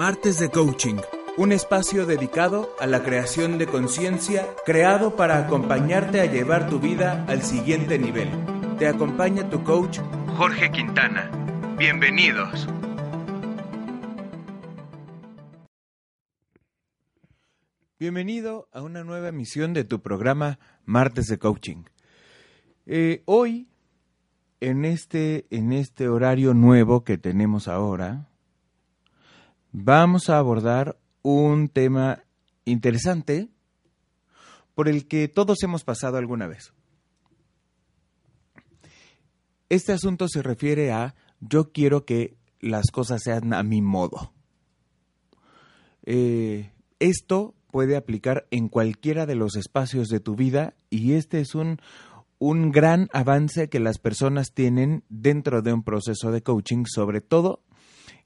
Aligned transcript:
Martes 0.00 0.38
de 0.38 0.48
Coaching, 0.48 0.96
un 1.36 1.52
espacio 1.52 2.06
dedicado 2.06 2.74
a 2.80 2.86
la 2.86 3.02
creación 3.02 3.58
de 3.58 3.66
conciencia, 3.66 4.46
creado 4.64 5.14
para 5.14 5.36
acompañarte 5.36 6.22
a 6.22 6.24
llevar 6.24 6.70
tu 6.70 6.80
vida 6.80 7.26
al 7.28 7.42
siguiente 7.42 7.98
nivel. 7.98 8.30
Te 8.78 8.86
acompaña 8.86 9.50
tu 9.50 9.62
coach 9.62 9.98
Jorge 10.38 10.70
Quintana. 10.70 11.30
Bienvenidos. 11.76 12.66
Bienvenido 17.98 18.70
a 18.72 18.80
una 18.80 19.04
nueva 19.04 19.28
emisión 19.28 19.74
de 19.74 19.84
tu 19.84 20.00
programa 20.00 20.58
Martes 20.86 21.26
de 21.26 21.38
Coaching. 21.38 21.84
Eh, 22.86 23.22
hoy, 23.26 23.68
en 24.60 24.86
este, 24.86 25.46
en 25.50 25.74
este 25.74 26.08
horario 26.08 26.54
nuevo 26.54 27.04
que 27.04 27.18
tenemos 27.18 27.68
ahora, 27.68 28.29
vamos 29.72 30.28
a 30.28 30.38
abordar 30.38 30.98
un 31.22 31.68
tema 31.68 32.24
interesante 32.64 33.48
por 34.74 34.88
el 34.88 35.06
que 35.06 35.28
todos 35.28 35.62
hemos 35.62 35.84
pasado 35.84 36.16
alguna 36.16 36.46
vez. 36.46 36.72
Este 39.68 39.92
asunto 39.92 40.26
se 40.28 40.42
refiere 40.42 40.90
a 40.92 41.14
yo 41.40 41.72
quiero 41.72 42.04
que 42.04 42.36
las 42.60 42.90
cosas 42.90 43.22
sean 43.22 43.54
a 43.54 43.62
mi 43.62 43.82
modo. 43.82 44.32
Eh, 46.04 46.72
esto 46.98 47.54
puede 47.70 47.96
aplicar 47.96 48.46
en 48.50 48.68
cualquiera 48.68 49.26
de 49.26 49.36
los 49.36 49.56
espacios 49.56 50.08
de 50.08 50.20
tu 50.20 50.34
vida 50.34 50.74
y 50.90 51.12
este 51.12 51.40
es 51.40 51.54
un, 51.54 51.80
un 52.38 52.72
gran 52.72 53.08
avance 53.12 53.68
que 53.68 53.80
las 53.80 53.98
personas 53.98 54.52
tienen 54.52 55.04
dentro 55.08 55.62
de 55.62 55.72
un 55.72 55.84
proceso 55.84 56.32
de 56.32 56.42
coaching, 56.42 56.84
sobre 56.86 57.20
todo 57.20 57.62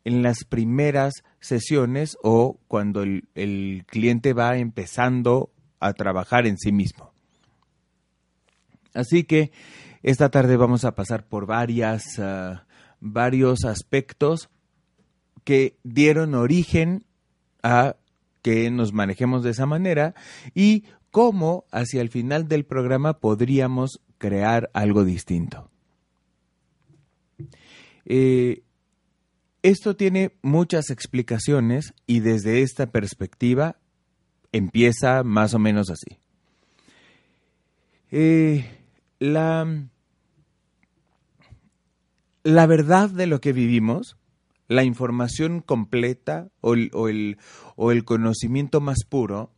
en 0.04 0.22
las 0.22 0.44
primeras 0.44 1.12
sesiones 1.44 2.16
o 2.22 2.58
cuando 2.68 3.02
el, 3.02 3.28
el 3.34 3.84
cliente 3.86 4.32
va 4.32 4.56
empezando 4.56 5.52
a 5.78 5.92
trabajar 5.92 6.46
en 6.46 6.56
sí 6.56 6.72
mismo. 6.72 7.12
Así 8.94 9.24
que 9.24 9.52
esta 10.02 10.30
tarde 10.30 10.56
vamos 10.56 10.84
a 10.84 10.94
pasar 10.94 11.26
por 11.26 11.44
varias, 11.44 12.18
uh, 12.18 12.58
varios 13.00 13.64
aspectos 13.64 14.48
que 15.44 15.76
dieron 15.82 16.34
origen 16.34 17.04
a 17.62 17.96
que 18.40 18.70
nos 18.70 18.94
manejemos 18.94 19.42
de 19.42 19.50
esa 19.50 19.66
manera 19.66 20.14
y 20.54 20.84
cómo 21.10 21.66
hacia 21.70 22.00
el 22.00 22.08
final 22.08 22.48
del 22.48 22.64
programa 22.64 23.18
podríamos 23.18 24.00
crear 24.16 24.70
algo 24.72 25.04
distinto. 25.04 25.70
Eh, 28.06 28.63
esto 29.64 29.96
tiene 29.96 30.36
muchas 30.42 30.90
explicaciones 30.90 31.94
y 32.06 32.20
desde 32.20 32.60
esta 32.60 32.92
perspectiva 32.92 33.78
empieza 34.52 35.24
más 35.24 35.54
o 35.54 35.58
menos 35.58 35.88
así. 35.88 36.18
Eh, 38.10 38.66
la, 39.18 39.88
la 42.42 42.66
verdad 42.66 43.08
de 43.08 43.26
lo 43.26 43.40
que 43.40 43.54
vivimos, 43.54 44.18
la 44.68 44.84
información 44.84 45.62
completa 45.62 46.50
o 46.60 46.74
el, 46.74 46.90
o 47.74 47.90
el, 47.90 48.04
conocimiento 48.04 48.82
más 48.82 48.98
puro, 49.08 49.50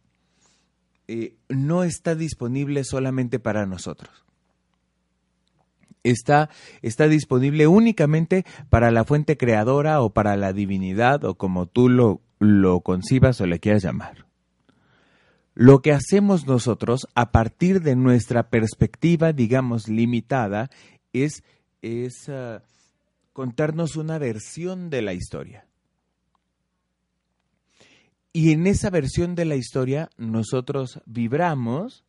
eh, 1.09 1.34
no 1.49 1.83
está 1.83 2.15
disponible 2.15 2.84
solamente 2.84 3.41
para 3.41 3.66
nosotros 3.66 4.26
está, 6.11 6.50
está 6.83 7.09
disponible 7.09 7.67
únicamente 7.67 8.44
para 8.71 8.91
la 8.91 9.05
fuente 9.05 9.37
creadora 9.37 10.00
o 10.00 10.11
para 10.11 10.37
la 10.37 10.53
divinidad 10.53 11.25
o 11.25 11.37
como 11.37 11.67
tú 11.67 11.89
lo, 11.89 12.21
lo 12.39 12.81
concibas 12.81 13.41
o 13.41 13.47
le 13.47 13.61
quieras 13.61 13.83
llamar. 13.83 14.27
Lo 15.55 15.81
que 15.81 15.93
hacemos 15.93 16.47
nosotros 16.47 17.09
a 17.15 17.33
partir 17.33 17.81
de 17.81 17.97
nuestra 17.97 18.50
perspectiva, 18.50 19.33
digamos, 19.33 19.89
limitada, 19.89 20.71
es, 21.15 21.43
es 21.81 22.28
uh, 22.28 22.61
contarnos 23.33 23.97
una 23.97 24.19
versión 24.19 24.91
de 24.91 25.00
la 25.00 25.15
historia. 25.15 25.66
Y 28.34 28.53
en 28.53 28.66
esa 28.66 28.91
versión 28.91 29.34
de 29.34 29.47
la 29.47 29.56
historia 29.56 30.11
nosotros 30.19 31.00
vibramos 31.06 32.05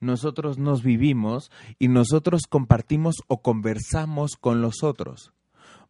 nosotros 0.00 0.58
nos 0.58 0.82
vivimos 0.82 1.50
y 1.78 1.88
nosotros 1.88 2.42
compartimos 2.48 3.16
o 3.26 3.42
conversamos 3.42 4.36
con 4.36 4.62
los 4.62 4.82
otros. 4.82 5.32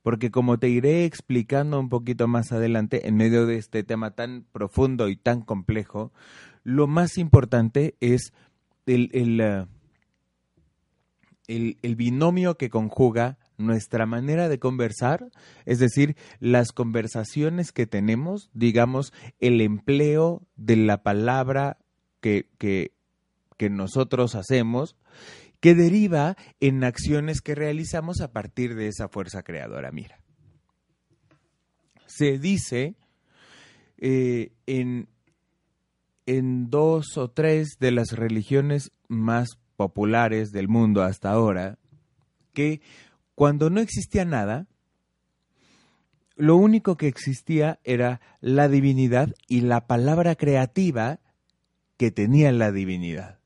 Porque 0.02 0.30
como 0.30 0.58
te 0.58 0.68
iré 0.68 1.04
explicando 1.04 1.78
un 1.78 1.88
poquito 1.88 2.28
más 2.28 2.52
adelante, 2.52 3.08
en 3.08 3.16
medio 3.16 3.46
de 3.46 3.56
este 3.56 3.82
tema 3.82 4.12
tan 4.12 4.44
profundo 4.52 5.08
y 5.08 5.16
tan 5.16 5.42
complejo, 5.42 6.12
lo 6.64 6.86
más 6.86 7.18
importante 7.18 7.96
es 8.00 8.32
el, 8.86 9.10
el, 9.12 9.40
eh, 9.40 9.66
el, 11.48 11.96
binomio 11.96 12.56
que 12.56 12.70
conjuga 12.70 13.38
nuestra 13.56 14.06
manera 14.06 14.48
de 14.48 14.58
conversar, 14.58 15.30
es 15.64 15.78
decir, 15.78 16.16
las 16.38 16.72
conversaciones 16.72 17.72
que 17.72 17.86
tenemos, 17.86 18.50
digamos, 18.52 19.12
el 19.40 19.60
empleo 19.60 20.42
de 20.56 20.76
la 20.76 21.02
palabra 21.02 21.78
que, 22.20 22.48
que, 22.58 22.92
que 23.58 23.68
nosotros 23.68 24.34
hacemos 24.34 24.96
que 25.60 25.74
deriva 25.74 26.36
en 26.60 26.84
acciones 26.84 27.42
que 27.42 27.54
realizamos 27.54 28.20
a 28.20 28.32
partir 28.32 28.74
de 28.74 28.88
esa 28.88 29.08
fuerza 29.08 29.42
creadora. 29.42 29.90
Mira, 29.90 30.20
se 32.06 32.38
dice 32.38 32.94
eh, 33.98 34.52
en, 34.66 35.08
en 36.26 36.70
dos 36.70 37.18
o 37.18 37.30
tres 37.30 37.76
de 37.80 37.90
las 37.90 38.12
religiones 38.12 38.92
más 39.08 39.58
populares 39.76 40.50
del 40.50 40.68
mundo 40.68 41.02
hasta 41.02 41.30
ahora 41.30 41.78
que 42.54 42.80
cuando 43.34 43.70
no 43.70 43.80
existía 43.80 44.24
nada, 44.24 44.66
lo 46.34 46.56
único 46.56 46.96
que 46.96 47.08
existía 47.08 47.80
era 47.84 48.20
la 48.40 48.68
divinidad 48.68 49.34
y 49.48 49.60
la 49.60 49.86
palabra 49.86 50.36
creativa 50.36 51.20
que 51.96 52.10
tenía 52.10 52.52
la 52.52 52.72
divinidad. 52.72 53.37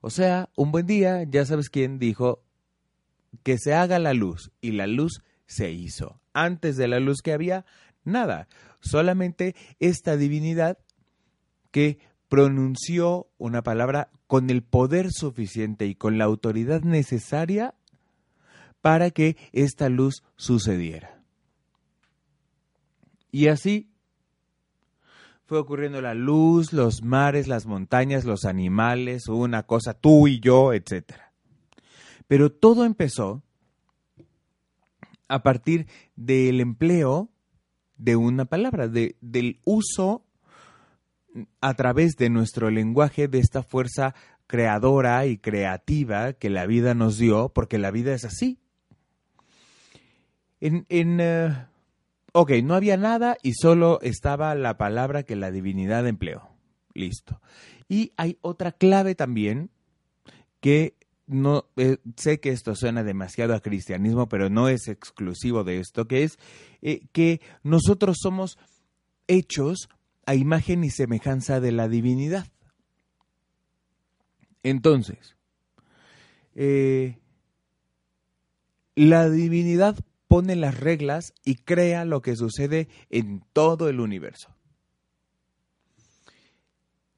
O 0.00 0.10
sea, 0.10 0.48
un 0.56 0.72
buen 0.72 0.86
día, 0.86 1.24
ya 1.24 1.44
sabes 1.44 1.68
quién 1.68 1.98
dijo 1.98 2.42
que 3.42 3.58
se 3.58 3.74
haga 3.74 3.98
la 3.98 4.14
luz 4.14 4.50
y 4.60 4.72
la 4.72 4.86
luz 4.86 5.22
se 5.46 5.70
hizo. 5.70 6.20
Antes 6.32 6.76
de 6.76 6.88
la 6.88 7.00
luz 7.00 7.22
que 7.22 7.32
había, 7.32 7.64
nada, 8.04 8.48
solamente 8.80 9.54
esta 9.78 10.16
divinidad 10.16 10.78
que 11.70 11.98
pronunció 12.28 13.28
una 13.38 13.62
palabra 13.62 14.10
con 14.26 14.48
el 14.50 14.62
poder 14.62 15.10
suficiente 15.10 15.86
y 15.86 15.94
con 15.94 16.16
la 16.16 16.24
autoridad 16.24 16.82
necesaria 16.82 17.74
para 18.80 19.10
que 19.10 19.36
esta 19.52 19.88
luz 19.88 20.22
sucediera. 20.36 21.22
Y 23.32 23.48
así 23.48 23.89
fue 25.50 25.58
ocurriendo 25.58 26.00
la 26.00 26.14
luz, 26.14 26.72
los 26.72 27.02
mares, 27.02 27.48
las 27.48 27.66
montañas, 27.66 28.24
los 28.24 28.44
animales, 28.44 29.26
una 29.26 29.64
cosa, 29.64 29.94
tú 29.94 30.28
y 30.28 30.38
yo, 30.38 30.72
etc. 30.72 31.14
Pero 32.28 32.52
todo 32.52 32.84
empezó 32.84 33.42
a 35.26 35.42
partir 35.42 35.88
del 36.14 36.60
empleo 36.60 37.30
de 37.96 38.14
una 38.14 38.44
palabra, 38.44 38.86
de, 38.86 39.16
del 39.20 39.58
uso 39.64 40.24
a 41.60 41.74
través 41.74 42.14
de 42.14 42.30
nuestro 42.30 42.70
lenguaje 42.70 43.26
de 43.26 43.40
esta 43.40 43.64
fuerza 43.64 44.14
creadora 44.46 45.26
y 45.26 45.36
creativa 45.36 46.32
que 46.32 46.48
la 46.48 46.64
vida 46.66 46.94
nos 46.94 47.18
dio, 47.18 47.48
porque 47.48 47.78
la 47.78 47.90
vida 47.90 48.14
es 48.14 48.24
así. 48.24 48.60
En, 50.60 50.86
en 50.88 51.20
uh, 51.20 51.69
Ok, 52.32 52.52
no 52.62 52.74
había 52.74 52.96
nada 52.96 53.36
y 53.42 53.54
solo 53.54 53.98
estaba 54.02 54.54
la 54.54 54.76
palabra 54.76 55.24
que 55.24 55.36
la 55.36 55.50
divinidad 55.50 56.06
empleó. 56.06 56.48
Listo. 56.94 57.40
Y 57.88 58.12
hay 58.16 58.38
otra 58.40 58.72
clave 58.72 59.14
también 59.14 59.70
que 60.60 60.94
no 61.26 61.66
eh, 61.76 61.98
sé 62.16 62.40
que 62.40 62.50
esto 62.50 62.74
suena 62.74 63.04
demasiado 63.04 63.54
a 63.54 63.60
cristianismo, 63.60 64.28
pero 64.28 64.50
no 64.50 64.68
es 64.68 64.88
exclusivo 64.88 65.64
de 65.64 65.78
esto, 65.78 66.06
que 66.06 66.24
es 66.24 66.38
eh, 66.82 67.06
que 67.12 67.40
nosotros 67.62 68.18
somos 68.20 68.58
hechos 69.28 69.88
a 70.26 70.34
imagen 70.34 70.84
y 70.84 70.90
semejanza 70.90 71.60
de 71.60 71.72
la 71.72 71.88
divinidad. 71.88 72.46
Entonces, 74.62 75.36
eh, 76.54 77.18
la 78.94 79.30
divinidad 79.30 79.96
pone 80.30 80.54
las 80.54 80.78
reglas 80.78 81.34
y 81.44 81.56
crea 81.56 82.04
lo 82.04 82.22
que 82.22 82.36
sucede 82.36 82.86
en 83.10 83.42
todo 83.52 83.88
el 83.88 83.98
universo. 83.98 84.54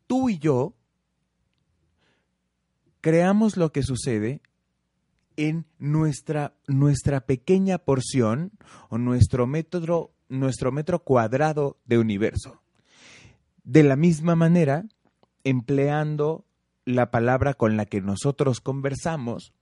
Tú 0.06 0.30
y 0.30 0.38
yo 0.38 0.72
creamos 3.02 3.58
lo 3.58 3.70
que 3.70 3.82
sucede 3.82 4.40
en 5.36 5.66
nuestra, 5.78 6.54
nuestra 6.66 7.26
pequeña 7.26 7.76
porción 7.76 8.52
o 8.88 8.96
nuestro 8.96 9.46
metro, 9.46 10.14
nuestro 10.30 10.72
metro 10.72 11.04
cuadrado 11.04 11.76
de 11.84 11.98
universo. 11.98 12.62
De 13.62 13.82
la 13.82 13.96
misma 13.96 14.36
manera, 14.36 14.86
empleando 15.44 16.46
la 16.86 17.10
palabra 17.10 17.52
con 17.52 17.76
la 17.76 17.84
que 17.84 18.00
nosotros 18.00 18.62
conversamos 18.62 19.52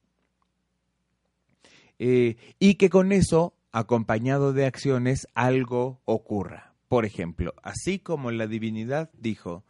eh, 2.02 2.38
y 2.58 2.76
que 2.76 2.88
con 2.88 3.12
eso, 3.12 3.52
acompañado 3.72 4.54
de 4.54 4.64
acciones, 4.64 5.28
algo 5.34 6.00
ocurra. 6.06 6.72
Por 6.88 7.04
ejemplo, 7.04 7.52
así 7.62 7.98
como 7.98 8.30
la 8.30 8.46
divinidad 8.46 9.10
dijo, 9.12 9.64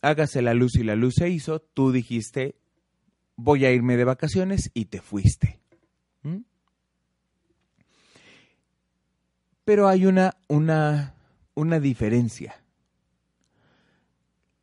hágase 0.00 0.42
la 0.42 0.52
luz 0.52 0.74
y 0.74 0.82
la 0.82 0.96
luz 0.96 1.14
se 1.16 1.30
hizo, 1.30 1.60
tú 1.60 1.92
dijiste, 1.92 2.56
voy 3.36 3.64
a 3.64 3.70
irme 3.70 3.96
de 3.96 4.02
vacaciones 4.02 4.72
y 4.74 4.86
te 4.86 5.00
fuiste. 5.00 5.60
¿Mm? 6.24 6.38
Pero 9.64 9.86
hay 9.86 10.06
una, 10.06 10.36
una, 10.48 11.14
una 11.54 11.78
diferencia. 11.78 12.61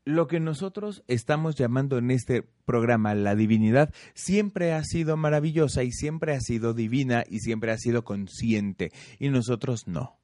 Lo 0.06 0.28
que 0.28 0.40
nosotros 0.40 1.04
estamos 1.08 1.56
llamando 1.56 1.98
en 1.98 2.10
este 2.12 2.44
programa 2.66 3.14
la 3.14 3.36
divinidad 3.36 3.94
siempre 4.14 4.74
ha 4.74 4.84
sido 4.84 5.18
maravillosa 5.18 5.84
y 5.84 5.92
siempre 5.92 6.34
ha 6.34 6.40
sido 6.40 6.74
divina 6.74 7.24
y 7.30 7.40
siempre 7.40 7.72
ha 7.72 7.78
sido 7.78 8.04
consciente 8.04 8.92
y 9.20 9.30
nosotros 9.30 9.88
no. 9.88 10.18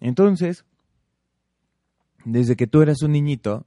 Entonces, 0.00 0.64
desde 2.24 2.56
que 2.56 2.66
tú 2.66 2.82
eras 2.82 3.02
un 3.02 3.12
niñito, 3.12 3.66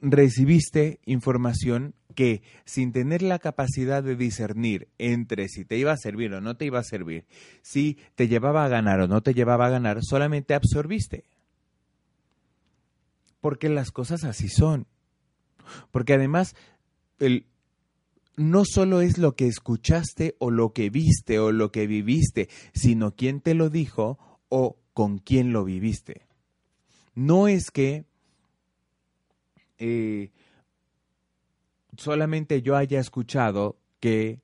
recibiste 0.00 1.00
información 1.06 1.94
que 2.14 2.42
sin 2.64 2.92
tener 2.92 3.22
la 3.22 3.38
capacidad 3.38 4.02
de 4.02 4.16
discernir 4.16 4.88
entre 4.98 5.48
si 5.48 5.64
te 5.64 5.76
iba 5.76 5.92
a 5.92 5.96
servir 5.96 6.32
o 6.34 6.40
no 6.40 6.56
te 6.56 6.64
iba 6.64 6.78
a 6.78 6.84
servir, 6.84 7.26
si 7.62 7.98
te 8.14 8.28
llevaba 8.28 8.64
a 8.64 8.68
ganar 8.68 9.00
o 9.00 9.08
no 9.08 9.22
te 9.22 9.34
llevaba 9.34 9.66
a 9.66 9.70
ganar, 9.70 9.98
solamente 10.02 10.54
absorbiste. 10.54 11.24
Porque 13.46 13.68
las 13.68 13.92
cosas 13.92 14.24
así 14.24 14.48
son. 14.48 14.86
Porque 15.92 16.14
además, 16.14 16.56
el, 17.18 17.46
no 18.36 18.64
solo 18.64 19.00
es 19.00 19.18
lo 19.18 19.36
que 19.36 19.46
escuchaste 19.46 20.34
o 20.38 20.50
lo 20.50 20.72
que 20.72 20.90
viste 20.90 21.38
o 21.38 21.52
lo 21.52 21.70
que 21.70 21.86
viviste, 21.86 22.48
sino 22.74 23.14
quién 23.14 23.40
te 23.40 23.54
lo 23.54 23.70
dijo 23.70 24.18
o 24.48 24.76
con 24.92 25.18
quién 25.18 25.52
lo 25.52 25.64
viviste 25.64 26.26
no 27.16 27.48
es 27.48 27.72
que 27.72 28.04
eh, 29.78 30.30
solamente 31.96 32.62
yo 32.62 32.76
haya 32.76 33.00
escuchado 33.00 33.76
que, 33.98 34.38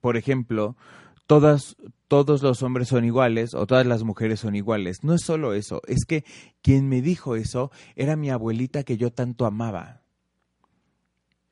por 0.00 0.16
ejemplo, 0.16 0.76
todas, 1.26 1.76
todos 2.08 2.42
los 2.42 2.62
hombres 2.62 2.88
son 2.88 3.04
iguales 3.04 3.54
o 3.54 3.66
todas 3.66 3.86
las 3.86 4.04
mujeres 4.04 4.40
son 4.40 4.54
iguales. 4.54 4.98
No 5.02 5.14
es 5.14 5.22
solo 5.22 5.54
eso, 5.54 5.82
es 5.86 6.04
que 6.06 6.24
quien 6.62 6.88
me 6.88 7.02
dijo 7.02 7.36
eso 7.36 7.70
era 7.94 8.16
mi 8.16 8.30
abuelita 8.30 8.84
que 8.84 8.96
yo 8.96 9.12
tanto 9.12 9.46
amaba. 9.46 10.02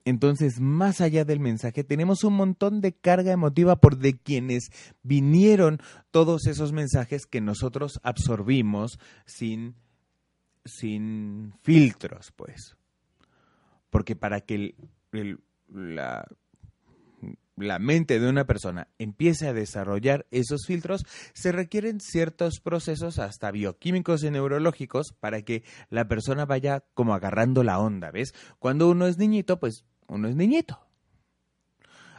Entonces, 0.07 0.61
más 0.61 1.01
allá 1.01 1.25
del 1.25 1.41
mensaje, 1.41 1.83
tenemos 1.83 2.25
un 2.25 2.35
montón 2.35 2.83
de 2.83 2.93
carga 2.93 3.33
emotiva 3.33 3.77
por 3.77 3.97
de 3.97 4.19
quienes 4.19 4.69
vinieron 5.03 5.81
todos 6.11 6.47
esos 6.47 6.73
mensajes 6.73 7.25
que 7.25 7.41
nosotros 7.41 8.01
absorbimos 8.03 8.99
sin 9.25 9.77
sin 10.65 11.53
filtros, 11.63 12.33
pues. 12.33 12.77
Porque 13.91 14.17
para 14.17 14.41
que 14.41 14.75
la, 15.69 16.27
la 17.57 17.79
mente 17.79 18.19
de 18.19 18.29
una 18.29 18.47
persona 18.47 18.89
empiece 18.99 19.47
a 19.47 19.53
desarrollar 19.53 20.27
esos 20.31 20.67
filtros, 20.67 21.05
se 21.35 21.53
requieren 21.53 22.01
ciertos 22.01 22.61
procesos, 22.61 23.19
hasta 23.19 23.51
bioquímicos 23.51 24.25
y 24.25 24.31
neurológicos, 24.31 25.15
para 25.19 25.43
que 25.43 25.65
la 25.91 26.09
persona 26.09 26.47
vaya 26.47 26.85
como 26.95 27.15
agarrando 27.15 27.63
la 27.63 27.79
onda, 27.79 28.11
¿ves? 28.11 28.35
Cuando 28.59 28.89
uno 28.89 29.07
es 29.07 29.19
niñito, 29.19 29.61
pues 29.61 29.85
uno 30.07 30.29
es 30.29 30.37
niñito. 30.37 30.81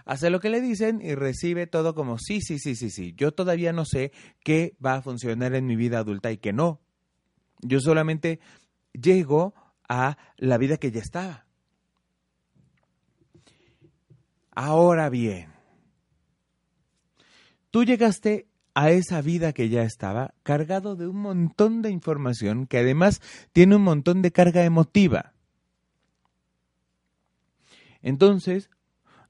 Hace 0.05 0.29
lo 0.29 0.39
que 0.39 0.49
le 0.49 0.61
dicen 0.61 1.01
y 1.01 1.15
recibe 1.15 1.65
todo 1.65 1.95
como 1.95 2.19
sí, 2.19 2.39
sí, 2.39 2.59
sí, 2.59 2.75
sí, 2.75 2.91
sí. 2.91 3.13
Yo 3.17 3.33
todavía 3.33 3.73
no 3.73 3.85
sé 3.85 4.11
qué 4.43 4.77
va 4.83 4.95
a 4.95 5.01
funcionar 5.01 5.55
en 5.55 5.65
mi 5.65 5.75
vida 5.75 5.97
adulta 5.97 6.31
y 6.31 6.37
qué 6.37 6.53
no. 6.53 6.79
Yo 7.61 7.79
solamente 7.79 8.39
llego 8.93 9.55
a 9.89 10.17
la 10.37 10.59
vida 10.59 10.77
que 10.77 10.91
ya 10.91 11.01
estaba. 11.01 11.44
Ahora 14.55 15.09
bien, 15.09 15.53
tú 17.71 17.83
llegaste 17.83 18.47
a 18.73 18.89
esa 18.89 19.21
vida 19.21 19.51
que 19.51 19.67
ya 19.67 19.83
estaba 19.83 20.33
cargado 20.43 20.95
de 20.95 21.07
un 21.07 21.17
montón 21.17 21.81
de 21.81 21.89
información 21.89 22.65
que 22.65 22.79
además 22.79 23.21
tiene 23.51 23.75
un 23.75 23.83
montón 23.83 24.21
de 24.21 24.31
carga 24.31 24.63
emotiva. 24.63 25.33
Entonces, 28.01 28.69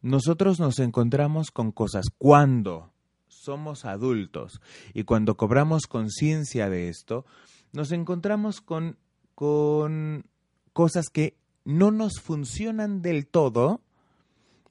nosotros 0.01 0.59
nos 0.59 0.77
encontramos 0.77 1.49
con 1.49 1.71
cosas 1.71 2.05
cuando 2.17 2.91
somos 3.27 3.85
adultos 3.85 4.61
y 4.93 5.05
cuando 5.05 5.37
cobramos 5.37 5.87
conciencia 5.87 6.69
de 6.69 6.89
esto, 6.89 7.25
nos 7.71 7.91
encontramos 7.91 8.61
con, 8.61 8.97
con 9.33 10.25
cosas 10.73 11.09
que 11.09 11.35
no 11.63 11.89
nos 11.89 12.19
funcionan 12.19 13.01
del 13.01 13.27
todo 13.27 13.81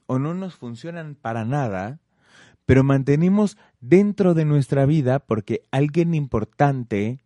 o 0.07 0.19
no 0.19 0.33
nos 0.33 0.55
funcionan 0.55 1.15
para 1.15 1.45
nada, 1.45 1.99
pero 2.65 2.83
mantenemos 2.83 3.57
dentro 3.79 4.33
de 4.33 4.45
nuestra 4.45 4.85
vida 4.85 5.19
porque 5.19 5.61
alguien 5.71 6.13
importante 6.13 7.19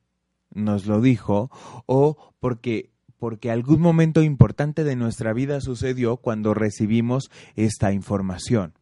nos 0.51 0.85
lo 0.85 1.01
dijo 1.01 1.49
o 1.85 2.33
porque 2.39 2.91
porque 3.19 3.51
algún 3.51 3.81
momento 3.81 4.23
importante 4.23 4.85
de 4.85 4.95
nuestra 4.95 5.33
vida 5.33 5.59
sucedió 5.59 6.17
cuando 6.17 6.53
recibimos 6.53 7.29
esta 7.55 7.91
información. 7.91 8.73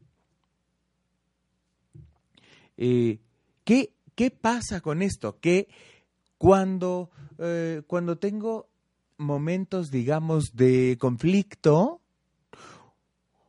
Eh, 2.78 3.20
¿qué, 3.64 3.94
¿Qué 4.14 4.30
pasa 4.30 4.82
con 4.82 5.02
esto? 5.02 5.40
¿Qué, 5.42 5.68
cuando, 6.38 7.10
eh, 7.40 7.82
cuando 7.88 8.20
tengo 8.20 8.70
momentos, 9.18 9.90
digamos, 9.90 10.56
de 10.56 10.98
conflicto 11.00 11.97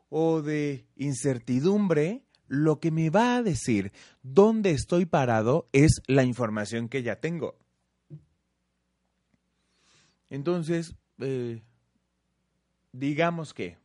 o 0.08 0.42
de 0.42 0.86
incertidumbre, 0.96 2.22
lo 2.46 2.80
que 2.80 2.90
me 2.90 3.10
va 3.10 3.36
a 3.36 3.42
decir 3.42 3.92
dónde 4.22 4.70
estoy 4.70 5.04
parado 5.06 5.68
es 5.72 6.00
la 6.06 6.24
información 6.24 6.88
que 6.88 7.02
ya 7.02 7.16
tengo. 7.16 7.58
Entonces, 10.30 10.94
eh, 11.18 11.62
digamos 12.92 13.54
que 13.54 13.76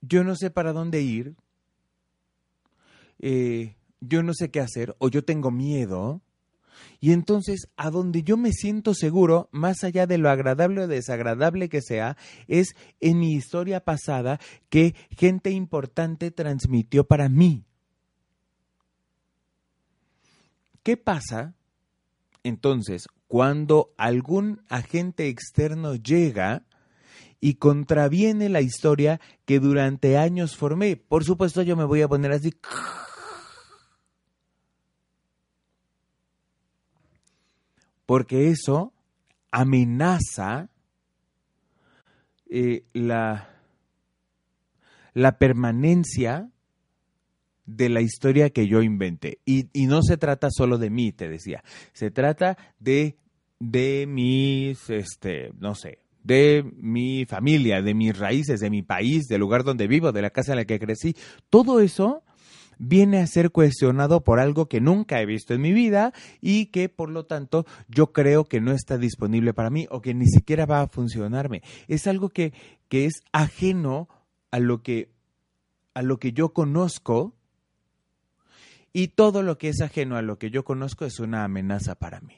yo 0.00 0.24
no 0.24 0.36
sé 0.36 0.50
para 0.50 0.72
dónde 0.72 1.02
ir, 1.02 1.34
eh, 3.18 3.76
yo 4.00 4.22
no 4.22 4.32
sé 4.34 4.50
qué 4.50 4.60
hacer 4.60 4.94
o 4.98 5.08
yo 5.08 5.24
tengo 5.24 5.50
miedo. 5.50 6.22
Y 7.00 7.12
entonces, 7.12 7.68
a 7.76 7.90
donde 7.90 8.22
yo 8.22 8.36
me 8.36 8.52
siento 8.52 8.94
seguro, 8.94 9.48
más 9.52 9.84
allá 9.84 10.06
de 10.06 10.18
lo 10.18 10.30
agradable 10.30 10.82
o 10.82 10.88
desagradable 10.88 11.68
que 11.68 11.82
sea, 11.82 12.16
es 12.48 12.74
en 13.00 13.18
mi 13.18 13.32
historia 13.34 13.80
pasada 13.80 14.40
que 14.68 14.94
gente 15.10 15.50
importante 15.50 16.30
transmitió 16.30 17.04
para 17.04 17.28
mí. 17.28 17.64
¿Qué 20.82 20.96
pasa 20.96 21.54
entonces 22.44 23.08
cuando 23.26 23.92
algún 23.98 24.62
agente 24.68 25.26
externo 25.28 25.96
llega 25.96 26.62
y 27.40 27.54
contraviene 27.54 28.48
la 28.48 28.60
historia 28.60 29.20
que 29.44 29.58
durante 29.58 30.16
años 30.16 30.56
formé? 30.56 30.96
Por 30.96 31.24
supuesto, 31.24 31.62
yo 31.62 31.76
me 31.76 31.84
voy 31.84 32.02
a 32.02 32.08
poner 32.08 32.30
así 32.30 32.52
porque 38.06 38.50
eso 38.50 38.92
amenaza 39.50 40.70
eh, 42.48 42.84
la, 42.92 43.50
la 45.12 45.38
permanencia 45.38 46.50
de 47.66 47.88
la 47.88 48.00
historia 48.00 48.50
que 48.50 48.68
yo 48.68 48.82
inventé. 48.82 49.40
Y, 49.44 49.68
y, 49.72 49.86
no 49.86 50.02
se 50.02 50.16
trata 50.16 50.48
solo 50.50 50.78
de 50.78 50.90
mí, 50.90 51.12
te 51.12 51.28
decía. 51.28 51.64
Se 51.92 52.10
trata 52.12 52.56
de, 52.78 53.16
de 53.58 54.06
mis, 54.06 54.88
este, 54.88 55.50
no 55.58 55.74
sé, 55.74 55.98
de 56.22 56.64
mi 56.76 57.24
familia, 57.24 57.82
de 57.82 57.94
mis 57.94 58.16
raíces, 58.16 58.60
de 58.60 58.70
mi 58.70 58.82
país, 58.82 59.26
del 59.26 59.40
lugar 59.40 59.64
donde 59.64 59.88
vivo, 59.88 60.12
de 60.12 60.22
la 60.22 60.30
casa 60.30 60.52
en 60.52 60.58
la 60.58 60.64
que 60.64 60.78
crecí. 60.78 61.16
Todo 61.50 61.80
eso 61.80 62.22
viene 62.78 63.18
a 63.18 63.26
ser 63.26 63.50
cuestionado 63.50 64.22
por 64.22 64.40
algo 64.40 64.66
que 64.66 64.80
nunca 64.80 65.20
he 65.20 65.26
visto 65.26 65.54
en 65.54 65.60
mi 65.60 65.72
vida 65.72 66.12
y 66.40 66.66
que 66.66 66.88
por 66.88 67.10
lo 67.10 67.26
tanto 67.26 67.66
yo 67.88 68.12
creo 68.12 68.44
que 68.44 68.60
no 68.60 68.72
está 68.72 68.98
disponible 68.98 69.54
para 69.54 69.70
mí 69.70 69.86
o 69.90 70.02
que 70.02 70.14
ni 70.14 70.26
siquiera 70.26 70.66
va 70.66 70.82
a 70.82 70.88
funcionarme. 70.88 71.62
Es 71.88 72.06
algo 72.06 72.28
que, 72.28 72.52
que 72.88 73.06
es 73.06 73.22
ajeno 73.32 74.08
a 74.50 74.58
lo 74.58 74.82
que, 74.82 75.10
a 75.94 76.02
lo 76.02 76.18
que 76.18 76.32
yo 76.32 76.52
conozco 76.52 77.34
y 78.92 79.08
todo 79.08 79.42
lo 79.42 79.58
que 79.58 79.68
es 79.68 79.80
ajeno 79.80 80.16
a 80.16 80.22
lo 80.22 80.38
que 80.38 80.50
yo 80.50 80.64
conozco 80.64 81.04
es 81.04 81.20
una 81.20 81.44
amenaza 81.44 81.94
para 81.96 82.20
mí. 82.20 82.34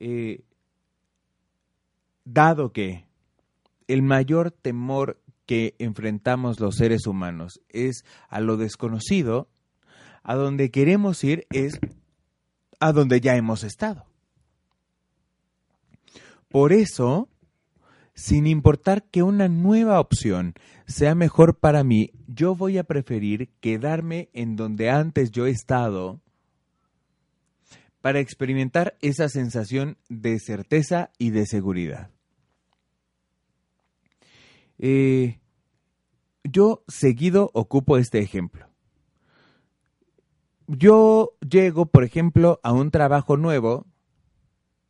Eh, 0.00 0.40
dado 2.24 2.72
que 2.72 3.04
el 3.86 4.02
mayor 4.02 4.50
temor 4.50 5.20
que 5.50 5.74
enfrentamos 5.80 6.60
los 6.60 6.76
seres 6.76 7.08
humanos 7.08 7.60
es 7.70 8.04
a 8.28 8.38
lo 8.38 8.56
desconocido, 8.56 9.48
a 10.22 10.36
donde 10.36 10.70
queremos 10.70 11.24
ir 11.24 11.48
es 11.50 11.80
a 12.78 12.92
donde 12.92 13.20
ya 13.20 13.34
hemos 13.34 13.64
estado. 13.64 14.06
Por 16.48 16.72
eso, 16.72 17.28
sin 18.14 18.46
importar 18.46 19.02
que 19.02 19.24
una 19.24 19.48
nueva 19.48 19.98
opción 19.98 20.54
sea 20.86 21.16
mejor 21.16 21.58
para 21.58 21.82
mí, 21.82 22.12
yo 22.28 22.54
voy 22.54 22.78
a 22.78 22.84
preferir 22.84 23.50
quedarme 23.58 24.28
en 24.32 24.54
donde 24.54 24.88
antes 24.88 25.32
yo 25.32 25.46
he 25.46 25.50
estado 25.50 26.20
para 28.00 28.20
experimentar 28.20 28.96
esa 29.02 29.28
sensación 29.28 29.98
de 30.08 30.38
certeza 30.38 31.10
y 31.18 31.30
de 31.30 31.44
seguridad. 31.44 32.10
Eh, 34.82 35.38
yo 36.42 36.82
seguido 36.88 37.50
ocupo 37.52 37.98
este 37.98 38.18
ejemplo. 38.18 38.66
Yo 40.66 41.32
llego, 41.46 41.86
por 41.86 42.02
ejemplo, 42.02 42.60
a 42.62 42.72
un 42.72 42.90
trabajo 42.90 43.36
nuevo 43.36 43.86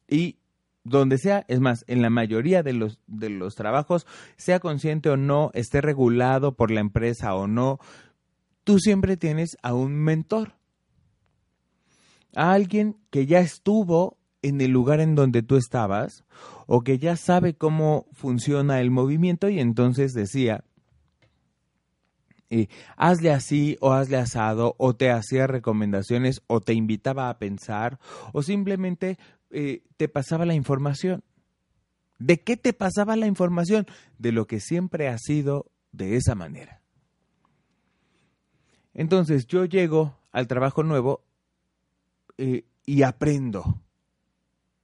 y 0.08 0.36
donde 0.84 1.18
sea, 1.18 1.44
es 1.48 1.60
más, 1.60 1.84
en 1.88 2.02
la 2.02 2.10
mayoría 2.10 2.62
de 2.62 2.72
los, 2.72 3.00
de 3.06 3.30
los 3.30 3.56
trabajos, 3.56 4.06
sea 4.36 4.60
consciente 4.60 5.10
o 5.10 5.16
no, 5.16 5.50
esté 5.54 5.80
regulado 5.80 6.54
por 6.54 6.70
la 6.70 6.80
empresa 6.80 7.34
o 7.34 7.48
no, 7.48 7.80
tú 8.64 8.78
siempre 8.78 9.16
tienes 9.16 9.56
a 9.62 9.74
un 9.74 9.94
mentor, 9.94 10.54
a 12.36 12.52
alguien 12.52 12.96
que 13.10 13.26
ya 13.26 13.40
estuvo 13.40 14.18
en 14.42 14.60
el 14.60 14.70
lugar 14.70 15.00
en 15.00 15.14
donde 15.16 15.42
tú 15.42 15.56
estabas 15.56 16.24
o 16.72 16.84
que 16.84 17.00
ya 17.00 17.16
sabe 17.16 17.54
cómo 17.54 18.06
funciona 18.12 18.80
el 18.80 18.92
movimiento 18.92 19.48
y 19.48 19.58
entonces 19.58 20.14
decía, 20.14 20.62
hazle 22.96 23.32
así 23.32 23.76
o 23.80 23.90
hazle 23.92 24.18
asado, 24.18 24.76
o 24.78 24.94
te 24.94 25.10
hacía 25.10 25.48
recomendaciones, 25.48 26.42
o 26.46 26.60
te 26.60 26.72
invitaba 26.72 27.28
a 27.28 27.38
pensar, 27.40 27.98
o 28.32 28.44
simplemente 28.44 29.18
eh, 29.50 29.82
te 29.96 30.08
pasaba 30.08 30.46
la 30.46 30.54
información. 30.54 31.24
¿De 32.20 32.40
qué 32.40 32.56
te 32.56 32.72
pasaba 32.72 33.16
la 33.16 33.26
información? 33.26 33.84
De 34.18 34.30
lo 34.30 34.46
que 34.46 34.60
siempre 34.60 35.08
ha 35.08 35.18
sido 35.18 35.72
de 35.90 36.14
esa 36.14 36.36
manera. 36.36 36.82
Entonces 38.94 39.48
yo 39.48 39.64
llego 39.64 40.16
al 40.30 40.46
trabajo 40.46 40.84
nuevo 40.84 41.24
eh, 42.38 42.64
y 42.86 43.02
aprendo 43.02 43.82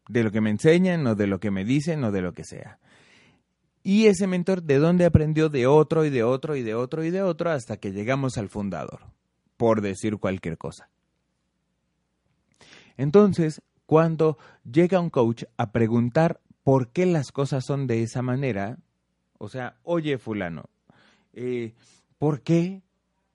de 0.09 0.25
lo 0.25 0.31
que 0.31 0.41
me 0.41 0.51
enseñan 0.51 1.07
o 1.07 1.15
de 1.15 1.27
lo 1.27 1.41
que 1.41 1.51
me 1.51 1.65
dicen 1.65 2.05
o 2.05 2.13
de 2.13 2.23
lo 2.23 2.33
que 2.33 2.45
sea. 2.45 2.79
Y 3.83 4.07
ese 4.07 4.27
mentor 4.27 4.63
de 4.63 4.79
dónde 4.79 5.05
aprendió 5.05 5.49
de 5.49 5.67
otro 5.67 6.05
y 6.05 6.11
de 6.11 6.25
otro 6.25 6.57
y 6.57 6.63
de 6.63 6.75
otro 6.75 7.05
y 7.05 7.11
de 7.11 7.23
otro 7.23 7.51
hasta 7.51 7.77
que 7.77 7.93
llegamos 7.93 8.37
al 8.37 8.49
fundador, 8.49 9.01
por 9.57 9.81
decir 9.81 10.19
cualquier 10.19 10.59
cosa. 10.59 10.89
Entonces, 12.97 13.63
cuando 13.87 14.39
llega 14.65 15.01
un 15.01 15.11
coach 15.11 15.45
a 15.57 15.71
preguntar 15.71 16.41
por 16.65 16.89
qué 16.89 17.07
las 17.07 17.31
cosas 17.31 17.65
son 17.65 17.87
de 17.87 18.03
esa 18.03 18.23
manera, 18.23 18.79
o 19.39 19.49
sea, 19.49 19.77
oye 19.85 20.19
fulano, 20.19 20.65
eh, 21.33 21.75
¿por 22.19 22.41
qué 22.41 22.83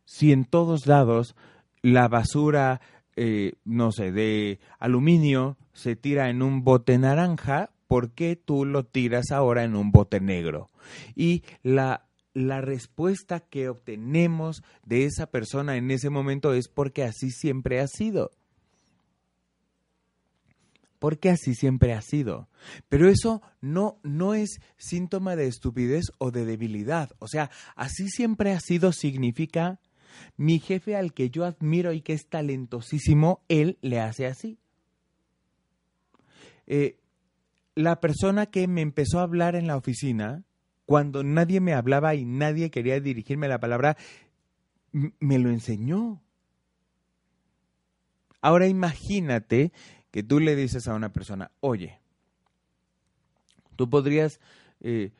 si 0.04 0.34
en 0.34 0.44
todos 0.44 0.88
lados 0.88 1.36
la 1.82 2.10
basura, 2.10 2.82
eh, 3.16 3.54
no 3.64 3.94
sé, 3.94 4.12
de 4.12 4.60
aluminio 4.80 5.58
se 5.74 5.96
tira 5.96 6.30
en 6.30 6.42
un 6.42 6.64
bote 6.64 6.98
naranja, 6.98 7.72
¿por 7.88 8.12
qué 8.12 8.36
tú 8.36 8.66
lo 8.66 8.86
tiras 8.86 9.32
ahora 9.32 9.64
en 9.64 9.76
un 9.76 9.92
bote 9.92 10.20
negro? 10.20 10.70
Y 11.16 11.44
la, 11.64 12.08
la 12.34 12.62
respuesta 12.62 13.40
que 13.42 13.70
obtenemos 13.70 14.64
de 14.86 15.06
esa 15.06 15.28
persona 15.28 15.78
en 15.78 15.92
ese 15.92 16.10
momento 16.10 16.54
es 16.54 16.68
porque 16.68 17.04
así 17.04 17.32
siempre 17.32 17.80
ha 17.80 17.88
sido. 17.88 18.32
Porque 21.00 21.32
así 21.32 21.56
siempre 21.56 21.94
ha 21.94 22.02
sido. 22.02 22.48
Pero 22.88 23.10
eso 23.10 23.42
no, 23.60 24.00
no 24.04 24.36
es 24.36 24.60
síntoma 24.78 25.36
de 25.36 25.48
estupidez 25.48 26.06
o 26.20 26.30
de 26.30 26.46
debilidad. 26.46 27.10
O 27.18 27.28
sea, 27.28 27.50
así 27.76 28.08
siempre 28.08 28.52
ha 28.52 28.60
sido 28.60 28.92
significa 28.92 29.80
mi 30.38 30.60
jefe 30.60 30.96
al 30.96 31.14
que 31.14 31.30
yo 31.30 31.46
admiro 31.46 31.94
y 31.94 32.02
que 32.02 32.14
es 32.14 32.28
talentosísimo, 32.28 33.44
él 33.48 33.78
le 33.82 34.00
hace 34.00 34.28
así. 34.28 34.61
Eh, 36.74 36.96
la 37.76 38.00
persona 38.00 38.46
que 38.46 38.66
me 38.66 38.80
empezó 38.80 39.20
a 39.20 39.24
hablar 39.24 39.58
en 39.58 39.68
la 39.68 39.76
oficina, 39.76 40.46
cuando 40.86 41.22
nadie 41.22 41.60
me 41.60 41.74
hablaba 41.74 42.16
y 42.16 42.24
nadie 42.24 42.72
quería 42.72 42.98
dirigirme 43.02 43.50
la 43.50 43.60
palabra, 43.60 43.98
me 44.94 45.38
lo 45.38 45.50
enseñó. 45.50 46.24
Ahora 48.40 48.68
imagínate 48.68 49.74
que 50.12 50.24
tú 50.24 50.40
le 50.40 50.56
dices 50.56 50.88
a 50.88 50.94
una 50.94 51.12
persona, 51.12 51.52
oye, 51.60 52.00
tú 53.76 53.90
podrías, 53.90 54.40
eh, 54.80 55.12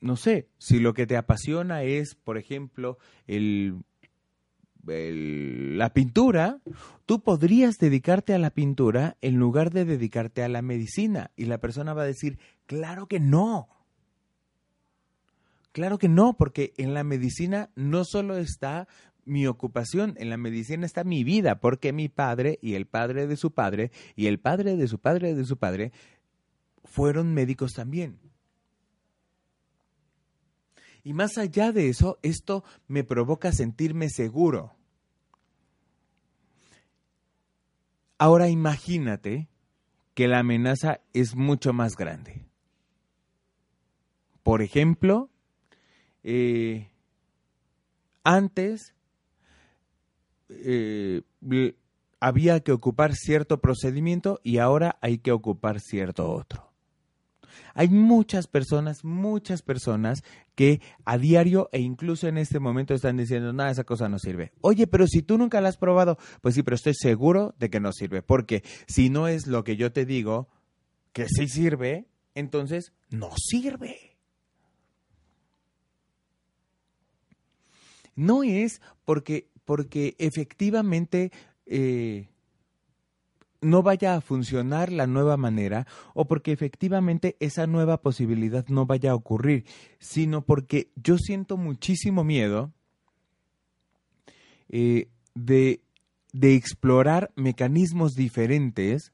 no 0.00 0.16
sé, 0.16 0.48
si 0.56 0.80
lo 0.80 0.94
que 0.94 1.06
te 1.06 1.18
apasiona 1.18 1.82
es, 1.82 2.14
por 2.14 2.38
ejemplo, 2.38 2.96
el 3.26 3.82
la 4.86 5.92
pintura, 5.92 6.60
tú 7.06 7.22
podrías 7.22 7.78
dedicarte 7.78 8.34
a 8.34 8.38
la 8.38 8.50
pintura 8.50 9.16
en 9.20 9.36
lugar 9.36 9.70
de 9.70 9.84
dedicarte 9.84 10.42
a 10.42 10.48
la 10.48 10.62
medicina. 10.62 11.30
Y 11.36 11.46
la 11.46 11.58
persona 11.58 11.94
va 11.94 12.02
a 12.02 12.06
decir, 12.06 12.38
claro 12.66 13.06
que 13.06 13.20
no. 13.20 13.68
Claro 15.72 15.98
que 15.98 16.08
no, 16.08 16.36
porque 16.36 16.72
en 16.78 16.94
la 16.94 17.04
medicina 17.04 17.70
no 17.76 18.04
solo 18.04 18.36
está 18.36 18.88
mi 19.24 19.46
ocupación, 19.46 20.14
en 20.16 20.30
la 20.30 20.36
medicina 20.36 20.84
está 20.84 21.04
mi 21.04 21.22
vida, 21.22 21.60
porque 21.60 21.92
mi 21.92 22.08
padre 22.08 22.58
y 22.60 22.74
el 22.74 22.86
padre 22.86 23.26
de 23.26 23.36
su 23.36 23.52
padre 23.52 23.92
y 24.16 24.26
el 24.26 24.40
padre 24.40 24.76
de 24.76 24.88
su 24.88 24.98
padre 24.98 25.34
de 25.34 25.44
su 25.44 25.56
padre 25.56 25.92
fueron 26.84 27.32
médicos 27.34 27.72
también. 27.72 28.18
Y 31.02 31.12
más 31.14 31.38
allá 31.38 31.72
de 31.72 31.88
eso, 31.88 32.18
esto 32.22 32.64
me 32.88 33.04
provoca 33.04 33.52
sentirme 33.52 34.08
seguro. 34.10 34.74
Ahora 38.18 38.48
imagínate 38.48 39.48
que 40.14 40.28
la 40.28 40.40
amenaza 40.40 41.00
es 41.14 41.34
mucho 41.34 41.72
más 41.72 41.96
grande. 41.96 42.44
Por 44.42 44.60
ejemplo, 44.60 45.30
eh, 46.22 46.90
antes 48.22 48.94
eh, 50.50 51.22
había 52.20 52.60
que 52.60 52.72
ocupar 52.72 53.14
cierto 53.14 53.60
procedimiento 53.60 54.40
y 54.42 54.58
ahora 54.58 54.98
hay 55.00 55.18
que 55.18 55.32
ocupar 55.32 55.80
cierto 55.80 56.30
otro. 56.30 56.69
Hay 57.74 57.88
muchas 57.88 58.46
personas, 58.46 59.04
muchas 59.04 59.62
personas 59.62 60.22
que 60.54 60.80
a 61.04 61.18
diario 61.18 61.68
e 61.72 61.80
incluso 61.80 62.28
en 62.28 62.38
este 62.38 62.58
momento 62.58 62.94
están 62.94 63.16
diciendo, 63.16 63.52
nada, 63.52 63.70
esa 63.70 63.84
cosa 63.84 64.08
no 64.08 64.18
sirve. 64.18 64.52
Oye, 64.60 64.86
pero 64.86 65.06
si 65.06 65.22
tú 65.22 65.38
nunca 65.38 65.60
la 65.60 65.68
has 65.68 65.76
probado, 65.76 66.18
pues 66.40 66.54
sí, 66.54 66.62
pero 66.62 66.74
estoy 66.74 66.94
seguro 66.94 67.54
de 67.58 67.70
que 67.70 67.80
no 67.80 67.92
sirve, 67.92 68.22
porque 68.22 68.62
si 68.86 69.10
no 69.10 69.28
es 69.28 69.46
lo 69.46 69.64
que 69.64 69.76
yo 69.76 69.92
te 69.92 70.04
digo, 70.04 70.48
que 71.12 71.26
sí 71.28 71.48
sirve, 71.48 72.06
entonces 72.34 72.92
no 73.08 73.30
sirve. 73.36 74.16
No 78.14 78.42
es 78.42 78.80
porque, 79.04 79.48
porque 79.64 80.14
efectivamente 80.18 81.32
eh, 81.66 82.28
no 83.60 83.82
vaya 83.82 84.14
a 84.14 84.20
funcionar 84.20 84.90
la 84.90 85.06
nueva 85.06 85.36
manera 85.36 85.86
o 86.14 86.26
porque 86.26 86.52
efectivamente 86.52 87.36
esa 87.40 87.66
nueva 87.66 88.00
posibilidad 88.00 88.66
no 88.68 88.86
vaya 88.86 89.12
a 89.12 89.14
ocurrir, 89.14 89.64
sino 89.98 90.42
porque 90.42 90.90
yo 90.96 91.18
siento 91.18 91.56
muchísimo 91.56 92.24
miedo 92.24 92.72
eh, 94.68 95.08
de, 95.34 95.82
explorar 96.32 97.32
mecanismos 97.34 98.14
diferentes 98.14 99.12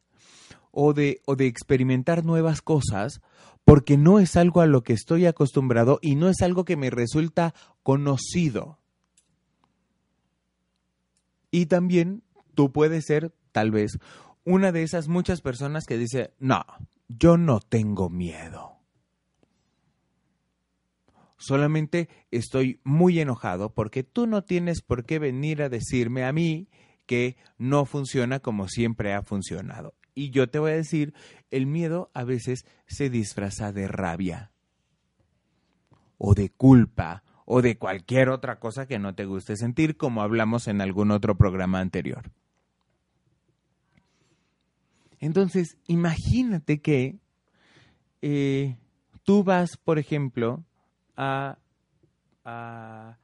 o 0.70 0.92
de, 0.92 1.22
o 1.24 1.34
de 1.34 1.46
experimentar 1.46 2.24
nuevas 2.24 2.60
cosas 2.60 3.20
porque 3.64 3.96
no 3.96 4.20
es 4.20 4.36
algo 4.36 4.60
a 4.60 4.66
lo 4.66 4.82
que 4.82 4.92
estoy 4.92 5.26
acostumbrado 5.26 5.98
y 6.02 6.14
no 6.14 6.28
es 6.28 6.40
algo 6.42 6.64
que 6.64 6.76
me 6.76 6.90
resulta 6.90 7.54
conocido. 7.82 8.78
Y 11.50 11.66
también 11.66 12.22
tú 12.54 12.70
puedes 12.70 13.06
ser, 13.06 13.32
tal 13.50 13.70
vez, 13.70 13.98
una 14.46 14.70
de 14.70 14.84
esas 14.84 15.08
muchas 15.08 15.40
personas 15.40 15.86
que 15.86 15.98
dice, 15.98 16.32
no, 16.38 16.64
yo 17.08 17.36
no 17.36 17.58
tengo 17.58 18.08
miedo. 18.08 18.78
Solamente 21.36 22.08
estoy 22.30 22.80
muy 22.84 23.18
enojado 23.18 23.74
porque 23.74 24.04
tú 24.04 24.26
no 24.26 24.44
tienes 24.44 24.82
por 24.82 25.04
qué 25.04 25.18
venir 25.18 25.62
a 25.62 25.68
decirme 25.68 26.24
a 26.24 26.32
mí 26.32 26.68
que 27.06 27.36
no 27.58 27.84
funciona 27.84 28.38
como 28.38 28.68
siempre 28.68 29.14
ha 29.14 29.22
funcionado. 29.22 29.94
Y 30.14 30.30
yo 30.30 30.48
te 30.48 30.60
voy 30.60 30.70
a 30.70 30.76
decir, 30.76 31.12
el 31.50 31.66
miedo 31.66 32.10
a 32.14 32.22
veces 32.22 32.64
se 32.86 33.10
disfraza 33.10 33.72
de 33.72 33.88
rabia 33.88 34.52
o 36.18 36.34
de 36.34 36.50
culpa 36.50 37.24
o 37.44 37.62
de 37.62 37.78
cualquier 37.78 38.28
otra 38.28 38.60
cosa 38.60 38.86
que 38.86 39.00
no 39.00 39.14
te 39.16 39.24
guste 39.24 39.56
sentir, 39.56 39.96
como 39.96 40.22
hablamos 40.22 40.68
en 40.68 40.80
algún 40.80 41.10
otro 41.10 41.36
programa 41.36 41.80
anterior. 41.80 42.30
Entonces, 45.26 45.76
imagínate 45.88 46.80
que 46.80 47.18
eh, 48.22 48.76
tú 49.24 49.42
vas, 49.42 49.76
por 49.76 49.98
ejemplo, 49.98 50.64
a, 51.16 51.58
a 52.44 53.18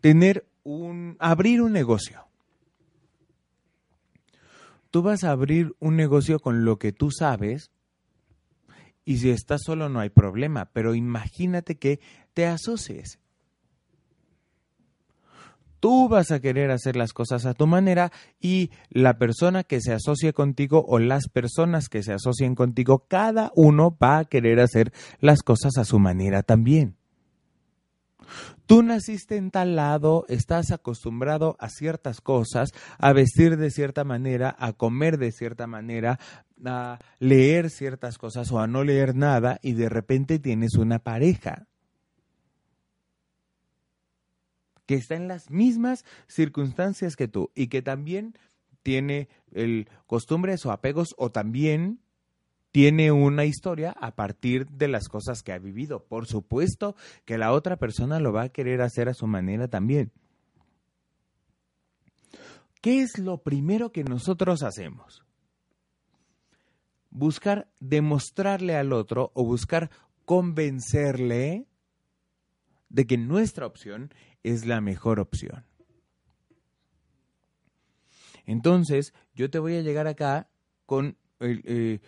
tener 0.00 0.46
un, 0.62 1.16
abrir 1.18 1.60
un 1.60 1.72
negocio. 1.72 2.24
Tú 4.92 5.02
vas 5.02 5.24
a 5.24 5.32
abrir 5.32 5.74
un 5.80 5.96
negocio 5.96 6.38
con 6.38 6.64
lo 6.64 6.78
que 6.78 6.92
tú 6.92 7.10
sabes 7.10 7.72
y 9.04 9.18
si 9.18 9.30
estás 9.30 9.62
solo 9.64 9.88
no 9.88 9.98
hay 9.98 10.10
problema, 10.10 10.66
pero 10.66 10.94
imagínate 10.94 11.74
que 11.74 11.98
te 12.34 12.46
asocies. 12.46 13.18
Tú 15.84 16.08
vas 16.08 16.30
a 16.30 16.40
querer 16.40 16.70
hacer 16.70 16.96
las 16.96 17.12
cosas 17.12 17.44
a 17.44 17.52
tu 17.52 17.66
manera 17.66 18.10
y 18.40 18.70
la 18.88 19.18
persona 19.18 19.64
que 19.64 19.82
se 19.82 19.92
asocie 19.92 20.32
contigo 20.32 20.82
o 20.88 20.98
las 20.98 21.28
personas 21.28 21.90
que 21.90 22.02
se 22.02 22.14
asocien 22.14 22.54
contigo, 22.54 23.04
cada 23.06 23.52
uno 23.54 23.94
va 24.02 24.16
a 24.16 24.24
querer 24.24 24.60
hacer 24.60 24.94
las 25.20 25.42
cosas 25.42 25.76
a 25.76 25.84
su 25.84 25.98
manera 25.98 26.42
también. 26.42 26.96
Tú 28.64 28.82
naciste 28.82 29.36
en 29.36 29.50
tal 29.50 29.76
lado, 29.76 30.24
estás 30.30 30.70
acostumbrado 30.70 31.54
a 31.60 31.68
ciertas 31.68 32.22
cosas, 32.22 32.70
a 32.96 33.12
vestir 33.12 33.58
de 33.58 33.70
cierta 33.70 34.04
manera, 34.04 34.56
a 34.58 34.72
comer 34.72 35.18
de 35.18 35.32
cierta 35.32 35.66
manera, 35.66 36.18
a 36.64 36.98
leer 37.18 37.68
ciertas 37.68 38.16
cosas 38.16 38.50
o 38.52 38.58
a 38.58 38.66
no 38.66 38.84
leer 38.84 39.14
nada 39.14 39.58
y 39.60 39.74
de 39.74 39.90
repente 39.90 40.38
tienes 40.38 40.76
una 40.76 41.00
pareja 41.00 41.66
que 44.86 44.94
está 44.94 45.14
en 45.14 45.28
las 45.28 45.50
mismas 45.50 46.04
circunstancias 46.26 47.16
que 47.16 47.28
tú 47.28 47.50
y 47.54 47.68
que 47.68 47.82
también 47.82 48.36
tiene 48.82 49.28
el 49.52 49.88
costumbres 50.06 50.64
o 50.66 50.72
apegos 50.72 51.14
o 51.16 51.30
también 51.30 52.00
tiene 52.74 53.12
una 53.12 53.44
historia 53.44 53.92
a 53.92 54.16
partir 54.16 54.66
de 54.66 54.88
las 54.88 55.08
cosas 55.08 55.42
que 55.42 55.52
ha 55.52 55.58
vivido. 55.58 56.04
Por 56.04 56.26
supuesto 56.26 56.96
que 57.24 57.38
la 57.38 57.52
otra 57.52 57.76
persona 57.76 58.18
lo 58.18 58.32
va 58.32 58.42
a 58.42 58.48
querer 58.48 58.82
hacer 58.82 59.08
a 59.08 59.14
su 59.14 59.28
manera 59.28 59.68
también. 59.68 60.10
¿Qué 62.80 63.00
es 63.00 63.18
lo 63.18 63.38
primero 63.38 63.92
que 63.92 64.04
nosotros 64.04 64.62
hacemos? 64.62 65.24
Buscar 67.10 67.68
demostrarle 67.80 68.76
al 68.76 68.92
otro 68.92 69.30
o 69.34 69.44
buscar 69.44 69.88
convencerle 70.24 71.66
de 72.88 73.06
que 73.06 73.16
nuestra 73.16 73.66
opción 73.66 74.12
es 74.44 74.64
la 74.66 74.80
mejor 74.80 75.18
opción. 75.18 75.64
Entonces, 78.46 79.12
yo 79.34 79.50
te 79.50 79.58
voy 79.58 79.76
a 79.76 79.82
llegar 79.82 80.06
acá 80.06 80.48
con, 80.86 81.16
eh, 81.40 81.98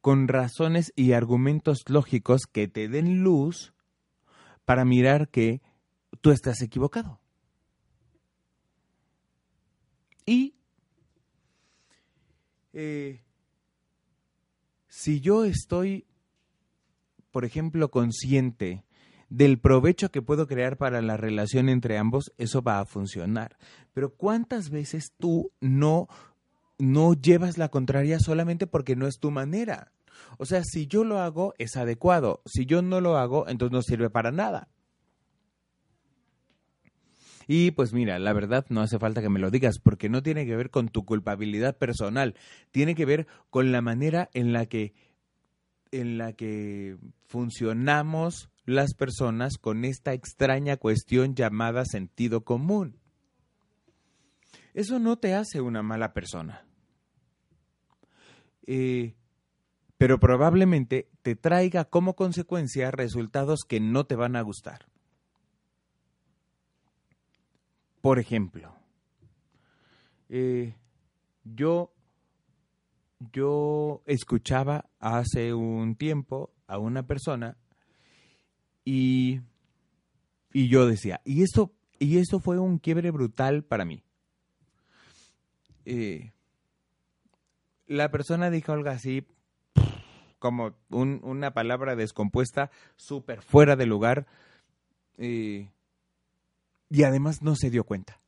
con 0.00 0.28
razones 0.28 0.92
y 0.96 1.12
argumentos 1.12 1.84
lógicos 1.88 2.42
que 2.46 2.68
te 2.68 2.88
den 2.88 3.22
luz 3.22 3.72
para 4.66 4.84
mirar 4.84 5.28
que 5.28 5.62
tú 6.20 6.30
estás 6.30 6.60
equivocado. 6.62 7.20
Y 10.26 10.54
eh, 12.72 13.22
si 14.88 15.20
yo 15.20 15.44
estoy, 15.44 16.06
por 17.30 17.44
ejemplo, 17.44 17.90
consciente 17.90 18.83
del 19.36 19.58
provecho 19.58 20.10
que 20.10 20.22
puedo 20.22 20.46
crear 20.46 20.76
para 20.76 21.02
la 21.02 21.16
relación 21.16 21.68
entre 21.68 21.98
ambos, 21.98 22.32
eso 22.38 22.62
va 22.62 22.78
a 22.78 22.84
funcionar. 22.84 23.56
Pero 23.92 24.14
¿cuántas 24.14 24.70
veces 24.70 25.12
tú 25.18 25.50
no, 25.60 26.06
no 26.78 27.14
llevas 27.14 27.58
la 27.58 27.68
contraria 27.68 28.20
solamente 28.20 28.68
porque 28.68 28.94
no 28.94 29.08
es 29.08 29.18
tu 29.18 29.32
manera? 29.32 29.92
O 30.38 30.46
sea, 30.46 30.62
si 30.62 30.86
yo 30.86 31.02
lo 31.02 31.18
hago, 31.18 31.52
es 31.58 31.76
adecuado. 31.76 32.42
Si 32.46 32.64
yo 32.64 32.80
no 32.80 33.00
lo 33.00 33.16
hago, 33.16 33.48
entonces 33.48 33.72
no 33.72 33.82
sirve 33.82 34.08
para 34.08 34.30
nada. 34.30 34.68
Y 37.48 37.72
pues 37.72 37.92
mira, 37.92 38.20
la 38.20 38.32
verdad 38.32 38.64
no 38.68 38.82
hace 38.82 39.00
falta 39.00 39.20
que 39.20 39.28
me 39.28 39.40
lo 39.40 39.50
digas 39.50 39.80
porque 39.82 40.08
no 40.08 40.22
tiene 40.22 40.46
que 40.46 40.56
ver 40.56 40.70
con 40.70 40.88
tu 40.88 41.04
culpabilidad 41.04 41.76
personal, 41.76 42.36
tiene 42.70 42.94
que 42.94 43.04
ver 43.04 43.26
con 43.50 43.72
la 43.72 43.82
manera 43.82 44.30
en 44.32 44.52
la 44.52 44.64
que 44.66 44.94
en 45.90 46.18
la 46.18 46.32
que 46.32 46.96
funcionamos 47.26 48.48
las 48.64 48.94
personas 48.94 49.58
con 49.58 49.84
esta 49.84 50.12
extraña 50.12 50.76
cuestión 50.76 51.34
llamada 51.34 51.84
sentido 51.84 52.44
común. 52.44 52.98
Eso 54.72 54.98
no 54.98 55.18
te 55.18 55.34
hace 55.34 55.60
una 55.60 55.82
mala 55.82 56.12
persona. 56.12 56.66
Eh, 58.66 59.14
pero 59.98 60.18
probablemente 60.18 61.08
te 61.22 61.36
traiga 61.36 61.84
como 61.84 62.16
consecuencia 62.16 62.90
resultados 62.90 63.60
que 63.68 63.80
no 63.80 64.04
te 64.04 64.16
van 64.16 64.36
a 64.36 64.42
gustar. 64.42 64.86
Por 68.00 68.18
ejemplo, 68.18 68.74
eh, 70.28 70.76
yo, 71.44 71.94
yo 73.32 74.02
escuchaba 74.06 74.90
hace 74.98 75.54
un 75.54 75.96
tiempo 75.96 76.52
a 76.66 76.78
una 76.78 77.06
persona 77.06 77.56
y, 78.84 79.40
y 80.52 80.68
yo 80.68 80.86
decía, 80.86 81.20
y 81.24 81.42
esto, 81.42 81.72
y 81.98 82.18
esto 82.18 82.40
fue 82.40 82.58
un 82.58 82.78
quiebre 82.78 83.10
brutal 83.10 83.64
para 83.64 83.84
mí. 83.84 84.02
Eh, 85.84 86.32
la 87.86 88.10
persona 88.10 88.50
dijo 88.50 88.72
algo 88.72 88.90
así, 88.90 89.26
como 90.38 90.74
una 90.90 91.54
palabra 91.54 91.96
descompuesta, 91.96 92.70
súper 92.96 93.42
fuera 93.42 93.76
de 93.76 93.86
lugar, 93.86 94.26
eh, 95.16 95.70
y 96.90 97.02
además 97.02 97.42
no 97.42 97.56
se 97.56 97.70
dio 97.70 97.84
cuenta. 97.84 98.20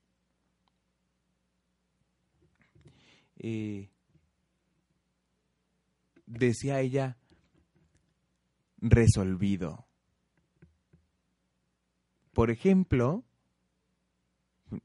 Eh, 3.38 3.90
decía 6.27 6.81
ella, 6.81 7.16
resolvido. 8.79 9.86
Por 12.37 12.51
ejemplo, 12.51 13.25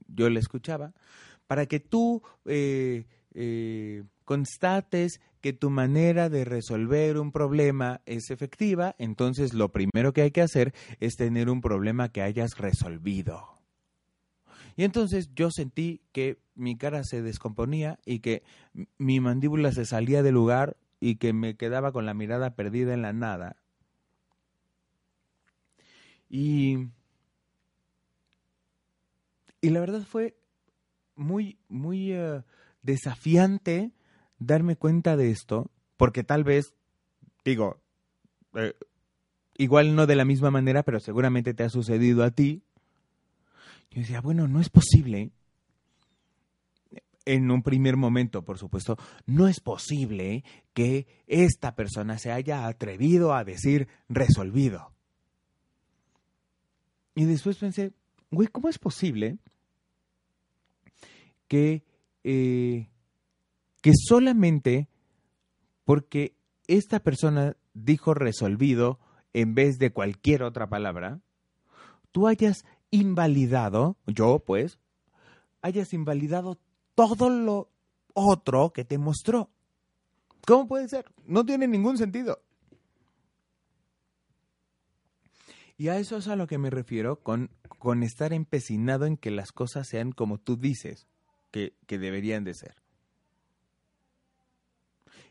yo 0.08 0.30
le 0.30 0.40
escuchaba, 0.40 0.94
para 1.46 1.66
que 1.66 1.80
tú 1.80 2.22
eh, 2.46 3.04
eh, 3.34 4.04
constates 4.24 5.20
que 5.42 5.52
tu 5.52 5.68
manera 5.68 6.30
de 6.30 6.46
resolver 6.46 7.18
un 7.18 7.30
problema 7.30 8.00
es 8.06 8.30
efectiva, 8.30 8.94
entonces 8.96 9.52
lo 9.52 9.70
primero 9.70 10.14
que 10.14 10.22
hay 10.22 10.30
que 10.30 10.40
hacer 10.40 10.72
es 10.98 11.16
tener 11.16 11.50
un 11.50 11.60
problema 11.60 12.08
que 12.08 12.22
hayas 12.22 12.56
resolvido. 12.56 13.46
Y 14.74 14.84
entonces 14.84 15.28
yo 15.34 15.50
sentí 15.50 16.00
que 16.12 16.38
mi 16.54 16.78
cara 16.78 17.04
se 17.04 17.20
descomponía 17.20 17.98
y 18.06 18.20
que 18.20 18.44
mi 18.96 19.20
mandíbula 19.20 19.72
se 19.72 19.84
salía 19.84 20.22
del 20.22 20.36
lugar 20.36 20.78
y 21.00 21.16
que 21.16 21.34
me 21.34 21.54
quedaba 21.58 21.92
con 21.92 22.06
la 22.06 22.14
mirada 22.14 22.54
perdida 22.54 22.94
en 22.94 23.02
la 23.02 23.12
nada. 23.12 23.56
Y 26.30 26.88
y 29.62 29.70
la 29.70 29.80
verdad 29.80 30.02
fue 30.02 30.36
muy, 31.14 31.56
muy 31.68 32.12
eh, 32.12 32.42
desafiante 32.82 33.92
darme 34.38 34.76
cuenta 34.76 35.16
de 35.16 35.30
esto, 35.30 35.70
porque 35.96 36.24
tal 36.24 36.42
vez, 36.42 36.74
digo, 37.44 37.80
eh, 38.54 38.74
igual 39.56 39.94
no 39.94 40.06
de 40.08 40.16
la 40.16 40.24
misma 40.24 40.50
manera, 40.50 40.82
pero 40.82 40.98
seguramente 40.98 41.54
te 41.54 41.62
ha 41.62 41.68
sucedido 41.68 42.24
a 42.24 42.32
ti. 42.32 42.64
Yo 43.92 44.00
decía, 44.00 44.20
bueno, 44.20 44.48
no 44.48 44.60
es 44.60 44.68
posible. 44.68 45.30
En 47.24 47.48
un 47.52 47.62
primer 47.62 47.96
momento, 47.96 48.44
por 48.44 48.58
supuesto, 48.58 48.98
no 49.26 49.46
es 49.46 49.60
posible 49.60 50.42
que 50.74 51.06
esta 51.28 51.76
persona 51.76 52.18
se 52.18 52.32
haya 52.32 52.66
atrevido 52.66 53.32
a 53.32 53.44
decir 53.44 53.86
resolvido. 54.08 54.92
Y 57.14 57.26
después 57.26 57.58
pensé, 57.58 57.92
güey, 58.32 58.48
¿cómo 58.48 58.68
es 58.68 58.80
posible 58.80 59.38
que, 61.52 61.84
eh, 62.24 62.88
que 63.82 63.92
solamente 63.94 64.88
porque 65.84 66.34
esta 66.66 67.00
persona 67.00 67.58
dijo 67.74 68.14
resolvido 68.14 68.98
en 69.34 69.54
vez 69.54 69.76
de 69.78 69.92
cualquier 69.92 70.44
otra 70.44 70.70
palabra, 70.70 71.20
tú 72.10 72.26
hayas 72.26 72.64
invalidado, 72.90 73.98
yo 74.06 74.38
pues, 74.38 74.78
hayas 75.60 75.92
invalidado 75.92 76.58
todo 76.94 77.28
lo 77.28 77.68
otro 78.14 78.72
que 78.72 78.86
te 78.86 78.96
mostró. 78.96 79.50
¿Cómo 80.46 80.66
puede 80.66 80.88
ser? 80.88 81.04
No 81.26 81.44
tiene 81.44 81.68
ningún 81.68 81.98
sentido. 81.98 82.40
Y 85.76 85.88
a 85.88 85.98
eso 85.98 86.16
es 86.16 86.28
a 86.28 86.36
lo 86.36 86.46
que 86.46 86.56
me 86.56 86.70
refiero 86.70 87.20
con, 87.20 87.50
con 87.78 88.02
estar 88.02 88.32
empecinado 88.32 89.04
en 89.04 89.18
que 89.18 89.30
las 89.30 89.52
cosas 89.52 89.86
sean 89.86 90.12
como 90.12 90.38
tú 90.38 90.56
dices 90.56 91.08
que, 91.52 91.74
deberían 91.86 92.42
de 92.42 92.54
ser. 92.54 92.74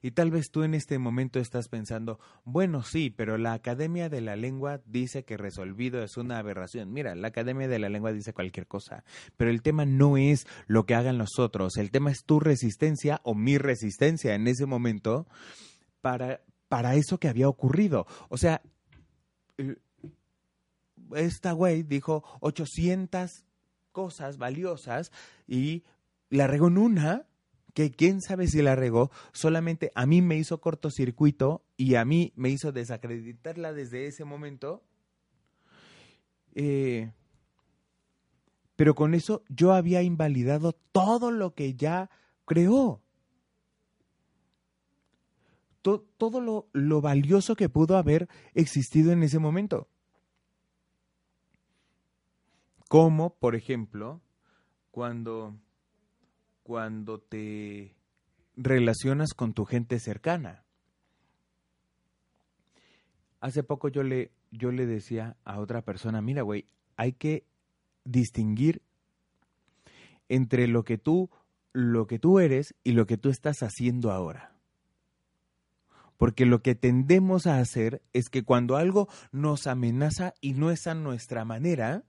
Y 0.03 0.11
tal 0.11 0.31
vez 0.31 0.49
tú 0.49 0.63
en 0.63 0.73
este 0.73 0.97
momento 0.97 1.39
estás 1.39 1.67
pensando, 1.67 2.19
bueno, 2.43 2.81
sí, 2.81 3.11
pero 3.11 3.37
la 3.37 3.53
Academia 3.53 4.09
de 4.09 4.21
la 4.21 4.35
Lengua 4.35 4.81
dice 4.85 5.23
que 5.25 5.37
resolvido 5.37 6.01
es 6.01 6.17
una 6.17 6.39
aberración. 6.39 6.91
Mira, 6.91 7.13
la 7.13 7.27
Academia 7.27 7.67
de 7.67 7.77
la 7.77 7.89
Lengua 7.89 8.11
dice 8.11 8.33
cualquier 8.33 8.65
cosa, 8.65 9.03
pero 9.37 9.51
el 9.51 9.61
tema 9.61 9.85
no 9.85 10.17
es 10.17 10.47
lo 10.65 10.85
que 10.85 10.95
hagan 10.95 11.19
los 11.19 11.37
otros, 11.37 11.77
el 11.77 11.91
tema 11.91 12.09
es 12.09 12.23
tu 12.23 12.39
resistencia 12.39 13.21
o 13.23 13.35
mi 13.35 13.59
resistencia 13.59 14.33
en 14.33 14.47
ese 14.47 14.65
momento 14.65 15.27
para, 16.01 16.41
para 16.67 16.95
eso 16.95 17.19
que 17.19 17.27
había 17.27 17.47
ocurrido. 17.47 18.07
O 18.29 18.37
sea, 18.37 18.63
esta 21.15 21.51
güey 21.51 21.83
dijo 21.83 22.23
800 22.39 23.45
cosas 23.91 24.37
valiosas 24.37 25.11
y 25.47 25.83
la 26.31 26.47
regó 26.47 26.69
en 26.69 26.79
una 26.79 27.27
que 27.73 27.91
quién 27.91 28.21
sabe 28.21 28.47
si 28.47 28.61
la 28.61 28.75
regó, 28.75 29.11
solamente 29.31 29.91
a 29.95 30.05
mí 30.05 30.21
me 30.21 30.37
hizo 30.37 30.59
cortocircuito 30.59 31.63
y 31.77 31.95
a 31.95 32.05
mí 32.05 32.33
me 32.35 32.49
hizo 32.49 32.71
desacreditarla 32.71 33.73
desde 33.73 34.07
ese 34.07 34.25
momento. 34.25 34.83
Eh, 36.53 37.11
pero 38.75 38.95
con 38.95 39.13
eso 39.13 39.43
yo 39.47 39.73
había 39.73 40.01
invalidado 40.01 40.73
todo 40.91 41.31
lo 41.31 41.53
que 41.53 41.75
ya 41.75 42.09
creó. 42.45 43.01
todo 45.81 46.41
lo, 46.41 46.69
lo 46.73 47.01
valioso 47.01 47.55
que 47.55 47.67
pudo 47.67 47.97
haber 47.97 48.29
existido 48.53 49.11
en 49.11 49.23
ese 49.23 49.39
momento. 49.39 49.87
Como, 52.87 53.33
por 53.35 53.55
ejemplo, 53.55 54.21
cuando 54.91 55.57
cuando 56.71 57.19
te 57.19 57.97
relacionas 58.55 59.33
con 59.33 59.51
tu 59.51 59.65
gente 59.65 59.99
cercana. 59.99 60.63
Hace 63.41 63.61
poco 63.61 63.89
yo 63.89 64.03
le, 64.03 64.31
yo 64.51 64.71
le 64.71 64.85
decía 64.85 65.35
a 65.43 65.59
otra 65.59 65.81
persona, 65.81 66.21
mira, 66.21 66.43
güey, 66.43 66.69
hay 66.95 67.11
que 67.11 67.43
distinguir 68.05 68.81
entre 70.29 70.69
lo 70.69 70.85
que 70.85 70.97
tú 70.97 71.29
lo 71.73 72.07
que 72.07 72.19
tú 72.19 72.39
eres 72.39 72.73
y 72.85 72.93
lo 72.93 73.05
que 73.05 73.17
tú 73.17 73.29
estás 73.29 73.63
haciendo 73.63 74.09
ahora. 74.09 74.55
Porque 76.15 76.45
lo 76.45 76.61
que 76.61 76.73
tendemos 76.73 77.47
a 77.47 77.59
hacer 77.59 78.01
es 78.13 78.29
que 78.29 78.45
cuando 78.45 78.77
algo 78.77 79.09
nos 79.33 79.67
amenaza 79.67 80.35
y 80.39 80.53
no 80.53 80.71
es 80.71 80.87
a 80.87 80.93
nuestra 80.93 81.43
manera, 81.43 82.05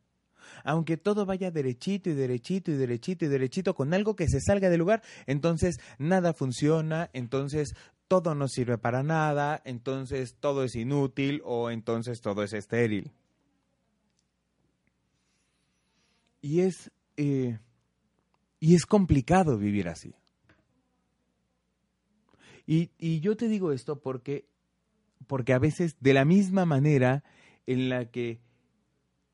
aunque 0.64 0.96
todo 0.96 1.26
vaya 1.26 1.50
derechito 1.50 2.10
y 2.10 2.14
derechito 2.14 2.70
y 2.70 2.74
derechito 2.74 3.24
y 3.24 3.28
derechito 3.28 3.74
con 3.74 3.94
algo 3.94 4.16
que 4.16 4.28
se 4.28 4.40
salga 4.40 4.70
del 4.70 4.80
lugar, 4.80 5.02
entonces 5.26 5.78
nada 5.98 6.32
funciona, 6.32 7.10
entonces 7.12 7.74
todo 8.08 8.34
no 8.34 8.46
sirve 8.46 8.76
para 8.76 9.02
nada, 9.02 9.62
entonces 9.64 10.36
todo 10.38 10.64
es 10.64 10.74
inútil 10.74 11.40
o 11.44 11.70
entonces 11.70 12.20
todo 12.20 12.42
es 12.42 12.52
estéril. 12.52 13.10
Y 16.42 16.60
es, 16.60 16.90
eh, 17.16 17.58
y 18.60 18.74
es 18.74 18.84
complicado 18.84 19.56
vivir 19.56 19.88
así. 19.88 20.14
Y, 22.66 22.90
y, 22.98 23.20
yo 23.20 23.36
te 23.36 23.48
digo 23.48 23.72
esto 23.72 24.00
porque, 24.00 24.46
porque 25.26 25.52
a 25.52 25.58
veces 25.58 25.96
de 26.00 26.12
la 26.12 26.24
misma 26.24 26.66
manera 26.66 27.24
en 27.66 27.88
la 27.88 28.10
que 28.10 28.40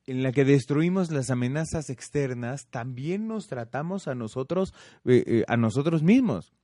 en 0.08 0.22
la 0.22 0.32
que 0.32 0.46
destruimos 0.46 1.10
las 1.10 1.28
amenazas 1.28 1.90
externas, 1.90 2.66
también 2.70 3.28
nos 3.28 3.46
tratamos 3.46 4.08
a 4.08 4.14
nosotros, 4.14 4.72
eh, 5.04 5.22
eh, 5.26 5.44
a 5.48 5.58
nosotros 5.58 6.02
mismos. 6.02 6.54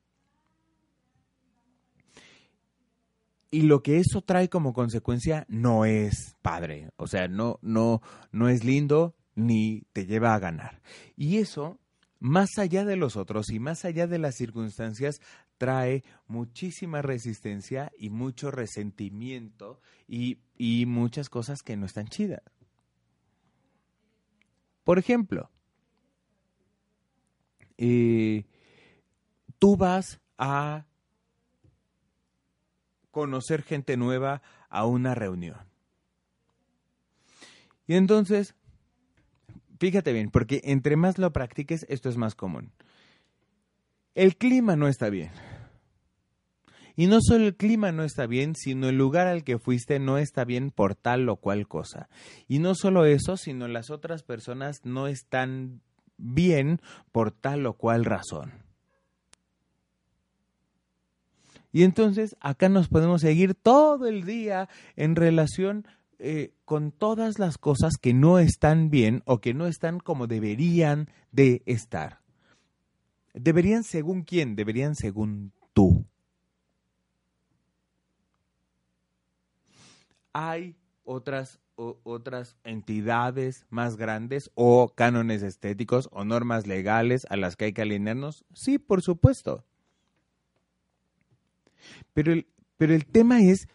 Y 3.51 3.63
lo 3.63 3.83
que 3.83 3.99
eso 3.99 4.23
trae 4.23 4.49
como 4.49 4.73
consecuencia 4.73 5.45
no 5.49 5.85
es 5.85 6.37
padre, 6.41 6.89
o 6.97 7.07
sea, 7.07 7.29
no, 7.29 7.59
no, 7.61 8.01
no 8.33 8.49
es 8.49 8.65
lindo 8.65 9.15
ni 9.35 9.83
te 9.93 10.07
lleva 10.07 10.35
a 10.35 10.39
ganar. 10.39 10.81
Y 11.15 11.37
eso, 11.37 11.79
más 12.21 12.57
allá 12.57 12.87
de 12.87 12.97
los 12.97 13.17
otros 13.17 13.51
y 13.51 13.59
más 13.59 13.85
allá 13.85 14.07
de 14.07 14.19
las 14.19 14.37
circunstancias, 14.37 15.21
trae 15.59 16.03
muchísima 16.27 17.03
resistencia 17.03 17.93
y 17.99 18.09
mucho 18.09 18.51
resentimiento 18.51 19.83
y, 20.09 20.39
y 20.57 20.87
muchas 20.87 21.29
cosas 21.29 21.63
que 21.63 21.77
no 21.77 21.85
están 21.85 22.09
chidas. 22.09 22.43
Por 24.85 24.99
ejemplo, 24.99 25.51
eh, 27.79 28.45
tú 29.59 29.77
vas 29.77 30.21
a 30.39 30.85
conocer 33.11 33.63
gente 33.63 33.97
nueva 33.97 34.43
a 34.69 34.87
una 34.87 35.15
reunión. 35.15 35.59
Y 37.87 37.95
entonces, 37.95 38.55
fíjate 39.79 40.13
bien, 40.13 40.31
porque 40.31 40.61
entre 40.65 40.97
más 40.97 41.19
lo 41.19 41.33
practiques, 41.33 41.87
esto 41.89 42.09
es 42.09 42.17
más 42.17 42.35
común. 42.35 42.73
El 44.15 44.37
clima 44.37 44.77
no 44.77 44.89
está 44.89 45.11
bien. 45.11 45.31
Y 46.97 47.07
no 47.09 47.19
solo 47.21 47.47
el 47.47 47.57
clima 47.57 47.91
no 47.91 48.05
está 48.05 48.27
bien, 48.27 48.55
sino 48.55 48.89
el 48.89 48.97
lugar 48.97 49.27
al 49.27 49.43
que 49.43 49.59
fuiste 49.59 49.99
no 49.99 50.19
está 50.19 50.45
bien 50.45 50.71
por 50.71 50.95
tal 50.95 51.29
o 51.29 51.37
cual 51.37 51.67
cosa. 51.67 52.09
Y 52.47 52.61
no 52.61 52.75
solo 52.75 53.05
eso, 53.05 53.37
sino 53.37 53.67
las 53.67 53.91
otras 53.91 54.23
personas 54.23 54.81
no 54.85 55.09
están 55.09 55.81
bien 56.17 56.81
por 57.11 57.33
tal 57.33 57.67
o 57.67 57.75
cual 57.75 58.05
razón. 58.05 58.65
Y 61.73 61.83
entonces 61.83 62.37
acá 62.39 62.69
nos 62.69 62.89
podemos 62.89 63.23
seguir 63.23 63.57
todo 63.57 64.07
el 64.07 64.25
día 64.25 64.69
en 64.95 65.17
relación 65.17 65.85
eh, 66.21 66.55
con 66.65 66.93
todas 66.93 67.41
las 67.41 67.59
cosas 67.59 67.95
que 68.01 68.15
no 68.15 68.39
están 68.39 68.89
bien 68.91 69.23
o 69.27 69.41
que 69.41 69.55
no 69.55 69.67
están 69.67 69.99
como 69.99 70.29
deberían 70.29 71.11
de 71.33 71.63
estar. 71.67 72.21
Deberían 73.33 73.83
según 73.83 74.23
quién, 74.23 74.55
deberían 74.55 74.95
según 74.95 75.53
tú. 75.73 76.07
Hay 80.35 80.77
otras, 81.05 81.61
otras 81.77 82.59
entidades 82.65 83.67
más 83.71 83.97
grandes 83.97 84.51
o 84.55 84.91
cánones 84.95 85.43
estéticos 85.43 86.11
o 86.13 86.25
normas 86.25 86.67
legales 86.67 87.27
a 87.31 87.37
las 87.37 87.57
que 87.57 87.67
hay 87.67 87.73
que 87.73 87.83
alinearnos? 87.83 88.45
Sí, 88.53 88.79
por 88.79 89.01
supuesto. 89.01 89.65
Pero 92.13 92.33
el, 92.33 92.47
pero 92.77 92.95
el 92.95 93.07
tema 93.07 93.41
es, 93.41 93.69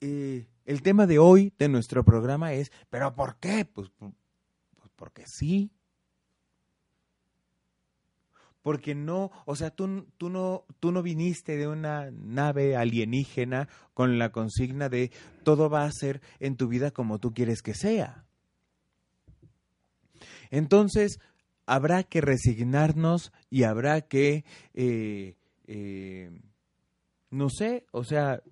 eh, 0.00 0.48
el 0.64 0.82
tema 0.82 1.06
de 1.06 1.18
hoy 1.18 1.52
de 1.58 1.68
nuestro 1.68 2.04
programa 2.04 2.52
es, 2.54 2.72
¿pero 2.90 3.14
por 3.14 3.36
qué? 3.36 3.64
Pues, 3.64 3.90
pues 3.98 4.90
porque 4.96 5.26
sí 5.26 5.70
porque 8.62 8.94
no, 8.94 9.30
o 9.44 9.56
sea, 9.56 9.70
tú, 9.70 10.06
tú, 10.18 10.30
no, 10.30 10.64
tú 10.80 10.92
no 10.92 11.02
viniste 11.02 11.56
de 11.56 11.66
una 11.66 12.10
nave 12.10 12.76
alienígena 12.76 13.68
con 13.94 14.18
la 14.18 14.30
consigna 14.30 14.88
de 14.88 15.10
todo 15.42 15.68
va 15.68 15.84
a 15.84 15.92
ser 15.92 16.22
en 16.40 16.56
tu 16.56 16.68
vida 16.68 16.90
como 16.92 17.18
tú 17.18 17.34
quieres 17.34 17.62
que 17.62 17.74
sea. 17.74 18.24
Entonces, 20.50 21.18
habrá 21.66 22.02
que 22.04 22.20
resignarnos 22.20 23.32
y 23.50 23.64
habrá 23.64 24.02
que, 24.02 24.44
eh, 24.74 25.36
eh, 25.66 26.30
no 27.30 27.48
sé, 27.48 27.86
o 27.92 28.04
sea, 28.04 28.42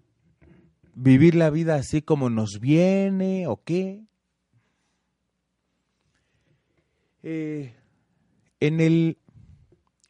vivir 0.95 1.35
la 1.35 1.51
vida 1.51 1.77
así 1.77 2.03
como 2.03 2.31
nos 2.31 2.59
viene 2.61 3.47
o 3.47 3.63
qué. 3.63 4.05
Eh, 7.23 7.75
en, 8.61 8.81
el, 8.81 9.19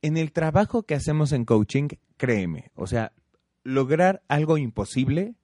en 0.03 0.17
el 0.17 0.33
trabajo 0.33 0.85
que 0.85 0.95
hacemos 0.95 1.33
en 1.33 1.45
coaching, 1.45 1.89
créeme, 2.17 2.71
o 2.75 2.87
sea, 2.87 3.13
lograr 3.63 4.23
algo 4.29 4.59
imposible 4.59 5.35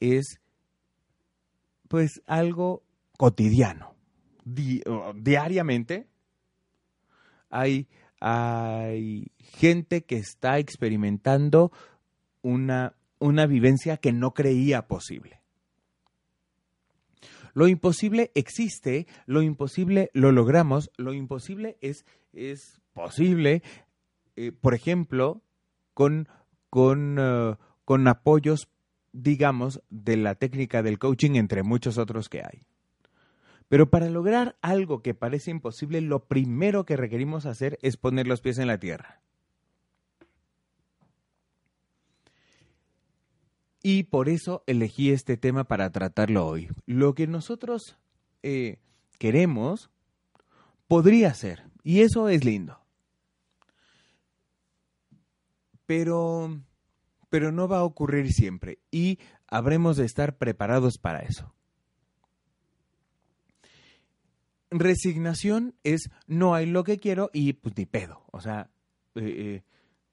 es 0.00 0.40
pues 1.88 2.22
algo 2.26 2.82
cotidiano. 3.16 3.94
diariamente 4.44 6.08
hay, 7.50 7.88
hay 8.20 9.30
gente 9.38 10.04
que 10.04 10.16
está 10.16 10.58
experimentando 10.58 11.72
una, 12.42 12.96
una 13.18 13.46
vivencia 13.46 13.96
que 13.96 14.12
no 14.12 14.34
creía 14.34 14.86
posible. 14.86 15.40
Lo 17.54 17.68
imposible 17.68 18.32
existe, 18.34 19.06
lo 19.26 19.40
imposible 19.40 20.10
lo 20.12 20.32
logramos, 20.32 20.90
lo 20.96 21.14
imposible 21.14 21.78
es, 21.80 22.04
es 22.32 22.80
posible, 22.92 23.62
eh, 24.36 24.52
por 24.52 24.74
ejemplo, 24.74 25.42
con, 25.92 26.28
con, 26.70 27.16
eh, 27.18 27.56
con 27.84 28.08
apoyos, 28.08 28.68
digamos, 29.12 29.82
de 29.90 30.16
la 30.16 30.34
técnica 30.34 30.82
del 30.82 30.98
coaching, 30.98 31.36
entre 31.36 31.62
muchos 31.62 31.98
otros 31.98 32.28
que 32.28 32.40
hay. 32.40 32.66
Pero 33.68 33.90
para 33.90 34.10
lograr 34.10 34.56
algo 34.60 35.02
que 35.02 35.14
parece 35.14 35.50
imposible, 35.50 36.00
lo 36.00 36.26
primero 36.26 36.84
que 36.84 36.96
requerimos 36.96 37.46
hacer 37.46 37.78
es 37.82 37.96
poner 37.96 38.26
los 38.26 38.40
pies 38.40 38.58
en 38.58 38.66
la 38.66 38.78
tierra. 38.78 39.20
Y 43.82 44.04
por 44.04 44.28
eso 44.28 44.64
elegí 44.66 45.10
este 45.10 45.36
tema 45.36 45.64
para 45.64 45.90
tratarlo 45.92 46.46
hoy. 46.46 46.68
Lo 46.86 47.14
que 47.14 47.26
nosotros 47.26 47.98
eh, 48.42 48.78
queremos 49.18 49.90
podría 50.86 51.34
ser, 51.34 51.64
y 51.82 52.00
eso 52.00 52.28
es 52.28 52.44
lindo. 52.44 52.83
Pero, 55.86 56.60
pero 57.30 57.52
no 57.52 57.68
va 57.68 57.78
a 57.78 57.84
ocurrir 57.84 58.32
siempre 58.32 58.78
y 58.90 59.18
habremos 59.46 59.96
de 59.96 60.04
estar 60.04 60.36
preparados 60.36 60.98
para 60.98 61.20
eso. 61.20 61.54
resignación 64.74 65.74
es 65.84 66.10
no 66.26 66.54
hay 66.54 66.66
lo 66.66 66.84
que 66.84 66.98
quiero 66.98 67.30
y 67.32 67.54
pues 67.54 67.76
ni 67.76 67.86
pedo. 67.86 68.22
O 68.32 68.40
sea, 68.40 68.70
eh, 69.14 69.22
eh, 69.22 69.62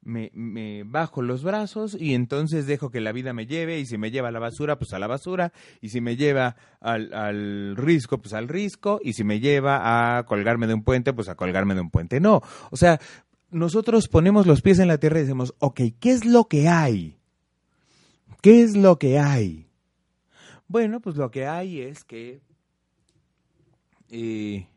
me, 0.04 0.84
bajo 0.84 1.22
los 1.22 1.44
brazos 1.44 1.96
y 2.00 2.14
entonces 2.14 2.66
dejo 2.66 2.90
que 2.90 3.02
la 3.02 3.12
vida 3.12 3.34
me 3.34 3.46
lleve 3.46 3.80
y 3.80 3.86
si 3.86 3.98
me 3.98 4.12
lleva 4.12 4.30
a 4.30 4.32
la 4.32 4.40
basura, 4.40 4.78
pues 4.78 4.94
a 4.94 5.00
la 5.00 5.08
basura 5.08 5.52
y 5.82 5.90
si 5.90 6.02
me 6.02 6.16
lleva 6.16 6.56
al, 6.80 7.14
al 7.14 7.76
risco, 7.76 8.20
pues 8.20 8.34
al 8.34 8.48
risco 8.48 9.00
y 9.04 9.14
si 9.14 9.24
me 9.24 9.40
lleva 9.40 10.18
a 10.18 10.26
colgarme 10.26 10.68
de 10.68 10.74
un 10.74 10.84
puente, 10.84 11.14
pues 11.14 11.30
a 11.30 11.36
colgarme 11.36 11.76
de 11.76 11.82
un 11.82 11.90
puente. 11.90 12.20
No, 12.20 12.42
o 12.70 12.78
sea, 12.78 13.00
nosotros 13.52 14.08
ponemos 14.08 14.48
los 14.48 14.62
pies 14.62 14.80
en 14.80 14.88
la 14.88 14.98
tierra 14.98 15.20
y 15.20 15.24
decimos, 15.24 15.54
ok, 15.60 15.82
¿qué 16.00 16.12
es 16.12 16.26
lo 16.26 16.46
que 16.46 16.68
hay? 16.68 17.18
¿Qué 18.42 18.64
es 18.64 18.76
lo 18.76 18.98
que 18.98 19.20
hay? 19.20 19.68
Bueno, 20.68 21.02
pues 21.02 21.18
lo 21.18 21.30
que 21.30 21.46
hay 21.46 21.82
es 21.82 22.04
que 22.04 22.42
eh, 24.10 24.68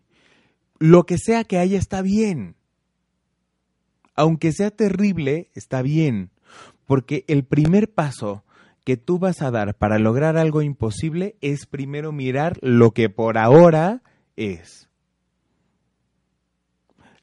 lo 0.79 1.07
que 1.07 1.19
sea 1.19 1.45
que 1.45 1.59
haya 1.59 1.79
está 1.79 2.03
bien. 2.03 2.57
Aunque 4.15 4.53
sea 4.53 4.71
terrible, 4.71 5.51
está 5.55 5.83
bien. 5.83 6.31
Porque 6.85 7.25
el 7.29 7.45
primer 7.45 7.93
paso 7.93 8.45
que 8.85 8.97
tú 8.97 9.19
vas 9.19 9.41
a 9.41 9.51
dar 9.51 9.77
para 9.77 9.99
lograr 9.99 10.37
algo 10.37 10.63
imposible 10.63 11.37
es 11.41 11.67
primero 11.67 12.13
mirar 12.13 12.59
lo 12.61 12.91
que 12.91 13.09
por 13.09 13.39
ahora 13.39 14.03
es. 14.37 14.89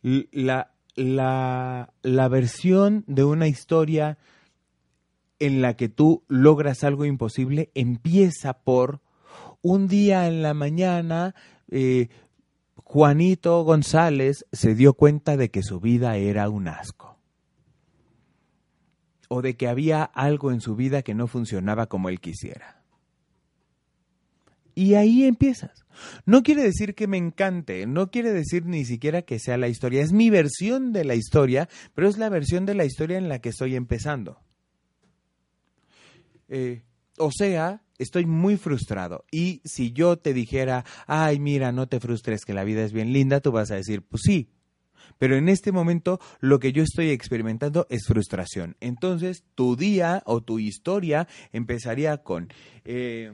La, 0.02 0.71
la, 0.96 1.94
la 2.02 2.28
versión 2.28 3.04
de 3.08 3.24
una 3.24 3.48
historia 3.48 4.18
en 5.40 5.62
la 5.62 5.76
que 5.76 5.90
tú 5.90 6.24
logras 6.28 6.84
algo 6.84 7.06
imposible 7.06 7.72
empieza 7.74 8.54
por 8.54 9.02
un 9.62 9.88
día 9.88 10.28
en 10.28 10.42
la 10.42 10.54
mañana 10.54 11.36
eh, 11.70 12.10
Juanito 12.76 13.64
González 13.64 14.46
se 14.52 14.76
dio 14.76 14.94
cuenta 14.94 15.38
de 15.38 15.50
que 15.50 15.64
su 15.64 15.80
vida 15.80 16.18
era 16.18 16.50
un 16.50 16.68
asco. 16.68 17.18
O 19.30 19.42
de 19.42 19.56
que 19.56 19.70
había 19.70 20.04
algo 20.04 20.52
en 20.52 20.60
su 20.60 20.76
vida 20.76 21.02
que 21.02 21.16
no 21.16 21.28
funcionaba 21.28 21.88
como 21.88 22.10
él 22.10 22.20
quisiera. 22.20 22.81
Y 24.76 24.96
ahí 24.96 25.26
empiezas. 25.26 25.86
No 26.26 26.44
quiere 26.44 26.64
decir 26.64 26.96
que 26.96 27.08
me 27.08 27.18
encante, 27.18 27.86
no 27.86 28.10
quiere 28.12 28.32
decir 28.32 28.66
ni 28.66 28.86
siquiera 28.86 29.22
que 29.22 29.40
sea 29.40 29.58
la 29.58 29.68
historia. 29.68 30.02
Es 30.02 30.14
mi 30.14 30.30
versión 30.30 30.94
de 30.94 31.06
la 31.06 31.16
historia, 31.16 31.70
pero 31.94 32.08
es 32.08 32.18
la 32.18 32.30
versión 32.30 32.66
de 32.66 32.76
la 32.76 32.86
historia 32.86 33.18
en 33.18 33.30
la 33.30 33.40
que 33.40 33.50
estoy 33.50 33.76
empezando. 33.76 34.40
Eh, 36.50 36.84
o 37.18 37.32
sea, 37.32 37.82
estoy 37.98 38.26
muy 38.26 38.58
frustrado. 38.58 39.26
Y 39.32 39.62
si 39.64 39.92
yo 39.92 40.18
te 40.18 40.34
dijera, 40.34 40.86
ay, 41.08 41.40
mira, 41.40 41.72
no 41.72 41.88
te 41.88 42.00
frustres, 42.00 42.46
que 42.46 42.54
la 42.54 42.64
vida 42.64 42.84
es 42.84 42.94
bien 42.94 43.14
linda, 43.14 43.40
tú 43.40 43.52
vas 43.52 43.72
a 43.72 43.76
decir, 43.76 44.02
pues 44.02 44.24
sí. 44.26 44.50
Pero 45.18 45.36
en 45.36 45.50
este 45.50 45.72
momento 45.72 46.20
lo 46.40 46.60
que 46.60 46.72
yo 46.72 46.84
estoy 46.84 47.10
experimentando 47.10 47.86
es 47.90 48.06
frustración. 48.08 48.76
Entonces, 48.80 49.44
tu 49.56 49.76
día 49.76 50.24
o 50.26 50.42
tu 50.42 50.60
historia 50.60 51.28
empezaría 51.52 52.18
con... 52.18 52.52
Eh, 52.86 53.34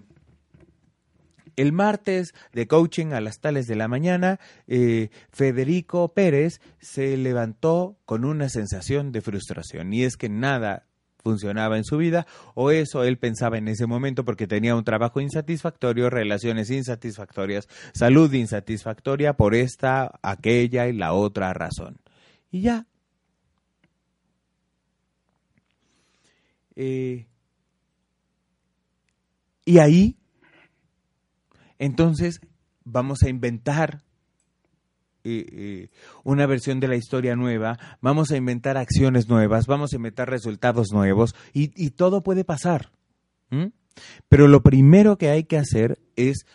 el 1.58 1.74
martes 1.74 2.34
de 2.54 2.67
coaching 2.67 3.08
a 3.08 3.20
las 3.20 3.39
tales 3.39 3.65
de 3.65 3.76
la 3.76 3.88
mañana, 3.88 4.39
eh, 4.67 5.10
Federico 5.32 6.13
Pérez 6.13 6.62
se 6.80 7.17
levantó 7.17 7.98
con 8.06 8.24
una 8.24 8.48
sensación 8.48 9.12
de 9.12 9.22
frustración. 9.22 9.91
Y 9.91 10.04
es 10.04 10.15
que 10.15 10.30
nada 10.30 10.86
funcionaba 11.17 11.76
en 11.76 11.84
su 11.84 11.98
vida, 11.98 12.26
o 12.54 12.72
eso 12.72 13.04
él 13.04 13.17
pensaba 13.17 13.58
en 13.58 13.67
ese 13.67 13.86
momento 13.86 14.24
porque 14.24 14.48
tenía 14.48 14.76
un 14.76 14.86
trabajo 14.86 15.20
insatisfactorio, 15.20 16.10
relaciones 16.10 16.70
insatisfactorias, 16.70 17.67
salud 17.93 18.32
insatisfactoria 18.32 19.34
por 19.34 19.54
esta, 19.54 20.20
aquella 20.22 20.88
y 20.88 20.93
la 20.93 21.12
otra 21.12 21.54
razón. 21.54 21.98
Y 22.50 22.62
ya. 22.62 22.86
Eh, 26.76 27.26
y 29.65 29.80
ahí, 29.80 30.15
entonces, 31.80 32.42
vamos 32.84 33.24
a 33.24 33.30
inventar 33.30 34.04
eh, 35.24 35.46
eh, 35.52 35.90
una 36.24 36.46
versión 36.46 36.80
de 36.80 36.88
la 36.88 36.96
historia 36.96 37.36
nueva, 37.36 37.78
vamos 38.00 38.32
a 38.32 38.38
inventar 38.38 38.78
acciones 38.78 39.28
nuevas, 39.28 39.68
vamos 39.68 39.92
a 39.92 39.98
inventar 39.98 40.30
resultados 40.30 40.94
nuevos 40.94 41.36
y, 41.54 41.90
todo 41.92 42.24
puede 42.24 42.46
pasar. 42.46 42.92
Pero 44.30 44.48
lo 44.48 44.62
primero 44.62 45.18
que 45.18 45.30
hay 45.30 45.44
que 45.44 45.58
hacer 45.58 46.00
es 46.16 46.46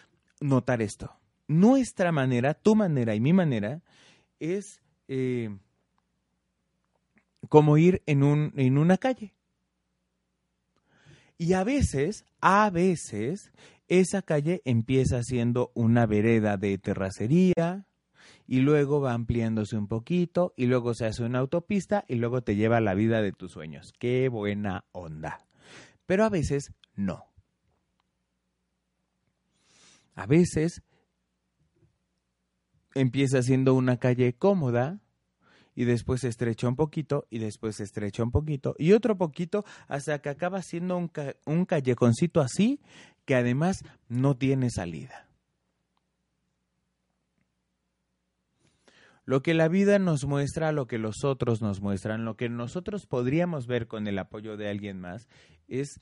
notar 0.41 0.81
esto. 0.81 1.15
Nuestra 1.49 2.13
manera, 2.13 2.55
tu 2.55 2.75
manera 2.75 3.15
y 3.15 3.21
mi 3.21 3.33
manera 3.33 3.83
es 4.41 4.81
eh, 5.09 5.51
como 7.49 7.77
ir 7.77 8.03
en, 8.07 8.23
un, 8.23 8.53
en 8.57 8.79
una 8.79 8.97
calle. 8.97 9.35
Y 11.37 11.55
a 11.55 11.65
veces, 11.65 12.25
a 12.41 12.71
veces, 12.71 13.53
esa 14.01 14.23
calle 14.23 14.63
empieza 14.65 15.23
siendo 15.23 15.71
una 15.75 16.07
vereda 16.07 16.57
de 16.57 16.79
terracería, 16.79 17.87
y 18.47 18.61
luego 18.61 19.01
va 19.01 19.15
ampliándose 19.15 19.77
un 19.77 19.89
poquito 19.89 20.53
y 20.57 20.67
luego 20.67 20.95
se 20.95 21.07
hace 21.07 21.25
una 21.25 21.39
autopista 21.39 22.05
y 22.09 22.17
luego 22.17 22.43
te 22.43 22.57
lleva 22.57 22.79
a 22.79 22.81
la 22.81 22.95
vida 22.95 23.23
de 23.23 23.33
tus 23.33 23.53
sueños. 23.53 23.93
Qué 23.99 24.29
buena 24.29 24.85
onda. 24.93 25.47
Pero 26.07 26.25
a 26.25 26.29
veces 26.29 26.73
no. 26.95 27.25
A 30.15 30.27
veces 30.27 30.83
empieza 32.95 33.43
siendo 33.43 33.75
una 33.75 33.97
calle 33.97 34.35
cómoda 34.35 35.01
y 35.75 35.85
después 35.85 36.21
se 36.21 36.29
estrecha 36.29 36.69
un 36.69 36.77
poquito 36.77 37.27
y 37.31 37.39
después 37.39 37.77
se 37.77 37.85
estrecha 37.85 38.23
un 38.23 38.31
poquito 38.31 38.75
y 38.79 38.93
otro 38.93 39.17
poquito 39.17 39.65
hasta 39.89 40.19
que 40.21 40.29
acaba 40.29 40.61
siendo 40.61 40.99
un, 40.99 41.11
un 41.47 41.65
callejoncito 41.65 42.43
así 42.43 42.81
que 43.25 43.35
además 43.35 43.85
no 44.09 44.37
tiene 44.37 44.71
salida. 44.71 45.29
Lo 49.25 49.43
que 49.43 49.55
la 49.55 49.69
vida 49.69 49.99
nos 49.99 50.25
muestra, 50.25 50.73
lo 50.73 50.87
que 50.87 50.99
los 50.99 51.25
otros 51.25 51.63
nos 51.63 51.81
muestran, 51.81 52.25
lo 52.25 52.37
que 52.37 52.49
nosotros 52.49 53.07
podríamos 53.07 53.67
ver 53.67 53.87
con 53.87 54.09
el 54.09 54.19
apoyo 54.19 54.57
de 54.57 54.69
alguien 54.69 55.01
más, 55.01 55.29
es 55.69 56.01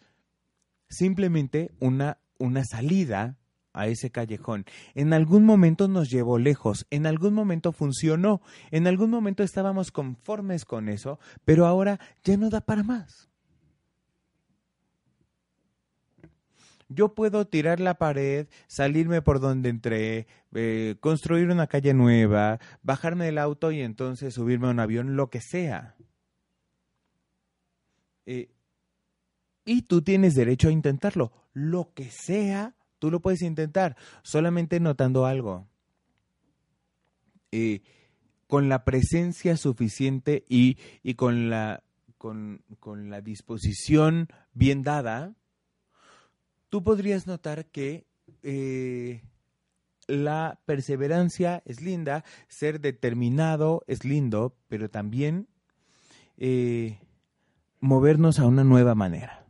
simplemente 0.89 1.71
una, 1.81 2.19
una 2.39 2.65
salida 2.65 3.39
a 3.73 3.87
ese 3.87 4.11
callejón. 4.11 4.65
En 4.95 5.13
algún 5.13 5.45
momento 5.45 5.87
nos 5.87 6.11
llevó 6.11 6.39
lejos, 6.39 6.87
en 6.91 7.07
algún 7.07 7.35
momento 7.35 7.73
funcionó, 7.73 8.41
en 8.71 8.87
algún 8.87 9.11
momento 9.11 9.43
estábamos 9.43 9.93
conformes 9.93 10.65
con 10.65 10.89
eso, 10.89 11.19
pero 11.45 11.67
ahora 11.67 12.01
ya 12.25 12.37
no 12.37 12.51
da 12.51 12.63
para 12.63 12.83
más. 12.83 13.30
Yo 16.93 17.15
puedo 17.15 17.47
tirar 17.47 17.79
la 17.79 17.95
pared, 17.95 18.49
salirme 18.67 19.23
por 19.23 19.39
donde 19.39 19.69
entré, 19.69 20.27
eh, 20.53 20.97
construir 20.99 21.49
una 21.49 21.69
calle 21.69 21.95
nueva, 21.95 22.59
bajarme 22.83 23.27
del 23.27 23.39
auto 23.39 23.71
y 23.71 23.81
entonces 23.81 24.35
subirme 24.35 24.67
a 24.67 24.71
un 24.71 24.81
avión, 24.81 25.15
lo 25.15 25.31
que 25.31 25.41
sea. 25.41 25.95
Eh, 28.27 28.51
y 29.65 29.83
tú 29.83 30.03
tienes 30.03 30.35
derecho 30.35 30.67
a 30.67 30.73
intentarlo. 30.73 31.33
Lo 31.53 31.95
que 31.95 32.11
sea, 32.11 32.75
tú 32.99 33.13
lo 33.13 33.21
puedes 33.21 33.43
intentar, 33.43 33.97
solamente 34.25 34.81
notando 34.81 35.27
algo. 35.27 35.69
Eh, 37.53 37.83
con 38.49 38.69
la 38.69 38.85
presencia 38.85 39.57
suficiente 39.57 40.45
y, 40.49 40.77
y 41.05 41.15
con, 41.15 41.51
la, 41.51 41.85
con, 42.19 42.65
con 42.81 43.11
la 43.11 43.21
disposición 43.21 44.27
bien 44.55 44.83
dada, 44.83 45.37
tú 46.71 46.83
podrías 46.83 47.27
notar 47.27 47.67
que 47.67 48.07
eh, 48.43 49.23
la 50.07 50.61
perseverancia 50.65 51.63
es 51.67 51.83
linda, 51.83 52.25
ser 52.49 52.81
determinado 52.81 53.83
es 53.87 54.05
lindo, 54.05 54.57
pero 54.69 54.89
también 54.89 55.49
eh, 56.39 56.99
movernos 57.81 58.39
a 58.39 58.47
una 58.47 58.65
nueva 58.65 58.95
manera. 58.95 59.45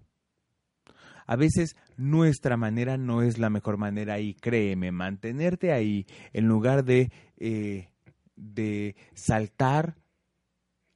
A 1.26 1.36
veces 1.36 1.76
nuestra 1.96 2.56
manera 2.56 2.96
no 2.96 3.22
es 3.22 3.38
la 3.38 3.50
mejor 3.50 3.76
manera 3.76 4.18
y 4.18 4.34
créeme, 4.34 4.90
mantenerte 4.90 5.72
ahí 5.72 6.06
en 6.32 6.48
lugar 6.48 6.84
de, 6.84 7.12
eh, 7.36 7.88
de 8.34 8.96
saltar 9.14 9.96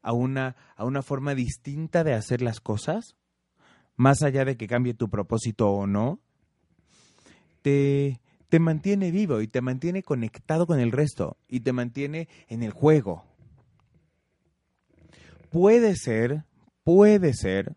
a 0.03 0.13
una, 0.13 0.57
a 0.77 0.85
una 0.85 1.03
forma 1.03 1.35
distinta 1.35 2.03
de 2.03 2.15
hacer 2.15 2.43
las 2.43 2.61
cosas, 2.61 3.17
más 3.97 4.23
allá 4.23 4.45
de 4.45 4.57
que 4.57 4.67
cambie 4.67 4.95
tu 4.95 5.09
propósito 5.09 5.71
o 5.71 5.87
no, 5.87 6.21
te, 7.63 8.21
te 8.49 8.59
mantiene 8.59 9.11
vivo 9.11 9.41
y 9.41 9.49
te 9.49 9.61
mantiene 9.61 10.03
conectado 10.03 10.67
con 10.67 10.79
el 10.79 10.93
resto 10.93 11.37
y 11.49 11.61
te 11.61 11.73
mantiene 11.73 12.29
en 12.49 12.63
el 12.63 12.73
juego. 12.73 13.25
Puede 15.51 15.95
ser, 15.97 16.45
puede 16.83 17.33
ser 17.33 17.77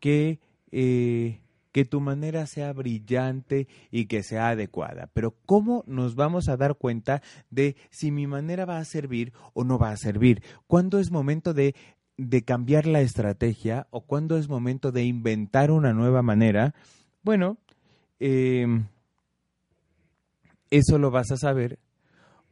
que, 0.00 0.40
eh, 0.70 1.40
que 1.72 1.84
tu 1.84 2.00
manera 2.00 2.46
sea 2.46 2.72
brillante 2.72 3.68
y 3.90 4.06
que 4.06 4.22
sea 4.22 4.48
adecuada, 4.48 5.10
pero 5.12 5.34
¿cómo 5.44 5.84
nos 5.86 6.14
vamos 6.14 6.48
a 6.48 6.56
dar 6.56 6.76
cuenta 6.76 7.22
de 7.50 7.76
si 7.90 8.10
mi 8.10 8.26
manera 8.26 8.64
va 8.64 8.78
a 8.78 8.84
servir 8.84 9.32
o 9.54 9.64
no 9.64 9.78
va 9.78 9.90
a 9.90 9.96
servir? 9.96 10.42
¿Cuándo 10.66 10.98
es 10.98 11.10
momento 11.10 11.52
de 11.52 11.74
de 12.18 12.42
cambiar 12.42 12.86
la 12.86 13.00
estrategia 13.00 13.86
o 13.90 14.02
cuándo 14.02 14.36
es 14.36 14.48
momento 14.48 14.92
de 14.92 15.04
inventar 15.04 15.70
una 15.70 15.94
nueva 15.94 16.20
manera, 16.20 16.74
bueno, 17.22 17.56
em, 18.18 18.86
eso 20.70 20.98
lo 20.98 21.10
vas 21.10 21.30
a 21.30 21.36
saber 21.36 21.78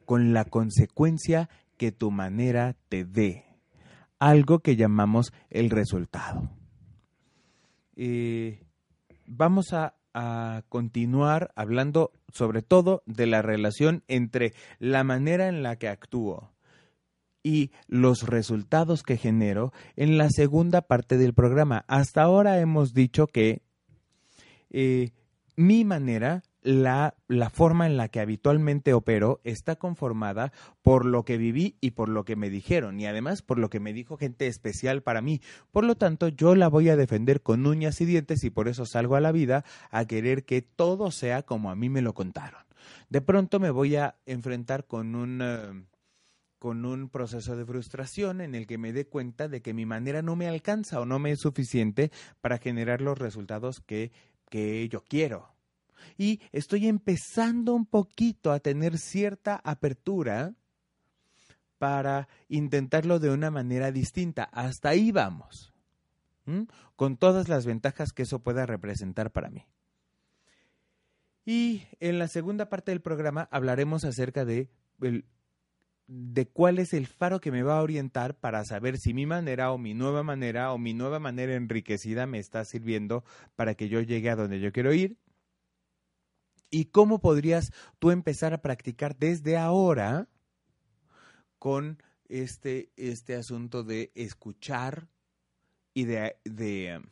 con 0.06 0.32
la 0.32 0.44
consecuencia 0.44 1.50
que 1.76 1.92
tu 1.92 2.10
manera 2.10 2.76
te 2.88 3.04
dé, 3.04 3.44
algo 4.18 4.60
que 4.60 4.76
llamamos 4.76 5.32
el 5.50 5.68
resultado. 5.68 6.48
Eh, 7.96 8.62
vamos 9.26 9.72
a 9.72 9.94
continuar 10.70 11.52
hablando 11.56 12.12
sobre 12.32 12.62
todo 12.62 13.02
de 13.04 13.26
la 13.26 13.42
relación 13.42 14.02
entre 14.08 14.54
la 14.78 15.04
manera 15.04 15.48
en 15.48 15.62
la 15.62 15.76
que 15.76 15.88
actúo 15.88 16.55
y 17.46 17.70
los 17.86 18.24
resultados 18.24 19.04
que 19.04 19.16
genero 19.16 19.72
en 19.94 20.18
la 20.18 20.30
segunda 20.30 20.82
parte 20.82 21.16
del 21.16 21.32
programa. 21.32 21.84
Hasta 21.86 22.22
ahora 22.22 22.58
hemos 22.58 22.92
dicho 22.92 23.28
que 23.28 23.62
eh, 24.70 25.12
mi 25.54 25.84
manera, 25.84 26.42
la, 26.62 27.14
la, 27.28 27.48
forma 27.48 27.86
en 27.86 27.96
la 27.96 28.08
que 28.08 28.18
habitualmente 28.18 28.94
opero, 28.94 29.40
está 29.44 29.76
conformada 29.76 30.50
por 30.82 31.06
lo 31.06 31.24
que 31.24 31.36
viví 31.36 31.76
y 31.80 31.92
por 31.92 32.08
lo 32.08 32.24
que 32.24 32.34
me 32.34 32.50
dijeron, 32.50 32.98
y 32.98 33.06
además 33.06 33.42
por 33.42 33.60
lo 33.60 33.70
que 33.70 33.78
me 33.78 33.92
dijo 33.92 34.16
gente 34.16 34.48
especial 34.48 35.04
para 35.04 35.22
mí. 35.22 35.40
Por 35.70 35.84
lo 35.84 35.94
tanto, 35.94 36.26
yo 36.26 36.56
la 36.56 36.66
voy 36.66 36.88
a 36.88 36.96
defender 36.96 37.42
con 37.42 37.64
uñas 37.64 38.00
y 38.00 38.06
dientes 38.06 38.42
y 38.42 38.50
por 38.50 38.66
eso 38.66 38.86
salgo 38.86 39.14
a 39.14 39.20
la 39.20 39.30
vida 39.30 39.64
a 39.92 40.04
querer 40.04 40.44
que 40.44 40.62
todo 40.62 41.12
sea 41.12 41.44
como 41.44 41.70
a 41.70 41.76
mí 41.76 41.90
me 41.90 42.02
lo 42.02 42.12
contaron. 42.12 42.62
De 43.08 43.20
pronto 43.20 43.60
me 43.60 43.70
voy 43.70 43.94
a 43.94 44.16
enfrentar 44.26 44.84
con 44.84 45.14
un... 45.14 45.40
Eh, 45.40 45.95
con 46.58 46.84
un 46.84 47.08
proceso 47.08 47.56
de 47.56 47.66
frustración 47.66 48.40
en 48.40 48.54
el 48.54 48.66
que 48.66 48.78
me 48.78 48.92
dé 48.92 49.06
cuenta 49.06 49.48
de 49.48 49.62
que 49.62 49.74
mi 49.74 49.86
manera 49.86 50.22
no 50.22 50.36
me 50.36 50.48
alcanza 50.48 51.00
o 51.00 51.06
no 51.06 51.18
me 51.18 51.32
es 51.32 51.40
suficiente 51.40 52.10
para 52.40 52.58
generar 52.58 53.00
los 53.00 53.18
resultados 53.18 53.80
que, 53.80 54.12
que 54.48 54.88
yo 54.88 55.02
quiero. 55.02 55.54
Y 56.16 56.40
estoy 56.52 56.86
empezando 56.86 57.74
un 57.74 57.86
poquito 57.86 58.52
a 58.52 58.60
tener 58.60 58.98
cierta 58.98 59.60
apertura 59.64 60.54
para 61.78 62.28
intentarlo 62.48 63.18
de 63.18 63.30
una 63.30 63.50
manera 63.50 63.92
distinta. 63.92 64.44
Hasta 64.44 64.90
ahí 64.90 65.12
vamos, 65.12 65.74
con 66.94 67.16
todas 67.16 67.48
las 67.48 67.66
ventajas 67.66 68.12
que 68.12 68.22
eso 68.22 68.38
pueda 68.38 68.66
representar 68.66 69.30
para 69.30 69.50
mí. 69.50 69.66
Y 71.44 71.86
en 72.00 72.18
la 72.18 72.28
segunda 72.28 72.68
parte 72.68 72.90
del 72.90 73.02
programa 73.02 73.48
hablaremos 73.52 74.04
acerca 74.04 74.44
de 74.44 74.68
de 76.08 76.46
cuál 76.46 76.78
es 76.78 76.94
el 76.94 77.06
faro 77.06 77.40
que 77.40 77.50
me 77.50 77.62
va 77.62 77.78
a 77.78 77.82
orientar 77.82 78.38
para 78.38 78.64
saber 78.64 78.98
si 78.98 79.12
mi 79.12 79.26
manera 79.26 79.72
o 79.72 79.78
mi 79.78 79.94
nueva 79.94 80.22
manera 80.22 80.72
o 80.72 80.78
mi 80.78 80.94
nueva 80.94 81.18
manera 81.18 81.54
enriquecida 81.54 82.26
me 82.26 82.38
está 82.38 82.64
sirviendo 82.64 83.24
para 83.56 83.74
que 83.74 83.88
yo 83.88 84.00
llegue 84.00 84.30
a 84.30 84.36
donde 84.36 84.60
yo 84.60 84.72
quiero 84.72 84.92
ir. 84.92 85.18
¿Y 86.70 86.86
cómo 86.86 87.20
podrías 87.20 87.72
tú 87.98 88.10
empezar 88.10 88.52
a 88.52 88.62
practicar 88.62 89.16
desde 89.16 89.56
ahora 89.56 90.28
con 91.58 92.02
este, 92.28 92.90
este 92.96 93.34
asunto 93.34 93.82
de 93.82 94.12
escuchar 94.14 95.08
y 95.94 96.04
de, 96.04 96.36
de, 96.44 97.02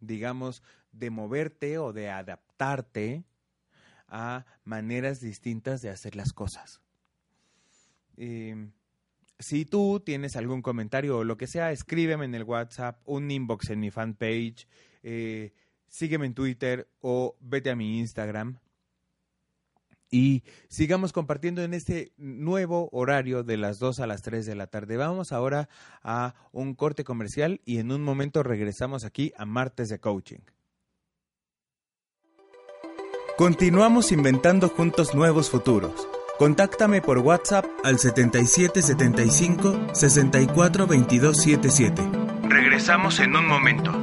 digamos, 0.00 0.62
de 0.92 1.10
moverte 1.10 1.78
o 1.78 1.92
de 1.92 2.10
adaptarte 2.10 3.24
a 4.08 4.46
maneras 4.64 5.20
distintas 5.20 5.82
de 5.82 5.90
hacer 5.90 6.16
las 6.16 6.32
cosas? 6.32 6.80
Eh, 8.16 8.68
si 9.38 9.64
tú 9.64 10.00
tienes 10.04 10.36
algún 10.36 10.62
comentario 10.62 11.18
o 11.18 11.24
lo 11.24 11.36
que 11.36 11.46
sea, 11.46 11.72
escríbeme 11.72 12.24
en 12.24 12.34
el 12.34 12.44
WhatsApp, 12.44 13.00
un 13.04 13.30
inbox 13.30 13.70
en 13.70 13.80
mi 13.80 13.90
fanpage, 13.90 14.66
eh, 15.02 15.52
sígueme 15.88 16.26
en 16.26 16.34
Twitter 16.34 16.88
o 17.00 17.36
vete 17.40 17.70
a 17.70 17.76
mi 17.76 17.98
Instagram. 17.98 18.58
Y 20.10 20.44
sigamos 20.68 21.12
compartiendo 21.12 21.62
en 21.62 21.72
este 21.72 22.12
nuevo 22.18 22.90
horario 22.92 23.44
de 23.44 23.56
las 23.56 23.78
2 23.78 24.00
a 24.00 24.06
las 24.06 24.20
3 24.20 24.44
de 24.44 24.54
la 24.54 24.66
tarde. 24.66 24.98
Vamos 24.98 25.32
ahora 25.32 25.70
a 26.02 26.34
un 26.52 26.74
corte 26.74 27.02
comercial 27.02 27.62
y 27.64 27.78
en 27.78 27.90
un 27.90 28.02
momento 28.02 28.42
regresamos 28.42 29.04
aquí 29.04 29.32
a 29.38 29.46
Martes 29.46 29.88
de 29.88 30.00
Coaching. 30.00 30.40
Continuamos 33.38 34.12
inventando 34.12 34.68
juntos 34.68 35.14
nuevos 35.14 35.48
futuros. 35.48 36.06
Contáctame 36.38 37.00
por 37.02 37.18
WhatsApp 37.18 37.64
al 37.84 37.98
7775 37.98 39.78
64 39.92 40.86
22 40.86 41.36
77. 41.36 42.02
Regresamos 42.48 43.20
en 43.20 43.36
un 43.36 43.46
momento. 43.46 44.01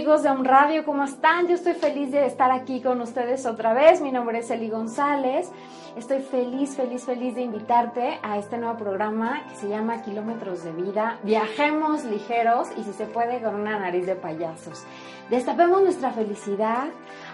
Amigos 0.00 0.22
de 0.22 0.30
Un 0.30 0.46
Radio, 0.46 0.82
¿cómo 0.86 1.04
están? 1.04 1.46
Yo 1.46 1.54
estoy 1.56 1.74
feliz 1.74 2.10
de 2.10 2.24
estar 2.24 2.50
aquí 2.50 2.80
con 2.80 3.02
ustedes 3.02 3.44
otra 3.44 3.74
vez. 3.74 4.00
Mi 4.00 4.10
nombre 4.10 4.38
es 4.38 4.50
Eli 4.50 4.70
González. 4.70 5.52
Estoy 5.94 6.20
feliz, 6.20 6.74
feliz, 6.74 7.04
feliz 7.04 7.34
de 7.34 7.42
invitarte 7.42 8.18
a 8.22 8.38
este 8.38 8.56
nuevo 8.56 8.78
programa 8.78 9.42
que 9.50 9.56
se 9.56 9.68
llama 9.68 10.00
Kilómetros 10.00 10.64
de 10.64 10.72
Vida. 10.72 11.18
Viajemos 11.22 12.04
ligeros 12.04 12.68
y 12.78 12.84
si 12.84 12.94
se 12.94 13.04
puede 13.04 13.42
con 13.42 13.56
una 13.56 13.78
nariz 13.78 14.06
de 14.06 14.14
payasos. 14.14 14.84
Destapemos 15.28 15.82
nuestra 15.82 16.12
felicidad, 16.12 16.86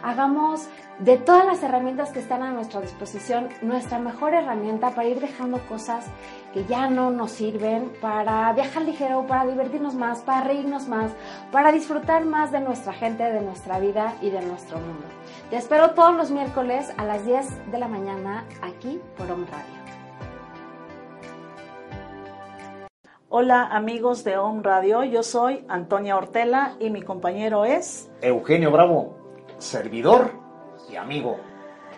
hagamos 0.03 0.67
de 0.99 1.19
todas 1.19 1.45
las 1.45 1.63
herramientas 1.63 2.11
que 2.11 2.21
están 2.21 2.43
a 2.43 2.51
nuestra 2.53 2.81
disposición 2.81 3.49
nuestra 3.61 3.99
mejor 3.99 4.33
herramienta 4.33 4.91
para 4.91 5.09
ir 5.09 5.21
dejando 5.21 5.59
cosas 5.69 6.07
que 6.55 6.65
ya 6.65 6.89
no 6.89 7.11
nos 7.11 7.33
sirven, 7.33 7.93
para 8.01 8.51
viajar 8.55 8.83
ligero, 8.83 9.27
para 9.27 9.45
divertirnos 9.45 9.95
más, 9.95 10.21
para 10.21 10.45
reírnos 10.45 10.89
más, 10.89 11.13
para 11.53 11.71
disfrutar 11.71 12.25
más 12.25 12.51
de 12.51 12.61
nuestra 12.61 12.95
gente, 12.95 13.25
de 13.25 13.43
nuestra 13.43 13.79
vida 13.79 14.15
y 14.23 14.31
de 14.31 14.41
nuestro 14.41 14.79
mundo. 14.79 15.05
Te 15.51 15.57
espero 15.57 15.91
todos 15.91 16.17
los 16.17 16.31
miércoles 16.31 16.91
a 16.97 17.05
las 17.05 17.27
10 17.27 17.71
de 17.71 17.79
la 17.79 17.89
mañana 17.89 18.47
aquí 18.63 18.99
por 19.19 19.31
Home 19.31 19.47
Radio. 19.47 19.77
Hola 23.29 23.65
amigos 23.65 24.25
de 24.25 24.39
Home 24.39 24.63
Radio, 24.63 25.05
yo 25.05 25.23
soy 25.23 25.67
Antonia 25.69 26.17
Ortela 26.17 26.77
y 26.79 26.89
mi 26.89 27.03
compañero 27.03 27.67
es 27.67 28.11
Eugenio 28.23 28.71
Bravo, 28.71 29.19
servidor 29.59 30.46
y 30.97 30.99
amigo. 30.99 31.39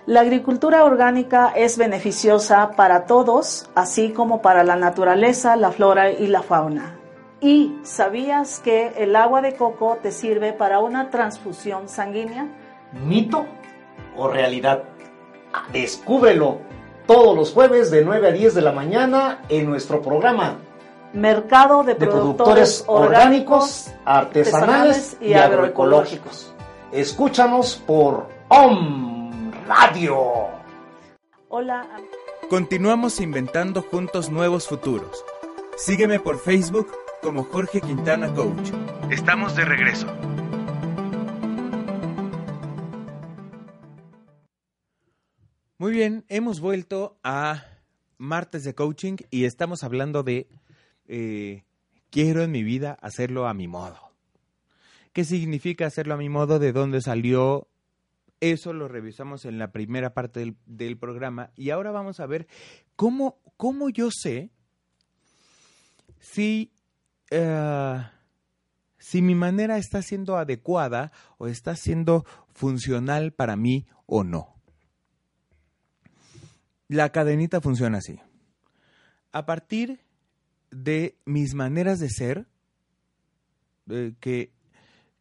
La 0.07 0.20
agricultura 0.20 0.84
orgánica 0.84 1.53
es 1.55 1.76
beneficiosa 1.76 2.70
para 2.70 3.05
todos, 3.05 3.68
así 3.74 4.11
como 4.12 4.40
para 4.40 4.64
la 4.64 4.76
naturaleza, 4.76 5.55
la 5.57 5.70
flora 5.70 6.11
y 6.11 6.26
la 6.28 6.42
fauna. 6.42 6.99
¿Y 7.40 7.76
sabías 7.82 8.59
que 8.59 8.94
el 8.96 9.14
agua 9.14 9.42
de 9.42 9.55
coco 9.55 9.99
te 10.03 10.11
sirve 10.11 10.53
para 10.53 10.80
una 10.80 11.11
transfusión 11.11 11.88
sanguínea? 11.88 12.49
¿Mito 13.05 13.44
o 14.16 14.28
realidad? 14.28 14.84
Descúbrelo 15.72 16.59
todos 17.07 17.36
los 17.36 17.53
jueves 17.53 17.90
de 17.90 18.05
9 18.05 18.28
a 18.28 18.32
10 18.32 18.55
de 18.55 18.62
la 18.62 18.72
mañana 18.72 19.42
en 19.49 19.66
nuestro 19.66 20.01
programa 20.03 20.57
Mercado 21.12 21.84
de, 21.84 21.94
de 21.94 22.07
productores, 22.07 22.82
productores 22.82 22.84
orgánicos, 22.86 23.90
artesanales 24.05 25.16
y 25.20 25.34
agroecológicos. 25.34 26.53
Escúchanos 26.92 27.76
por 27.86 28.38
OM 28.51 29.53
Radio. 29.66 30.16
Hola. 31.51 31.86
Continuamos 32.49 33.20
inventando 33.20 33.82
juntos 33.82 34.30
nuevos 34.30 34.66
futuros. 34.66 35.22
Sígueme 35.76 36.18
por 36.18 36.38
Facebook 36.38 36.88
como 37.20 37.44
Jorge 37.44 37.82
Quintana 37.82 38.32
Coach. 38.32 38.70
Estamos 39.11 39.55
de 39.55 39.66
regreso. 39.66 40.07
Muy 45.76 45.92
bien, 45.92 46.24
hemos 46.28 46.61
vuelto 46.61 47.18
a 47.22 47.64
martes 48.16 48.64
de 48.64 48.74
coaching 48.74 49.16
y 49.30 49.44
estamos 49.44 49.84
hablando 49.84 50.22
de 50.22 50.49
eh, 51.07 51.64
quiero 52.09 52.42
en 52.42 52.53
mi 52.53 52.62
vida 52.62 52.96
hacerlo 53.03 53.46
a 53.46 53.53
mi 53.53 53.68
modo. 53.68 53.99
¿Qué 55.12 55.24
significa 55.24 55.84
hacerlo 55.86 56.14
a 56.14 56.16
mi 56.16 56.30
modo? 56.30 56.59
¿De 56.59 56.72
dónde 56.72 57.03
salió? 57.03 57.68
Eso 58.41 58.72
lo 58.72 58.86
revisamos 58.86 59.45
en 59.45 59.59
la 59.59 59.72
primera 59.72 60.14
parte 60.14 60.55
del, 60.66 60.97
programa 60.97 61.51
y 61.57 61.70
ahora 61.70 61.91
vamos 61.91 62.20
a 62.20 62.26
ver 62.26 62.47
cómo, 62.95 63.41
cómo 63.57 63.89
yo 63.89 64.11
sé 64.12 64.51
si, 66.20 66.72
eh, 67.30 68.01
si 68.99 69.22
mi 69.22 69.34
manera 69.34 69.76
está 69.76 70.03
siendo 70.03 70.36
adecuada 70.36 71.11
o 71.39 71.49
está 71.49 71.74
siendo 71.74 72.24
funcional 72.53 73.32
para 73.32 73.57
mí 73.57 73.86
o 74.07 74.22
no. 74.22 74.55
La 76.86 77.11
cadenita 77.11 77.61
funciona 77.61 77.99
así. 77.99 78.20
A 79.32 79.47
partir 79.47 80.01
de 80.70 81.18
mis 81.24 81.55
maneras 81.55 81.99
de 81.99 82.09
ser, 82.09 82.47
eh, 83.91 84.14
que, 84.20 84.53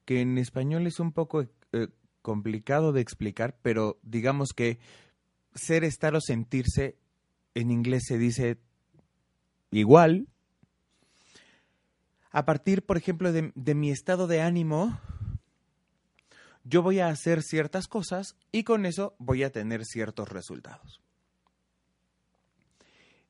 que 0.05 0.21
en 0.21 0.37
español 0.37 0.85
es 0.85 0.99
un 0.99 1.11
poco 1.11 1.41
eh, 1.41 1.87
complicado 2.27 2.91
de 2.91 2.99
explicar, 2.99 3.57
pero 3.61 3.99
digamos 4.03 4.49
que 4.53 4.79
ser, 5.55 5.85
estar 5.85 6.13
o 6.13 6.19
sentirse 6.19 6.97
en 7.55 7.71
inglés 7.71 8.03
se 8.05 8.17
dice 8.17 8.57
igual. 9.71 10.27
A 12.31 12.43
partir, 12.43 12.85
por 12.85 12.97
ejemplo, 12.97 13.31
de, 13.31 13.75
mi 13.75 13.91
estado 13.91 14.27
de 14.27 14.41
ánimo, 14.41 14.99
yo 16.65 16.81
voy 16.81 16.99
a 16.99 17.07
hacer 17.07 17.43
ciertas 17.43 17.87
cosas 17.87 18.35
y 18.51 18.65
con 18.65 18.85
eso 18.85 19.15
voy 19.19 19.43
a 19.43 19.53
tener 19.53 19.85
ciertos 19.85 20.27
resultados. 20.27 21.01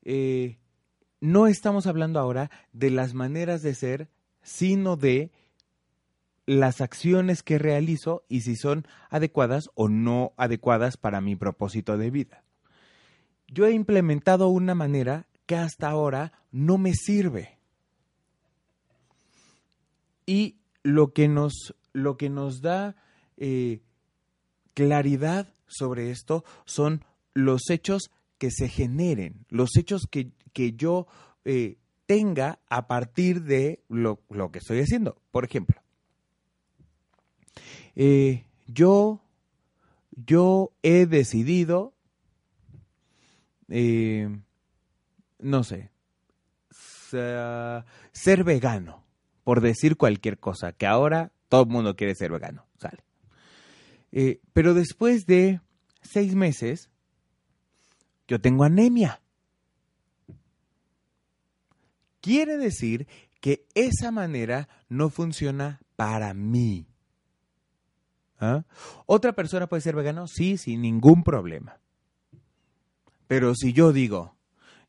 Eh, 0.02 0.58
no 1.20 1.46
estamos 1.46 1.86
hablando 1.86 2.18
ahora 2.18 2.50
de 2.72 2.90
las 2.90 3.14
maneras 3.14 3.62
de 3.62 3.76
ser, 3.76 4.08
sino 4.42 4.96
de 4.96 5.30
las 6.48 6.80
acciones 6.80 7.42
que 7.42 7.58
realizo 7.58 8.24
y 8.26 8.40
si 8.40 8.56
son 8.56 8.86
adecuadas 9.10 9.68
o 9.74 9.90
no 9.90 10.32
adecuadas 10.38 10.96
para 10.96 11.20
mi 11.20 11.36
propósito 11.36 11.98
de 11.98 12.10
vida. 12.10 12.42
Yo 13.48 13.66
he 13.66 13.72
implementado 13.72 14.48
una 14.48 14.74
manera 14.74 15.26
que 15.44 15.56
hasta 15.56 15.90
ahora 15.90 16.32
no 16.50 16.78
me 16.78 16.94
sirve. 16.94 17.58
Y 20.24 20.56
lo 20.82 21.12
que 21.12 21.28
nos, 21.28 21.74
lo 21.92 22.16
que 22.16 22.30
nos 22.30 22.62
da 22.62 22.96
eh, 23.36 23.82
claridad 24.72 25.52
sobre 25.66 26.10
esto 26.10 26.46
son 26.64 27.04
los 27.34 27.68
hechos 27.68 28.10
que 28.38 28.50
se 28.50 28.70
generen, 28.70 29.44
los 29.50 29.76
hechos 29.76 30.06
que, 30.10 30.30
que 30.54 30.72
yo 30.72 31.08
eh, 31.44 31.76
tenga 32.06 32.58
a 32.70 32.86
partir 32.86 33.42
de 33.42 33.82
lo, 33.90 34.22
lo, 34.30 34.50
que 34.50 34.60
estoy 34.60 34.80
haciendo. 34.80 35.20
Por 35.30 35.44
ejemplo, 35.44 35.82
eh, 38.00 38.44
yo, 38.68 39.20
yo 40.24 40.70
he 40.84 41.04
decidido, 41.04 41.92
eh, 43.68 44.28
no 45.40 45.64
sé, 45.64 45.90
ser, 46.70 48.44
vegano, 48.44 49.04
por 49.42 49.60
decir 49.60 49.96
cualquier 49.96 50.38
cosa, 50.38 50.72
que 50.72 50.86
ahora 50.86 51.32
todo 51.48 51.62
el 51.62 51.70
mundo 51.70 51.96
quiere 51.96 52.14
ser 52.14 52.30
vegano, 52.30 52.66
sale. 52.78 53.02
Eh, 54.12 54.40
pero 54.52 54.74
después 54.74 55.26
de 55.26 55.60
seis 56.00 56.36
meses, 56.36 56.90
yo 58.28 58.40
tengo 58.40 58.62
anemia. 58.62 59.20
Quiere 62.20 62.58
decir 62.58 63.08
que 63.40 63.66
esa 63.74 64.12
manera 64.12 64.68
no 64.88 65.10
funciona 65.10 65.80
para 65.96 66.32
mí. 66.32 66.86
¿Ah? 68.40 68.64
¿Otra 69.06 69.32
persona 69.32 69.66
puede 69.66 69.82
ser 69.82 69.96
vegano? 69.96 70.26
Sí, 70.28 70.58
sin 70.58 70.82
ningún 70.82 71.24
problema. 71.24 71.78
Pero 73.26 73.54
si 73.54 73.72
yo 73.72 73.92
digo, 73.92 74.36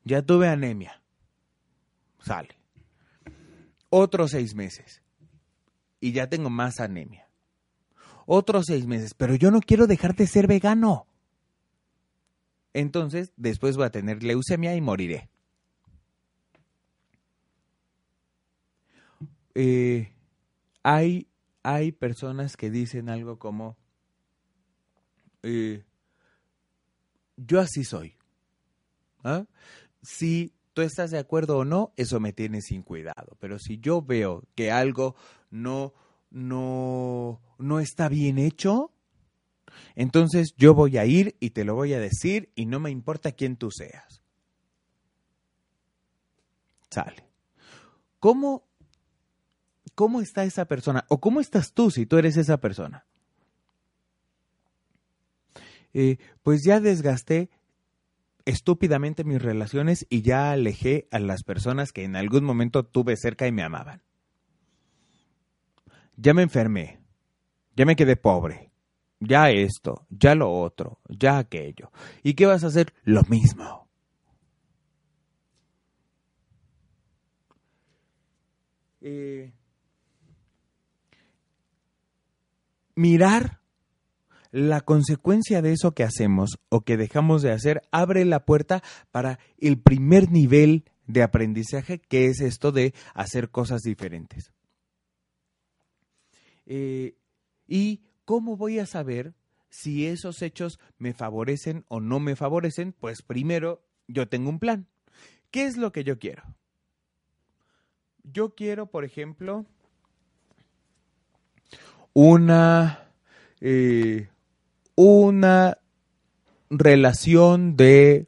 ya 0.04 0.22
tuve 0.22 0.48
anemia, 0.48 1.02
sale. 2.20 2.58
Otros 3.90 4.32
seis 4.32 4.54
meses 4.56 5.02
y 6.00 6.12
ya 6.12 6.28
tengo 6.28 6.50
más 6.50 6.80
anemia. 6.80 7.28
Otros 8.26 8.66
seis 8.68 8.86
meses, 8.86 9.14
pero 9.14 9.36
yo 9.36 9.52
no 9.52 9.60
quiero 9.60 9.88
dejar 9.88 10.16
de 10.16 10.28
ser 10.28 10.48
vegano. 10.48 11.08
Entonces, 12.74 13.34
después 13.36 13.76
voy 13.76 13.86
a 13.86 13.92
tener 13.92 14.24
leucemia 14.24 14.76
y 14.76 14.82
moriré. 14.82 15.30
Eh, 19.56 20.14
hay, 20.84 21.28
hay 21.74 21.92
personas 21.92 22.58
que 22.58 22.72
dicen 22.72 23.10
algo 23.10 23.38
como, 23.38 23.78
eh, 25.44 25.84
yo 27.38 27.60
así 27.60 27.84
soy. 27.84 28.16
¿Ah? 29.24 29.46
Si 30.02 30.52
tú 30.74 30.82
estás 30.82 31.12
de 31.12 31.20
acuerdo 31.20 31.60
o 31.60 31.66
no, 31.66 31.94
eso 31.96 32.20
me 32.20 32.34
tiene 32.34 32.62
sin 32.62 32.82
cuidado. 32.82 33.38
Pero 33.40 33.60
si 33.60 33.78
yo 33.78 34.02
veo 34.02 34.44
que 34.56 34.72
algo 34.72 35.16
no, 35.52 35.94
no, 36.32 37.40
no 37.60 37.80
está 37.80 38.10
bien 38.10 38.40
hecho, 38.40 38.92
entonces 39.96 40.56
yo 40.58 40.74
voy 40.74 40.98
a 40.98 41.06
ir 41.06 41.36
y 41.40 41.52
te 41.52 41.66
lo 41.66 41.76
voy 41.76 41.94
a 41.94 42.00
decir 42.00 42.52
y 42.56 42.66
no 42.66 42.80
me 42.80 42.90
importa 42.90 43.32
quién 43.32 43.58
tú 43.58 43.70
seas. 43.70 44.24
Sale. 46.90 47.24
¿Cómo, 48.20 48.64
¿Cómo 50.00 50.22
está 50.22 50.46
esa 50.46 50.64
persona? 50.64 51.04
¿O 51.10 51.20
cómo 51.20 51.42
estás 51.42 51.74
tú 51.74 51.92
si 51.92 52.06
tú 52.06 52.18
eres 52.18 52.38
esa 52.38 52.62
persona? 52.62 53.06
Eh, 55.94 56.20
pues 56.42 56.64
ya 56.64 56.80
desgasté 56.80 57.50
estúpidamente 58.46 59.26
mis 59.26 59.42
relaciones 59.42 60.08
y 60.10 60.22
ya 60.22 60.54
alejé 60.54 61.10
a 61.12 61.20
las 61.20 61.44
personas 61.44 61.92
que 61.92 62.06
en 62.06 62.16
algún 62.16 62.46
momento 62.46 62.86
tuve 62.86 63.18
cerca 63.18 63.46
y 63.46 63.52
me 63.52 63.62
amaban. 63.62 64.02
Ya 66.16 66.34
me 66.34 66.44
enfermé, 66.44 67.02
ya 67.76 67.86
me 67.86 67.98
quedé 67.98 68.16
pobre, 68.16 68.72
ya 69.20 69.52
esto, 69.52 70.08
ya 70.10 70.34
lo 70.34 70.50
otro, 70.50 71.02
ya 71.10 71.40
aquello. 71.40 71.92
¿Y 72.24 72.36
qué 72.36 72.46
vas 72.46 72.64
a 72.64 72.68
hacer? 72.68 72.94
Lo 73.04 73.24
mismo. 73.24 73.90
Eh, 79.02 79.52
mirar 83.00 83.62
la 84.52 84.82
consecuencia 84.82 85.62
de 85.62 85.72
eso 85.72 85.94
que 85.94 86.04
hacemos 86.04 86.60
o 86.68 86.82
que 86.82 86.98
dejamos 86.98 87.42
de 87.42 87.54
hacer 87.54 87.82
abre 87.92 88.26
la 88.26 88.44
puerta 88.44 88.84
para 89.12 89.40
el 89.58 89.80
primer 89.80 90.30
nivel 90.32 90.84
de 91.08 91.24
aprendizaje 91.24 92.00
que 92.00 92.26
es 92.26 92.42
esto 92.42 92.74
de 92.74 92.94
hacer 93.14 93.52
cosas 93.52 93.84
diferentes. 93.84 94.52
Eh, 96.66 97.16
¿Y 97.68 98.02
cómo 98.26 98.58
voy 98.58 98.80
a 98.80 98.86
saber 98.86 99.34
si 99.70 100.06
esos 100.06 100.42
hechos 100.42 100.78
me 100.98 101.14
favorecen 101.14 101.86
o 101.88 102.02
no 102.02 102.20
me 102.20 102.36
favorecen? 102.36 102.92
Pues 102.92 103.22
primero 103.22 103.82
yo 104.08 104.28
tengo 104.28 104.50
un 104.50 104.60
plan. 104.60 104.88
¿Qué 105.52 105.66
es 105.66 105.78
lo 105.78 105.94
que 105.94 106.04
yo 106.04 106.20
quiero? 106.20 106.44
Yo 108.24 108.56
quiero, 108.56 108.88
por 108.88 109.06
ejemplo, 109.06 109.66
una, 112.14 113.08
eh, 113.62 114.30
una 114.96 115.78
relación 116.70 117.76
de, 117.76 118.28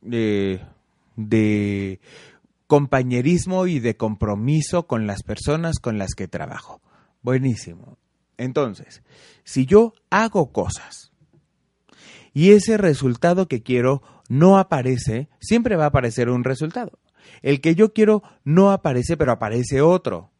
de, 0.00 0.60
de 1.16 2.00
compañerismo 2.66 3.66
y 3.66 3.80
de 3.80 3.96
compromiso 3.96 4.86
con 4.86 5.06
las 5.06 5.22
personas 5.22 5.78
con 5.78 5.98
las 5.98 6.14
que 6.14 6.28
trabajo. 6.28 6.80
Buenísimo. 7.22 7.98
Entonces, 8.36 9.02
si 9.42 9.66
yo 9.66 9.94
hago 10.10 10.52
cosas 10.52 11.12
y 12.32 12.52
ese 12.52 12.76
resultado 12.76 13.48
que 13.48 13.62
quiero 13.62 14.02
no 14.28 14.58
aparece, 14.58 15.28
siempre 15.40 15.76
va 15.76 15.84
a 15.84 15.88
aparecer 15.88 16.28
un 16.28 16.44
resultado. 16.44 16.98
El 17.42 17.60
que 17.60 17.74
yo 17.74 17.92
quiero 17.92 18.22
no 18.44 18.70
aparece, 18.70 19.16
pero 19.16 19.32
aparece 19.32 19.80
otro. 19.80 20.30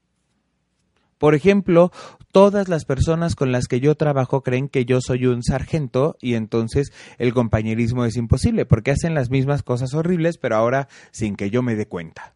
Por 1.19 1.35
ejemplo, 1.35 1.91
todas 2.33 2.69
las 2.69 2.85
personas 2.85 3.35
con 3.35 3.53
las 3.53 3.67
que 3.67 3.81
yo 3.81 3.95
trabajo 3.95 4.43
creen 4.43 4.69
que 4.69 4.85
yo 4.85 5.01
soy 5.01 5.27
un 5.27 5.43
sargento 5.43 6.17
y 6.21 6.35
entonces 6.35 6.93
el 7.19 7.33
compañerismo 7.35 8.05
es 8.05 8.17
imposible 8.17 8.67
porque 8.67 8.91
hacen 8.91 9.15
las 9.15 9.31
mismas 9.31 9.63
cosas 9.63 9.95
horribles, 9.95 10.39
pero 10.39 10.57
ahora 10.57 10.89
sin 11.11 11.37
que 11.37 11.51
yo 11.51 11.63
me 11.63 11.77
dé 11.77 11.87
cuenta. 11.87 12.35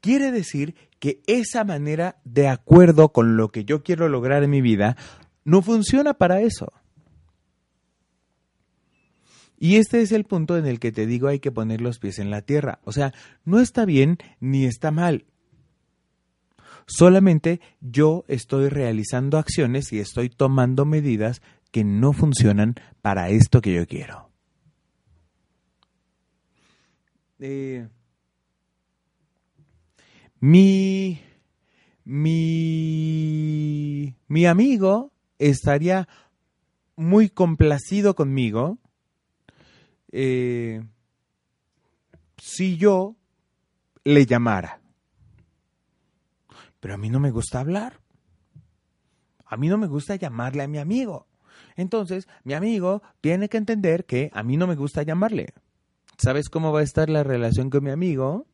Quiere 0.00 0.32
decir 0.32 0.74
que 0.98 1.20
esa 1.26 1.64
manera 1.64 2.20
de 2.24 2.48
acuerdo 2.48 3.10
con 3.10 3.36
lo 3.36 3.50
que 3.50 3.64
yo 3.64 3.82
quiero 3.82 4.08
lograr 4.08 4.42
en 4.42 4.50
mi 4.50 4.62
vida 4.62 4.96
no 5.44 5.62
funciona 5.62 6.14
para 6.14 6.40
eso. 6.40 6.72
Y 9.58 9.76
este 9.76 10.00
es 10.00 10.10
el 10.12 10.24
punto 10.24 10.56
en 10.56 10.66
el 10.66 10.80
que 10.80 10.90
te 10.90 11.04
digo 11.04 11.28
hay 11.28 11.38
que 11.38 11.52
poner 11.52 11.82
los 11.82 11.98
pies 11.98 12.18
en 12.18 12.30
la 12.30 12.40
tierra. 12.40 12.80
O 12.84 12.92
sea, 12.92 13.12
no 13.44 13.60
está 13.60 13.84
bien 13.84 14.16
ni 14.40 14.64
está 14.64 14.90
mal. 14.90 15.26
Solamente 16.92 17.60
yo 17.80 18.24
estoy 18.26 18.68
realizando 18.68 19.38
acciones 19.38 19.92
y 19.92 20.00
estoy 20.00 20.28
tomando 20.28 20.84
medidas 20.84 21.40
que 21.70 21.84
no 21.84 22.12
funcionan 22.12 22.74
para 23.00 23.28
esto 23.28 23.60
que 23.60 23.72
yo 23.72 23.86
quiero. 23.86 24.28
Eh, 27.38 27.86
mi, 30.40 31.20
mi, 32.04 32.56
mi 34.26 34.46
amigo 34.46 35.12
estaría 35.38 36.08
muy 36.96 37.30
complacido 37.30 38.16
conmigo 38.16 38.78
eh, 40.10 40.82
si 42.36 42.76
yo 42.76 43.14
le 44.02 44.26
llamara. 44.26 44.79
Pero 46.80 46.94
a 46.94 46.96
mí 46.96 47.10
no 47.10 47.20
me 47.20 47.30
gusta 47.30 47.60
hablar. 47.60 48.00
A 49.44 49.56
mí 49.56 49.68
no 49.68 49.78
me 49.78 49.86
gusta 49.86 50.16
llamarle 50.16 50.62
a 50.62 50.68
mi 50.68 50.78
amigo. 50.78 51.26
Entonces, 51.76 52.28
mi 52.44 52.54
amigo 52.54 53.02
tiene 53.20 53.48
que 53.48 53.58
entender 53.58 54.04
que 54.04 54.30
a 54.32 54.42
mí 54.42 54.56
no 54.56 54.66
me 54.66 54.76
gusta 54.76 55.02
llamarle. 55.02 55.54
¿Sabes 56.18 56.48
cómo 56.48 56.72
va 56.72 56.80
a 56.80 56.84
estar 56.84 57.08
la 57.08 57.22
relación 57.22 57.70
con 57.70 57.84
mi 57.84 57.90
amigo? 57.90 58.46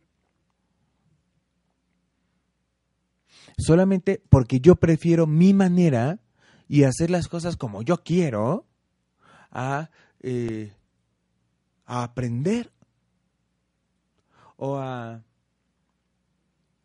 Solamente 3.59 4.23
porque 4.29 4.61
yo 4.61 4.77
prefiero 4.77 5.27
mi 5.27 5.55
manera 5.55 6.21
y 6.69 6.85
hacer 6.85 7.11
las 7.11 7.29
cosas 7.29 7.57
como 7.57 7.83
yo 7.83 8.03
quiero 8.03 8.67
a, 9.51 9.91
eh, 10.21 10.73
aprender 11.87 12.71
o 14.57 14.77
a, 14.77 15.23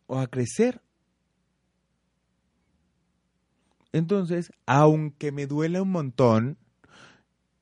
o 0.06 0.18
a 0.18 0.26
crecer 0.28 0.80
entonces, 3.92 4.52
aunque 4.66 5.32
me 5.32 5.46
duele 5.46 5.80
un 5.80 5.90
montón, 5.90 6.58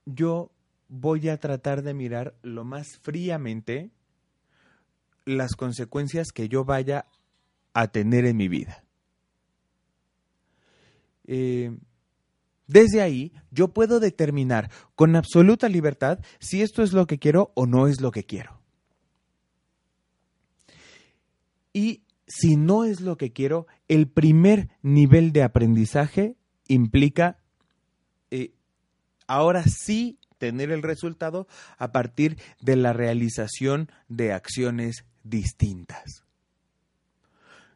yo 0.07 0.51
voy 0.89 1.29
a 1.29 1.39
tratar 1.39 1.83
de 1.83 1.95
mirar 1.95 2.35
lo 2.43 2.65
más 2.65 2.99
fríamente 3.03 3.91
las 5.25 5.55
consecuencias 5.55 6.33
que 6.33 6.49
yo 6.49 6.65
vaya 6.65 7.07
a 7.75 7.89
tener 7.89 8.25
en 8.25 8.37
mi 8.37 8.49
vida. 8.49 8.85
Eh, 11.27 11.77
desde 12.67 13.03
ahí 13.03 13.33
yo 13.51 13.69
puedo 13.69 14.01
determinar 14.01 14.71
con 14.95 15.15
absoluta 15.17 15.69
libertad 15.69 16.21
si 16.39 16.63
esto 16.63 16.83
es 16.83 16.93
lo 16.93 17.07
que 17.07 17.19
quiero 17.19 17.53
o 17.55 17.67
no 17.67 17.87
es 17.87 18.01
lo 18.01 18.11
que 18.11 18.25
quiero. 18.25 18.61
Y 21.73 22.03
si 22.31 22.57
no 22.57 22.85
es 22.85 23.01
lo 23.01 23.17
que 23.17 23.33
quiero, 23.33 23.67
el 23.89 24.07
primer 24.07 24.69
nivel 24.83 25.33
de 25.33 25.43
aprendizaje 25.43 26.37
implica 26.69 27.39
eh, 28.31 28.53
ahora 29.27 29.65
sí 29.65 30.21
tener 30.39 30.71
el 30.71 30.83
resultado 30.83 31.49
a 31.77 31.91
partir 31.91 32.39
de 32.61 32.77
la 32.77 32.93
realización 32.93 33.91
de 34.09 34.33
acciones 34.33 35.05
distintas. 35.25 36.23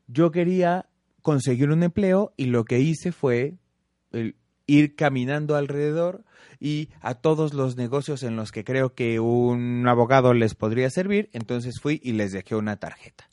Yo 0.07 0.31
quería 0.31 0.87
conseguir 1.21 1.71
un 1.71 1.83
empleo 1.83 2.33
y 2.37 2.47
lo 2.47 2.65
que 2.65 2.79
hice 2.79 3.11
fue 3.11 3.55
ir 4.67 4.95
caminando 4.95 5.57
alrededor 5.57 6.23
y 6.61 6.91
a 7.01 7.15
todos 7.15 7.55
los 7.55 7.77
negocios 7.77 8.23
en 8.23 8.37
los 8.37 8.53
que 8.53 8.63
creo 8.63 8.95
que 8.95 9.19
un 9.19 9.85
abogado 9.89 10.33
les 10.33 10.55
podría 10.55 10.91
servir, 10.91 11.29
entonces 11.33 11.81
fui 11.83 12.01
y 12.05 12.13
les 12.13 12.31
dejé 12.31 12.55
una 12.55 12.77
tarjeta. 12.77 13.29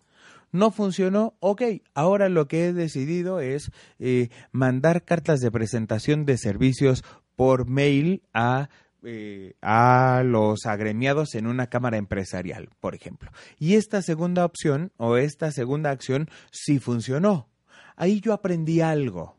No 0.51 0.71
funcionó, 0.71 1.35
ok, 1.39 1.61
ahora 1.93 2.27
lo 2.27 2.47
que 2.47 2.65
he 2.65 2.73
decidido 2.73 3.39
es 3.39 3.71
eh, 3.99 4.29
mandar 4.51 5.03
cartas 5.03 5.39
de 5.39 5.51
presentación 5.51 6.25
de 6.25 6.37
servicios 6.37 7.03
por 7.35 7.67
mail 7.67 8.23
a 8.33 8.69
eh, 9.03 9.55
a 9.63 10.21
los 10.23 10.67
agremiados 10.67 11.33
en 11.33 11.47
una 11.47 11.67
cámara 11.67 11.97
empresarial, 11.97 12.69
por 12.79 12.93
ejemplo. 12.93 13.31
Y 13.57 13.73
esta 13.73 14.03
segunda 14.03 14.45
opción 14.45 14.91
o 14.97 15.17
esta 15.17 15.51
segunda 15.51 15.89
acción 15.89 16.29
sí 16.51 16.77
funcionó. 16.77 17.49
Ahí 17.95 18.21
yo 18.21 18.31
aprendí 18.31 18.81
algo. 18.81 19.37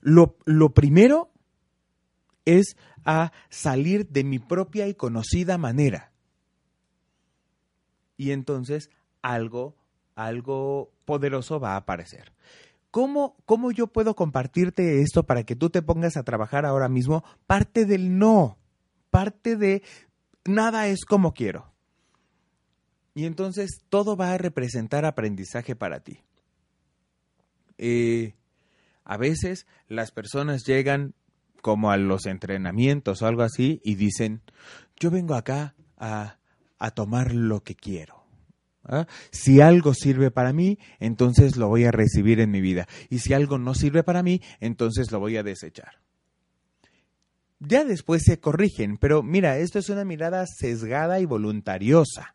Lo, 0.00 0.36
lo, 0.44 0.74
primero 0.74 1.30
es 2.44 2.76
a 3.04 3.30
salir 3.48 4.08
de 4.08 4.24
mi 4.24 4.40
propia 4.40 4.88
y 4.88 4.94
conocida 4.94 5.58
manera 5.58 6.11
y 8.16 8.32
entonces 8.32 8.90
algo, 9.22 9.76
algo 10.14 10.92
poderoso 11.04 11.60
va 11.60 11.72
a 11.72 11.76
aparecer. 11.76 12.32
¿Cómo, 12.90 13.36
¿Cómo 13.46 13.70
yo 13.70 13.86
puedo 13.86 14.14
compartirte 14.14 15.00
esto 15.00 15.24
para 15.24 15.44
que 15.44 15.56
tú 15.56 15.70
te 15.70 15.80
pongas 15.80 16.16
a 16.16 16.24
trabajar 16.24 16.66
ahora 16.66 16.88
mismo? 16.88 17.24
Parte 17.46 17.86
del 17.86 18.18
no, 18.18 18.58
parte 19.10 19.56
de 19.56 19.82
nada 20.44 20.88
es 20.88 21.04
como 21.04 21.32
quiero. 21.32 21.72
Y 23.14 23.24
entonces 23.24 23.82
todo 23.88 24.16
va 24.16 24.32
a 24.32 24.38
representar 24.38 25.04
aprendizaje 25.04 25.74
para 25.74 26.00
ti. 26.00 26.20
Eh, 27.78 28.34
a 29.04 29.16
veces 29.16 29.66
las 29.88 30.10
personas 30.12 30.64
llegan 30.64 31.14
como 31.62 31.90
a 31.90 31.96
los 31.96 32.26
entrenamientos 32.26 33.22
o 33.22 33.26
algo 33.26 33.42
así 33.42 33.80
y 33.84 33.94
dicen, 33.94 34.42
yo 34.98 35.10
vengo 35.10 35.34
acá 35.34 35.74
a 35.96 36.38
a 36.82 36.90
tomar 36.90 37.32
lo 37.32 37.62
que 37.62 37.76
quiero. 37.76 38.24
¿ah? 38.84 39.06
Si 39.30 39.60
algo 39.60 39.94
sirve 39.94 40.32
para 40.32 40.52
mí, 40.52 40.78
entonces 40.98 41.56
lo 41.56 41.68
voy 41.68 41.84
a 41.84 41.92
recibir 41.92 42.40
en 42.40 42.50
mi 42.50 42.60
vida. 42.60 42.88
Y 43.08 43.20
si 43.20 43.32
algo 43.34 43.56
no 43.56 43.74
sirve 43.74 44.02
para 44.02 44.24
mí, 44.24 44.42
entonces 44.58 45.12
lo 45.12 45.20
voy 45.20 45.36
a 45.36 45.44
desechar. 45.44 46.00
Ya 47.60 47.84
después 47.84 48.24
se 48.24 48.40
corrigen, 48.40 48.98
pero 48.98 49.22
mira, 49.22 49.58
esto 49.58 49.78
es 49.78 49.88
una 49.90 50.04
mirada 50.04 50.44
sesgada 50.46 51.20
y 51.20 51.24
voluntariosa. 51.24 52.34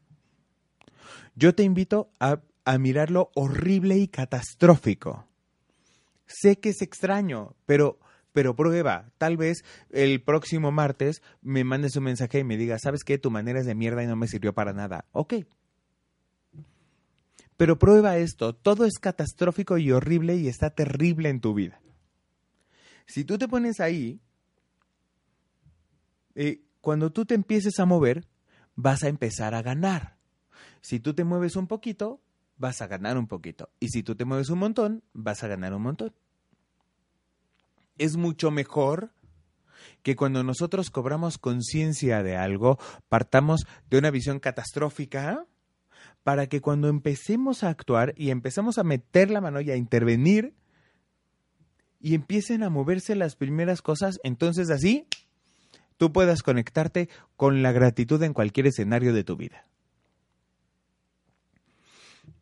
Yo 1.35 1.53
te 1.53 1.63
invito 1.63 2.09
a, 2.21 2.39
a 2.63 2.77
mirar 2.77 3.11
lo 3.11 3.31
horrible 3.35 3.97
y 3.97 4.07
catastrófico. 4.07 5.27
Sé 6.25 6.59
que 6.59 6.69
es 6.69 6.81
extraño, 6.81 7.53
pero 7.65 7.99
pero 8.37 8.55
prueba. 8.55 9.11
Tal 9.17 9.35
vez 9.35 9.65
el 9.89 10.21
próximo 10.21 10.71
martes 10.71 11.23
me 11.41 11.63
mandes 11.63 11.95
un 11.95 12.03
mensaje 12.03 12.37
y 12.37 12.43
me 12.43 12.55
digas, 12.55 12.83
¿sabes 12.83 13.03
qué? 13.03 13.17
Tu 13.17 13.31
manera 13.31 13.59
es 13.59 13.65
de 13.65 13.73
mierda 13.73 14.03
y 14.03 14.05
no 14.05 14.15
me 14.15 14.27
sirvió 14.27 14.53
para 14.53 14.73
nada. 14.73 15.05
Ok. 15.11 15.33
Pero 17.57 17.79
prueba 17.79 18.17
esto. 18.17 18.53
Todo 18.53 18.85
es 18.85 18.99
catastrófico 18.99 19.79
y 19.79 19.91
horrible 19.91 20.35
y 20.35 20.49
está 20.49 20.69
terrible 20.69 21.29
en 21.29 21.41
tu 21.41 21.55
vida. 21.55 21.81
Si 23.07 23.23
tú 23.23 23.39
te 23.39 23.47
pones 23.47 23.79
ahí, 23.79 24.21
eh, 26.35 26.61
cuando 26.79 27.11
tú 27.11 27.25
te 27.25 27.33
empieces 27.33 27.79
a 27.79 27.87
mover, 27.87 28.27
vas 28.75 29.01
a 29.01 29.07
empezar 29.07 29.55
a 29.55 29.63
ganar. 29.63 30.19
Si 30.81 30.99
tú 30.99 31.15
te 31.15 31.23
mueves 31.23 31.55
un 31.55 31.65
poquito, 31.65 32.21
vas 32.55 32.83
a 32.83 32.87
ganar 32.87 33.17
un 33.17 33.25
poquito. 33.25 33.71
Y 33.79 33.87
si 33.87 34.03
tú 34.03 34.13
te 34.15 34.25
mueves 34.25 34.51
un 34.51 34.59
montón, 34.59 35.03
vas 35.13 35.43
a 35.43 35.47
ganar 35.47 35.73
un 35.73 35.81
montón. 35.81 36.13
Es 37.97 38.17
mucho 38.17 38.51
mejor 38.51 39.11
que 40.03 40.15
cuando 40.15 40.43
nosotros 40.43 40.89
cobramos 40.89 41.37
conciencia 41.37 42.23
de 42.23 42.35
algo, 42.37 42.77
partamos 43.09 43.65
de 43.89 43.97
una 43.97 44.11
visión 44.11 44.39
catastrófica 44.39 45.45
para 46.23 46.47
que 46.47 46.61
cuando 46.61 46.87
empecemos 46.87 47.63
a 47.63 47.69
actuar 47.69 48.13
y 48.17 48.31
empezamos 48.31 48.77
a 48.77 48.83
meter 48.83 49.31
la 49.31 49.41
mano 49.41 49.61
y 49.61 49.71
a 49.71 49.75
intervenir 49.75 50.53
y 51.99 52.15
empiecen 52.15 52.63
a 52.63 52.69
moverse 52.69 53.15
las 53.15 53.35
primeras 53.35 53.81
cosas, 53.81 54.19
entonces 54.23 54.69
así 54.69 55.07
tú 55.97 56.11
puedas 56.11 56.43
conectarte 56.43 57.09
con 57.35 57.61
la 57.61 57.71
gratitud 57.71 58.21
en 58.23 58.33
cualquier 58.33 58.67
escenario 58.67 59.13
de 59.13 59.23
tu 59.23 59.35
vida. 59.35 59.65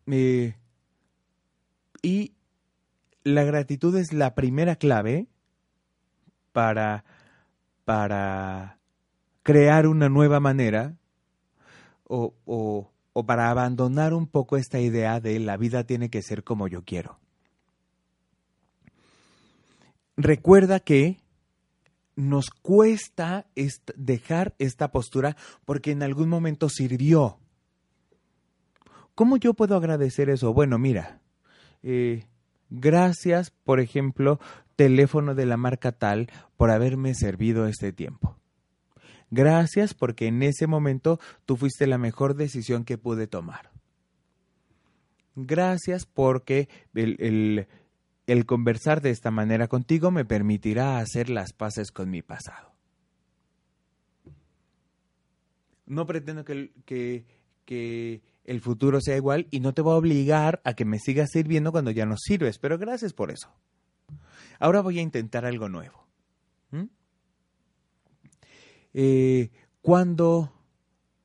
Eh, 0.08 0.56
y 2.02 2.34
la 3.24 3.44
gratitud 3.44 3.96
es 3.98 4.14
la 4.14 4.36
primera 4.36 4.76
clave 4.76 5.28
para, 6.56 7.04
para 7.84 8.80
crear 9.44 9.88
una 9.88 10.08
nueva 10.08 10.40
manera 10.40 10.96
o, 12.06 12.34
o, 12.46 12.90
o 13.12 13.26
para 13.26 13.50
abandonar 13.50 14.14
un 14.14 14.26
poco 14.26 14.56
esta 14.56 14.80
idea 14.80 15.20
de 15.20 15.38
la 15.42 15.58
vida 15.58 15.84
tiene 15.84 16.10
que 16.10 16.22
ser 16.22 16.46
como 16.46 16.70
yo 16.70 16.86
quiero. 16.86 17.20
Recuerda 20.16 20.80
que 20.80 21.18
nos 22.16 22.50
cuesta 22.52 23.48
dejar 23.98 24.56
esta 24.58 24.94
postura 24.94 25.36
porque 25.66 25.92
en 25.92 26.04
algún 26.04 26.30
momento 26.30 26.70
sirvió. 26.70 27.38
¿Cómo 29.14 29.36
yo 29.36 29.56
puedo 29.56 29.76
agradecer 29.76 30.30
eso? 30.30 30.54
Bueno, 30.54 30.78
mira, 30.78 31.20
eh, 31.84 32.28
gracias, 32.70 33.52
por 33.52 33.82
ejemplo, 33.82 34.40
teléfono 34.76 35.36
de 35.36 35.46
la 35.46 35.58
marca 35.58 35.92
tal 35.92 36.30
por 36.58 36.72
haberme 36.72 37.14
servido 37.14 37.68
este 37.68 37.94
tiempo. 37.94 38.38
Gracias 39.32 39.94
porque 39.94 40.28
en 40.28 40.44
ese 40.44 40.68
momento 40.68 41.20
tú 41.46 41.58
fuiste 41.58 41.88
la 41.88 41.98
mejor 41.98 42.36
decisión 42.36 42.86
que 42.86 42.98
pude 42.98 43.28
tomar. 43.28 43.72
Gracias 45.36 46.06
porque 46.06 46.70
el, 46.94 47.68
conversar 48.46 49.02
de 49.02 49.10
esta 49.10 49.32
manera 49.32 49.68
contigo 49.68 50.12
me 50.12 50.24
permitirá 50.24 51.00
hacer 51.00 51.30
las 51.30 51.52
paces 51.54 51.92
con 51.92 52.10
mi 52.10 52.22
pasado. 52.22 52.74
No 55.86 56.06
pretendo 56.06 56.46
que, 56.46 56.72
que, 56.86 57.26
que, 57.66 58.22
el 58.46 58.62
futuro 58.62 59.02
sea 59.02 59.18
igual 59.18 59.48
y 59.52 59.60
no 59.60 59.74
te 59.74 59.82
voy 59.82 59.94
a 59.94 59.98
obligar 59.98 60.62
a 60.64 60.74
que 60.74 60.86
me 60.86 61.00
sigas 61.00 61.32
sirviendo 61.32 61.72
cuando 61.72 61.92
ya 61.92 62.06
no 62.06 62.16
sirves, 62.18 62.58
pero 62.58 62.78
gracias 62.78 63.12
por 63.14 63.32
eso. 63.32 63.52
Ahora 64.60 64.82
voy 64.82 65.00
a 65.00 65.02
intentar 65.02 65.46
algo 65.46 65.70
nuevo. 65.70 66.08
¿Mm? 66.72 66.86
Eh, 68.94 69.52
cuando, 69.82 70.54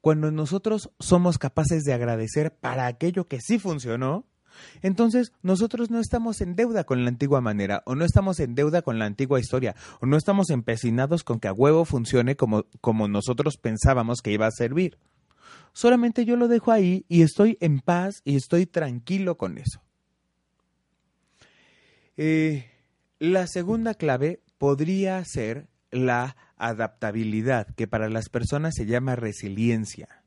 cuando 0.00 0.30
nosotros 0.30 0.90
somos 0.98 1.38
capaces 1.38 1.84
de 1.84 1.92
agradecer 1.92 2.54
para 2.54 2.86
aquello 2.86 3.26
que 3.26 3.40
sí 3.40 3.58
funcionó, 3.58 4.26
entonces, 4.82 5.32
nosotros 5.42 5.90
no 5.90 6.00
estamos 6.00 6.40
en 6.40 6.54
deuda 6.56 6.84
con 6.84 7.04
la 7.04 7.08
antigua 7.08 7.40
manera, 7.40 7.82
o 7.86 7.94
no 7.94 8.04
estamos 8.04 8.40
en 8.40 8.54
deuda 8.54 8.82
con 8.82 8.98
la 8.98 9.06
antigua 9.06 9.40
historia, 9.40 9.74
o 10.00 10.06
no 10.06 10.16
estamos 10.16 10.50
empecinados 10.50 11.24
con 11.24 11.40
que 11.40 11.48
a 11.48 11.52
huevo 11.52 11.84
funcione 11.84 12.36
como, 12.36 12.64
como 12.80 13.08
nosotros 13.08 13.56
pensábamos 13.56 14.20
que 14.22 14.32
iba 14.32 14.46
a 14.46 14.50
servir. 14.50 14.98
Solamente 15.72 16.24
yo 16.24 16.36
lo 16.36 16.48
dejo 16.48 16.72
ahí 16.72 17.04
y 17.08 17.22
estoy 17.22 17.56
en 17.60 17.80
paz 17.80 18.22
y 18.24 18.36
estoy 18.36 18.66
tranquilo 18.66 19.36
con 19.36 19.58
eso. 19.58 19.82
Eh, 22.16 22.69
la 23.20 23.46
segunda 23.46 23.94
clave 23.94 24.40
podría 24.58 25.22
ser 25.24 25.68
la 25.90 26.36
adaptabilidad, 26.56 27.68
que 27.76 27.86
para 27.86 28.08
las 28.08 28.28
personas 28.28 28.74
se 28.74 28.86
llama 28.86 29.14
resiliencia. 29.14 30.24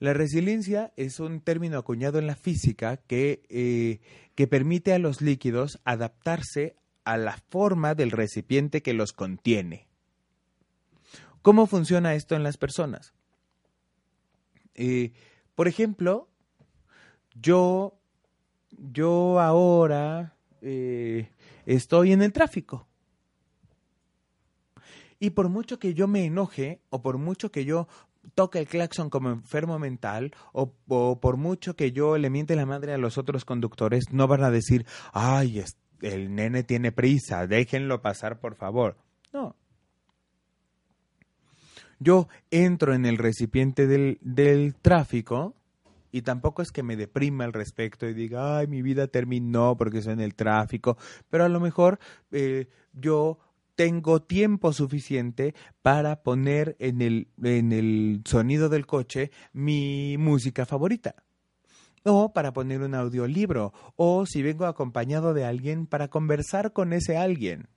La 0.00 0.12
resiliencia 0.12 0.92
es 0.96 1.20
un 1.20 1.40
término 1.40 1.78
acuñado 1.78 2.18
en 2.18 2.26
la 2.26 2.34
física 2.34 2.96
que, 2.96 3.42
eh, 3.48 4.00
que 4.34 4.48
permite 4.48 4.92
a 4.92 4.98
los 4.98 5.20
líquidos 5.20 5.78
adaptarse 5.84 6.74
a 7.04 7.16
la 7.16 7.36
forma 7.50 7.94
del 7.94 8.10
recipiente 8.10 8.82
que 8.82 8.94
los 8.94 9.12
contiene. 9.12 9.86
¿Cómo 11.40 11.68
funciona 11.68 12.14
esto 12.14 12.34
en 12.34 12.42
las 12.42 12.56
personas? 12.56 13.14
Eh, 14.74 15.12
por 15.54 15.68
ejemplo, 15.68 16.28
yo, 17.34 17.96
yo 18.70 19.38
ahora 19.38 20.34
eh, 20.62 21.28
estoy 21.66 22.12
en 22.12 22.22
el 22.22 22.32
tráfico. 22.32 22.88
Y 25.18 25.30
por 25.30 25.48
mucho 25.48 25.78
que 25.78 25.94
yo 25.94 26.08
me 26.08 26.24
enoje 26.24 26.80
o 26.90 27.00
por 27.02 27.18
mucho 27.18 27.52
que 27.52 27.64
yo 27.64 27.86
toca 28.34 28.58
el 28.58 28.66
claxon 28.66 29.10
como 29.10 29.30
enfermo 29.30 29.78
mental 29.78 30.34
o, 30.52 30.72
por 31.20 31.36
mucho 31.36 31.76
que 31.76 31.92
yo 31.92 32.18
le 32.18 32.30
miente 32.30 32.56
la 32.56 32.66
madre 32.66 32.92
a 32.92 32.98
los 32.98 33.18
otros 33.18 33.44
conductores, 33.44 34.06
no 34.10 34.26
van 34.26 34.42
a 34.44 34.50
decir, 34.50 34.86
ay, 35.12 35.62
el 36.00 36.34
nene 36.34 36.64
tiene 36.64 36.92
prisa, 36.92 37.46
déjenlo 37.46 38.02
pasar 38.02 38.40
por 38.40 38.56
favor. 38.56 38.96
No. 39.32 39.56
Yo 41.98 42.28
entro 42.50 42.94
en 42.94 43.06
el 43.06 43.16
recipiente 43.16 43.86
del, 43.86 44.18
del 44.22 44.74
tráfico 44.74 45.54
y 46.12 46.22
tampoco 46.22 46.62
es 46.62 46.70
que 46.70 46.82
me 46.82 46.96
deprima 46.96 47.44
al 47.44 47.54
respecto 47.54 48.06
y 48.06 48.14
diga, 48.14 48.58
ay, 48.58 48.66
mi 48.66 48.82
vida 48.82 49.08
terminó 49.08 49.76
porque 49.76 49.98
estoy 49.98 50.12
en 50.12 50.20
el 50.20 50.34
tráfico, 50.34 50.98
pero 51.30 51.44
a 51.44 51.48
lo 51.48 51.58
mejor 51.58 51.98
eh, 52.30 52.68
yo 52.92 53.38
tengo 53.74 54.22
tiempo 54.22 54.72
suficiente 54.72 55.54
para 55.80 56.22
poner 56.22 56.76
en 56.78 57.00
el, 57.00 57.28
en 57.42 57.72
el 57.72 58.22
sonido 58.26 58.68
del 58.68 58.86
coche 58.86 59.30
mi 59.52 60.16
música 60.18 60.66
favorita. 60.66 61.16
O 62.04 62.32
para 62.32 62.52
poner 62.52 62.82
un 62.82 62.94
audiolibro. 62.94 63.72
O 63.96 64.26
si 64.26 64.42
vengo 64.42 64.66
acompañado 64.66 65.34
de 65.34 65.44
alguien 65.44 65.86
para 65.86 66.08
conversar 66.08 66.72
con 66.72 66.92
ese 66.92 67.16
alguien. 67.16 67.68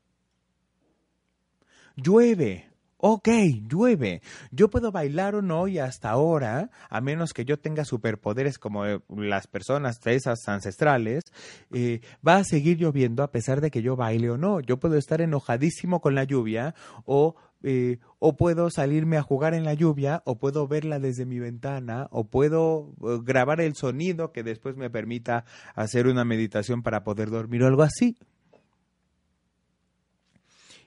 Llueve. 1.96 2.75
Ok, 3.08 3.30
llueve. 3.70 4.24
Yo 4.50 4.72
puedo 4.72 4.92
bailar 4.92 5.36
o 5.36 5.44
no 5.44 5.68
y 5.68 5.78
hasta 5.78 6.10
ahora, 6.10 6.72
a 6.90 7.02
menos 7.02 7.34
que 7.34 7.46
yo 7.46 7.60
tenga 7.60 7.86
superpoderes 7.86 8.58
como 8.58 8.84
eh, 8.88 9.00
las 9.16 9.46
personas 9.46 10.00
esas 10.08 10.40
ancestrales, 10.48 11.24
eh, 11.72 12.02
va 12.28 12.38
a 12.38 12.44
seguir 12.44 12.80
lloviendo 12.80 13.22
a 13.22 13.30
pesar 13.30 13.62
de 13.62 13.70
que 13.70 13.84
yo 13.84 13.96
baile 13.96 14.32
o 14.32 14.40
no. 14.40 14.60
Yo 14.60 14.80
puedo 14.80 14.98
estar 14.98 15.22
enojadísimo 15.22 16.02
con 16.02 16.16
la 16.16 16.24
lluvia 16.24 16.74
o, 17.06 17.36
eh, 17.62 18.00
o 18.18 18.36
puedo 18.36 18.72
salirme 18.72 19.18
a 19.18 19.22
jugar 19.22 19.54
en 19.54 19.66
la 19.66 19.76
lluvia 19.76 20.24
o 20.26 20.40
puedo 20.40 20.68
verla 20.68 20.98
desde 20.98 21.28
mi 21.28 21.38
ventana 21.38 22.08
o 22.10 22.24
puedo 22.24 22.96
grabar 23.24 23.62
el 23.62 23.76
sonido 23.76 24.32
que 24.32 24.42
después 24.42 24.78
me 24.78 24.90
permita 24.90 25.46
hacer 25.76 26.08
una 26.08 26.26
meditación 26.26 26.82
para 26.82 27.04
poder 27.04 27.30
dormir 27.30 27.62
o 27.62 27.68
algo 27.68 27.84
así. 27.84 28.18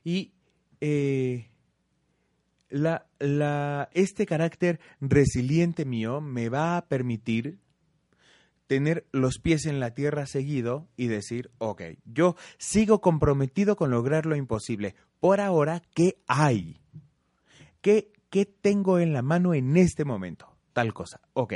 Y 0.03 0.33
la, 2.71 3.89
este 3.93 4.27
carácter 4.27 4.81
resiliente 5.01 5.85
mío 5.85 6.21
me 6.21 6.49
va 6.49 6.77
a 6.77 6.87
permitir 6.87 7.59
tener 8.67 9.07
los 9.13 9.39
pies 9.39 9.67
en 9.67 9.81
la 9.81 9.95
tierra 9.95 10.27
seguido 10.27 10.89
y 10.97 11.07
decir, 11.07 11.51
ok, 11.59 11.83
yo 12.05 12.37
sigo 12.59 13.01
comprometido 13.01 13.77
con 13.77 13.91
lograr 13.91 14.27
lo 14.27 14.37
imposible. 14.37 14.95
Por 15.21 15.41
ahora, 15.41 15.83
¿qué 15.95 16.19
hay? 16.27 16.81
¿Qué, 17.81 18.13
qué 18.29 18.45
tengo 18.45 18.99
en 18.99 19.15
la 19.15 19.23
mano 19.23 19.55
en 19.55 19.77
este 19.77 20.05
momento? 20.05 20.55
Tal 20.75 20.93
cosa. 20.93 21.21
Ok, 21.33 21.55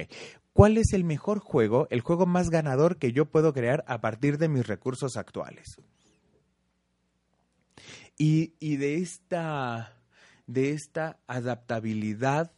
¿cuál 0.55 0.79
es 0.79 0.95
el 0.95 1.05
mejor 1.05 1.39
juego, 1.39 1.87
el 1.91 2.01
juego 2.01 2.25
más 2.25 2.49
ganador 2.49 2.97
que 2.97 3.13
yo 3.13 3.27
puedo 3.27 3.53
crear 3.53 3.85
a 3.87 4.01
partir 4.01 4.39
de 4.39 4.49
mis 4.49 4.67
recursos 4.67 5.19
actuales? 5.19 5.77
Y, 8.17 8.55
y 8.59 8.77
de 8.77 8.97
esta 8.97 10.02
de 10.53 10.73
esta 10.73 11.19
adaptabilidad 11.27 12.53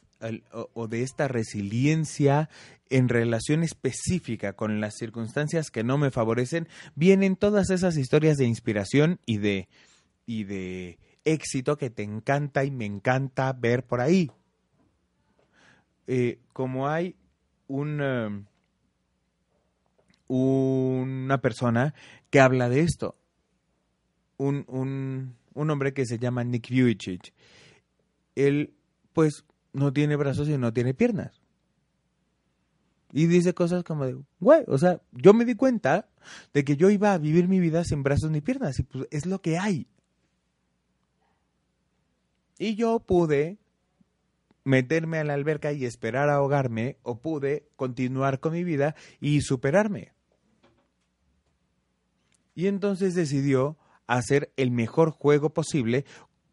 o 0.72 0.88
de 0.88 1.02
esta 1.02 1.28
resiliencia 1.28 2.48
en 2.88 3.08
relación 3.08 3.62
específica 3.62 4.54
con 4.54 4.80
las 4.80 4.94
circunstancias 4.96 5.70
que 5.70 5.84
no 5.84 5.98
me 5.98 6.10
favorecen, 6.10 6.68
vienen 6.94 7.36
todas 7.36 7.70
esas 7.70 7.96
historias 7.96 8.36
de 8.36 8.46
inspiración 8.46 9.20
y 9.26 9.38
de, 9.38 9.68
y 10.26 10.44
de 10.44 10.98
éxito 11.24 11.76
que 11.76 11.90
te 11.90 12.02
encanta 12.02 12.64
y 12.64 12.70
me 12.70 12.86
encanta 12.86 13.52
ver 13.52 13.84
por 13.84 14.00
ahí. 14.00 14.30
Eh, 16.06 16.38
como 16.52 16.88
hay 16.88 17.16
un, 17.66 18.46
una 20.28 21.38
persona 21.38 21.94
que 22.30 22.40
habla 22.40 22.68
de 22.68 22.80
esto, 22.80 23.16
un, 24.36 24.64
un, 24.68 25.36
un 25.54 25.70
hombre 25.70 25.94
que 25.94 26.06
se 26.06 26.18
llama 26.18 26.44
Nick 26.44 26.68
Vujicic, 26.70 27.32
él 28.34 28.74
pues 29.12 29.44
no 29.72 29.92
tiene 29.92 30.16
brazos 30.16 30.48
y 30.48 30.58
no 30.58 30.72
tiene 30.72 30.94
piernas. 30.94 31.40
Y 33.12 33.26
dice 33.26 33.54
cosas 33.54 33.84
como 33.84 34.06
de, 34.06 34.16
güey, 34.40 34.64
o 34.66 34.76
sea, 34.76 35.00
yo 35.12 35.34
me 35.34 35.44
di 35.44 35.54
cuenta 35.54 36.08
de 36.52 36.64
que 36.64 36.76
yo 36.76 36.90
iba 36.90 37.12
a 37.12 37.18
vivir 37.18 37.46
mi 37.46 37.60
vida 37.60 37.84
sin 37.84 38.02
brazos 38.02 38.30
ni 38.30 38.40
piernas 38.40 38.78
y 38.80 38.82
pues 38.82 39.06
es 39.10 39.26
lo 39.26 39.40
que 39.40 39.58
hay. 39.58 39.86
Y 42.58 42.74
yo 42.74 43.00
pude 43.00 43.58
meterme 44.64 45.18
a 45.18 45.24
la 45.24 45.34
alberca 45.34 45.72
y 45.72 45.84
esperar 45.84 46.30
ahogarme 46.30 46.96
o 47.02 47.20
pude 47.20 47.68
continuar 47.76 48.40
con 48.40 48.52
mi 48.52 48.64
vida 48.64 48.96
y 49.20 49.42
superarme. 49.42 50.12
Y 52.54 52.66
entonces 52.66 53.14
decidió 53.14 53.76
hacer 54.06 54.52
el 54.56 54.70
mejor 54.70 55.10
juego 55.10 55.50
posible 55.50 56.04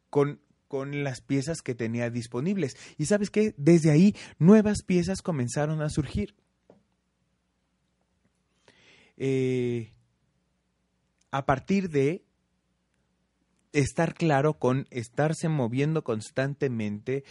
con, 0.10 0.40
con 0.72 1.04
las 1.04 1.20
piezas 1.20 1.62
que 1.62 1.76
tenía 1.76 2.10
disponibles. 2.10 2.78
Y 2.98 3.08
sabes 3.08 3.30
qué, 3.30 3.54
desde 3.58 3.92
ahí 3.92 4.16
nuevas 4.40 4.84
piezas 4.84 5.22
comenzaron 5.22 5.82
a 5.82 5.90
surgir. 5.90 6.34
Eh, 9.18 9.92
a 11.30 11.46
partir 11.46 11.90
de 11.90 12.24
estar 13.74 14.14
claro 14.14 14.60
con 14.60 14.88
estarse 14.92 15.50
moviendo 15.50 16.06
constantemente, 16.06 17.26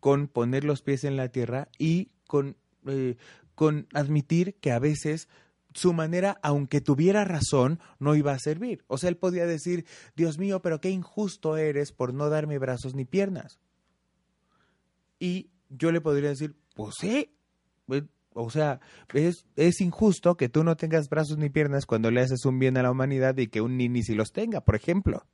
con 0.00 0.26
poner 0.26 0.64
los 0.64 0.80
pies 0.80 1.04
en 1.04 1.18
la 1.18 1.28
tierra 1.28 1.68
y 1.78 2.08
con, 2.26 2.56
eh, 2.86 3.16
con 3.54 3.88
admitir 3.92 4.54
que 4.54 4.72
a 4.72 4.78
veces 4.78 5.28
su 5.76 5.92
manera, 5.92 6.38
aunque 6.42 6.80
tuviera 6.80 7.24
razón, 7.24 7.80
no 7.98 8.14
iba 8.14 8.32
a 8.32 8.38
servir. 8.38 8.84
O 8.86 8.98
sea, 8.98 9.08
él 9.08 9.16
podía 9.16 9.46
decir, 9.46 9.86
Dios 10.16 10.38
mío, 10.38 10.60
pero 10.62 10.80
qué 10.80 10.90
injusto 10.90 11.56
eres 11.56 11.92
por 11.92 12.14
no 12.14 12.28
darme 12.28 12.58
brazos 12.58 12.94
ni 12.94 13.04
piernas. 13.04 13.60
Y 15.18 15.50
yo 15.68 15.92
le 15.92 16.00
podría 16.00 16.30
decir, 16.30 16.56
pues 16.74 16.94
sí, 17.00 17.32
o 18.38 18.50
sea, 18.50 18.80
es, 19.14 19.46
es, 19.56 19.80
injusto 19.80 20.36
que 20.36 20.50
tú 20.50 20.62
no 20.62 20.76
tengas 20.76 21.08
brazos 21.08 21.38
ni 21.38 21.48
piernas 21.48 21.86
cuando 21.86 22.10
le 22.10 22.20
haces 22.20 22.44
un 22.44 22.58
bien 22.58 22.76
a 22.76 22.82
la 22.82 22.90
humanidad 22.90 23.36
y 23.38 23.46
que 23.46 23.62
un 23.62 23.78
nini 23.78 24.02
sí 24.02 24.14
los 24.14 24.32
tenga, 24.32 24.60
por 24.60 24.76
ejemplo. 24.76 25.24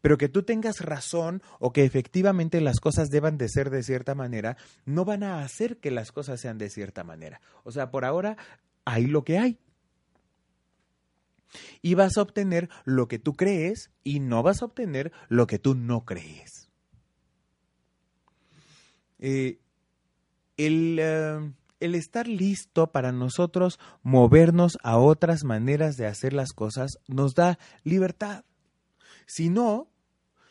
Pero 0.00 0.16
que 0.16 0.28
tú 0.28 0.42
tengas 0.42 0.80
razón 0.80 1.42
o 1.58 1.72
que 1.72 1.84
efectivamente 1.84 2.60
las 2.60 2.78
cosas 2.78 3.08
deban 3.08 3.38
de 3.38 3.48
ser 3.48 3.70
de 3.70 3.82
cierta 3.82 4.14
manera, 4.14 4.56
no 4.84 5.04
van 5.04 5.24
a 5.24 5.42
hacer 5.42 5.78
que 5.78 5.90
las 5.90 6.12
cosas 6.12 6.40
sean 6.40 6.58
de 6.58 6.70
cierta 6.70 7.02
manera. 7.04 7.40
O 7.64 7.72
sea, 7.72 7.90
por 7.90 8.04
ahora 8.04 8.36
hay 8.86 9.06
lo 9.06 9.24
que 9.24 9.38
hay. 9.38 9.58
Y 11.82 11.94
vas 11.94 12.16
a 12.16 12.22
obtener 12.22 12.70
lo 12.84 13.08
que 13.08 13.18
tú 13.18 13.34
crees 13.34 13.90
y 14.02 14.20
no 14.20 14.42
vas 14.42 14.62
a 14.62 14.64
obtener 14.64 15.12
lo 15.28 15.46
que 15.46 15.58
tú 15.58 15.74
no 15.74 16.06
crees. 16.06 16.70
Eh, 19.18 19.58
el, 20.56 21.00
uh, 21.00 21.52
el 21.80 21.94
estar 21.94 22.26
listo 22.26 22.90
para 22.92 23.12
nosotros 23.12 23.78
movernos 24.02 24.78
a 24.82 24.98
otras 24.98 25.44
maneras 25.44 25.96
de 25.96 26.06
hacer 26.06 26.32
las 26.32 26.52
cosas 26.52 26.98
nos 27.06 27.34
da 27.34 27.58
libertad. 27.84 28.44
Si 29.26 29.50
no, 29.50 29.90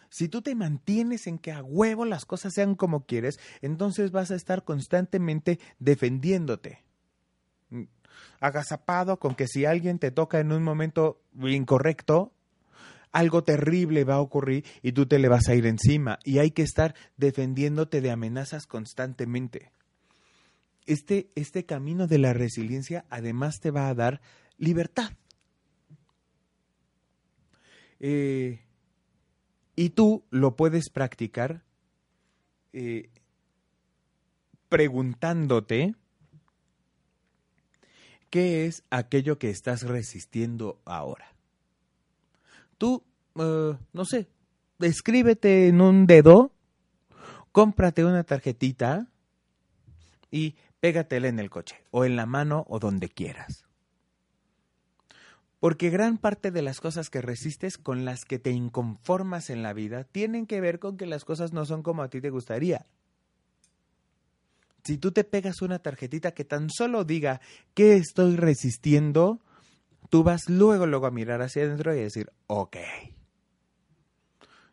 si 0.09 0.29
tú 0.29 0.41
te 0.41 0.55
mantienes 0.55 1.27
en 1.27 1.39
que 1.39 1.51
a 1.51 1.63
huevo 1.63 2.05
las 2.05 2.25
cosas 2.25 2.53
sean 2.53 2.75
como 2.75 3.05
quieres, 3.05 3.39
entonces 3.61 4.11
vas 4.11 4.31
a 4.31 4.35
estar 4.35 4.63
constantemente 4.63 5.59
defendiéndote. 5.79 6.84
Agazapado 8.45 9.17
con 9.17 9.33
que 9.33 9.47
si 9.47 9.65
alguien 9.65 9.97
te 9.97 10.11
toca 10.11 10.39
en 10.39 10.51
un 10.51 10.61
momento 10.61 11.19
incorrecto, 11.41 12.31
algo 13.11 13.43
terrible 13.43 14.03
va 14.03 14.15
a 14.15 14.21
ocurrir 14.21 14.63
y 14.83 14.91
tú 14.91 15.07
te 15.07 15.17
le 15.17 15.29
vas 15.29 15.47
a 15.47 15.55
ir 15.55 15.65
encima. 15.65 16.19
Y 16.23 16.37
hay 16.37 16.51
que 16.51 16.61
estar 16.61 16.93
defendiéndote 17.17 18.01
de 18.01 18.11
amenazas 18.11 18.67
constantemente. 18.67 19.71
Este, 20.85 21.29
este 21.33 21.65
camino 21.65 22.05
de 22.05 22.19
la 22.19 22.33
resiliencia 22.33 23.05
además 23.09 23.59
te 23.59 23.71
va 23.71 23.87
a 23.87 23.95
dar 23.95 24.21
libertad. 24.57 25.11
Eh, 27.99 28.59
y 29.75 29.89
tú 29.89 30.23
lo 30.29 30.55
puedes 30.55 30.89
practicar 30.91 31.63
eh, 32.73 33.09
preguntándote 34.69 35.95
qué 38.29 38.65
es 38.65 38.83
aquello 38.89 39.37
que 39.37 39.49
estás 39.49 39.83
resistiendo 39.83 40.79
ahora. 40.85 41.33
Tú, 42.77 43.03
uh, 43.35 43.75
no 43.93 44.05
sé, 44.05 44.27
escríbete 44.79 45.67
en 45.67 45.81
un 45.81 46.05
dedo, 46.07 46.51
cómprate 47.51 48.03
una 48.03 48.23
tarjetita 48.23 49.07
y 50.31 50.55
pégatela 50.79 51.27
en 51.27 51.39
el 51.39 51.49
coche 51.49 51.77
o 51.91 52.05
en 52.05 52.15
la 52.15 52.25
mano 52.25 52.65
o 52.67 52.79
donde 52.79 53.09
quieras. 53.09 53.65
Porque 55.59 55.89
gran 55.89 56.17
parte 56.17 56.51
de 56.51 56.61
las 56.61 56.79
cosas 56.79 57.09
que 57.09 57.21
resistes 57.21 57.77
con 57.77 58.05
las 58.05 58.25
que 58.25 58.37
te 58.37 58.51
inconformas 58.51 59.49
en 59.49 59.63
la 59.63 59.73
vida 59.73 60.03
tienen 60.03 60.45
que 60.45 60.61
ver 60.61 60.79
con 60.79 60.97
que 60.97 61.05
las 61.05 61.25
cosas 61.25 61.53
no 61.53 61.65
son 61.65 61.81
como 61.81 62.03
a 62.03 62.09
ti 62.09 62.21
te 62.21 62.29
gustaría. 62.29 62.85
Si 64.85 64.97
tú 64.97 65.11
te 65.11 65.23
pegas 65.23 65.61
una 65.61 65.79
tarjetita 65.79 66.33
que 66.33 66.45
tan 66.45 66.69
solo 66.69 67.03
diga 67.03 67.41
¿qué 67.73 67.97
estoy 67.97 68.35
resistiendo? 68.35 69.39
Tú 70.09 70.23
vas 70.23 70.47
luego, 70.47 70.85
luego 70.85 71.07
a 71.07 71.11
mirar 71.11 71.41
hacia 71.41 71.63
adentro 71.63 71.93
y 71.95 71.99
decir, 71.99 72.31
ok. 72.47 72.77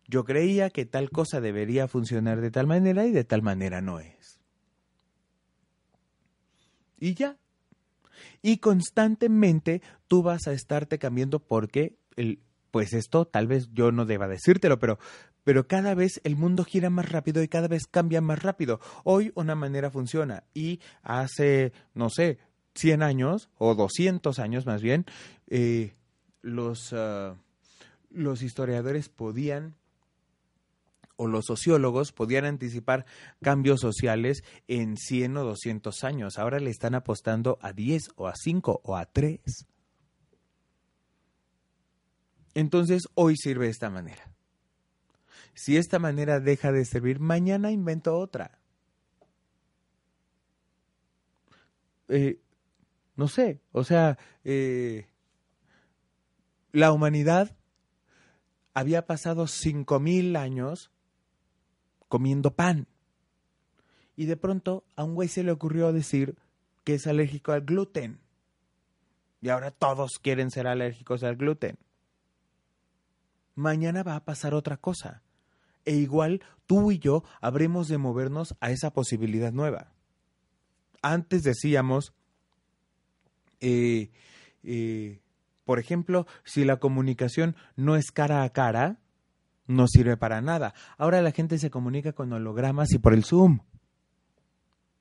Yo 0.07 0.25
creía 0.25 0.69
que 0.69 0.85
tal 0.85 1.11
cosa 1.11 1.41
debería 1.41 1.89
funcionar 1.89 2.43
de 2.43 2.51
tal 2.51 2.67
manera 2.67 3.07
y 3.07 3.13
de 3.13 3.25
tal 3.25 3.41
manera 3.41 3.81
no 3.81 3.99
es. 3.99 4.39
Y 6.99 7.15
ya, 7.15 7.39
y 8.43 8.59
constantemente 8.59 9.83
tú 10.09 10.23
vas 10.23 10.47
a 10.47 10.53
estarte 10.53 10.99
cambiando 10.99 11.41
porque 11.41 11.97
el, 12.17 12.41
pues 12.73 12.95
esto 12.95 13.27
tal 13.27 13.47
vez 13.47 13.69
yo 13.73 13.93
no 13.93 14.07
deba 14.07 14.27
decírtelo, 14.27 14.81
pero, 14.81 14.99
pero 15.45 15.69
cada 15.69 15.95
vez 15.95 16.21
el 16.25 16.35
mundo 16.35 16.65
gira 16.65 16.91
más 16.91 17.13
rápido 17.13 17.43
y 17.43 17.49
cada 17.49 17.69
vez 17.69 17.87
cambia 17.87 18.21
más 18.21 18.43
rápido. 18.43 18.81
Hoy 19.05 19.31
una 19.37 19.55
manera 19.55 19.91
funciona 19.91 20.43
y 20.55 20.81
hace, 21.03 21.73
no 21.95 22.11
sé, 22.11 22.39
100 22.75 23.03
años 23.03 23.51
o 23.59 23.75
200 23.75 24.39
años 24.39 24.67
más 24.67 24.83
bien, 24.83 25.05
eh, 25.49 25.93
los, 26.41 26.93
uh, 26.93 27.37
los 28.11 28.43
historiadores 28.43 29.11
podían 29.11 29.77
o 31.17 31.27
los 31.29 31.45
sociólogos 31.45 32.11
podían 32.11 32.47
anticipar 32.47 33.05
cambios 33.43 33.81
sociales 33.81 34.43
en 34.67 34.97
100 34.97 35.37
o 35.37 35.45
200 35.45 36.05
años. 36.05 36.39
Ahora 36.39 36.59
le 36.59 36.71
están 36.71 36.95
apostando 36.95 37.59
a 37.61 37.75
10 37.75 38.13
o 38.17 38.29
a 38.29 38.35
5 38.35 38.81
o 38.83 38.97
a 38.97 39.05
3. 39.05 39.67
Entonces 42.55 43.09
hoy 43.15 43.37
sirve 43.37 43.67
de 43.67 43.71
esta 43.71 43.91
manera. 43.91 44.31
Si 45.55 45.77
esta 45.77 45.99
manera 45.99 46.41
deja 46.41 46.73
de 46.73 46.85
servir, 46.85 47.21
mañana 47.21 47.71
invento 47.71 48.17
otra. 48.17 48.59
Eh, 52.09 52.41
no 53.17 53.29
sé, 53.29 53.61
o 53.73 53.85
sea, 53.85 54.19
eh, 54.45 55.07
la 56.73 56.93
humanidad 56.93 57.57
había 58.75 59.07
pasado 59.07 59.45
5.000 59.45 60.37
años 60.37 60.91
comiendo 62.09 62.55
pan. 62.55 62.87
Y 64.17 64.27
de 64.27 64.37
pronto 64.37 64.85
a 64.97 65.05
un 65.05 65.15
güey 65.15 65.29
se 65.29 65.43
le 65.43 65.53
ocurrió 65.53 65.93
decir 65.93 66.37
que 66.85 66.95
es 66.95 67.07
alérgico 67.07 67.53
al 67.53 67.63
gluten. 67.63 68.21
Y 69.41 69.49
ahora 69.49 69.71
todos 69.71 70.19
quieren 70.21 70.51
ser 70.51 70.67
alérgicos 70.67 71.23
al 71.23 71.37
gluten. 71.37 71.79
Mañana 73.55 74.03
va 74.03 74.17
a 74.17 74.25
pasar 74.25 74.55
otra 74.55 74.77
cosa. 74.77 75.23
E 75.85 75.95
igual 75.95 76.43
tú 76.67 76.93
y 76.93 76.99
yo 76.99 77.25
habremos 77.41 77.89
de 77.89 77.99
movernos 77.99 78.55
a 78.61 78.71
esa 78.71 78.93
posibilidad 78.93 79.53
nueva. 79.53 79.93
Antes 81.03 81.43
decíamos, 81.43 82.15
eh, 83.61 84.11
eh, 84.63 85.21
por 85.65 85.79
ejemplo, 85.79 86.27
si 86.45 86.65
la 86.65 86.77
comunicación 86.77 87.57
no 87.77 87.97
es 87.97 88.11
cara 88.11 88.43
a 88.43 88.51
cara, 88.51 88.99
no 89.67 89.87
sirve 89.89 90.17
para 90.17 90.41
nada. 90.41 90.75
Ahora 90.99 91.23
la 91.23 91.33
gente 91.33 91.59
se 91.59 91.71
comunica 91.71 92.13
con 92.13 92.33
hologramas 92.33 92.93
y 92.93 92.99
por 92.99 93.15
el 93.15 93.25
Zoom. 93.25 93.61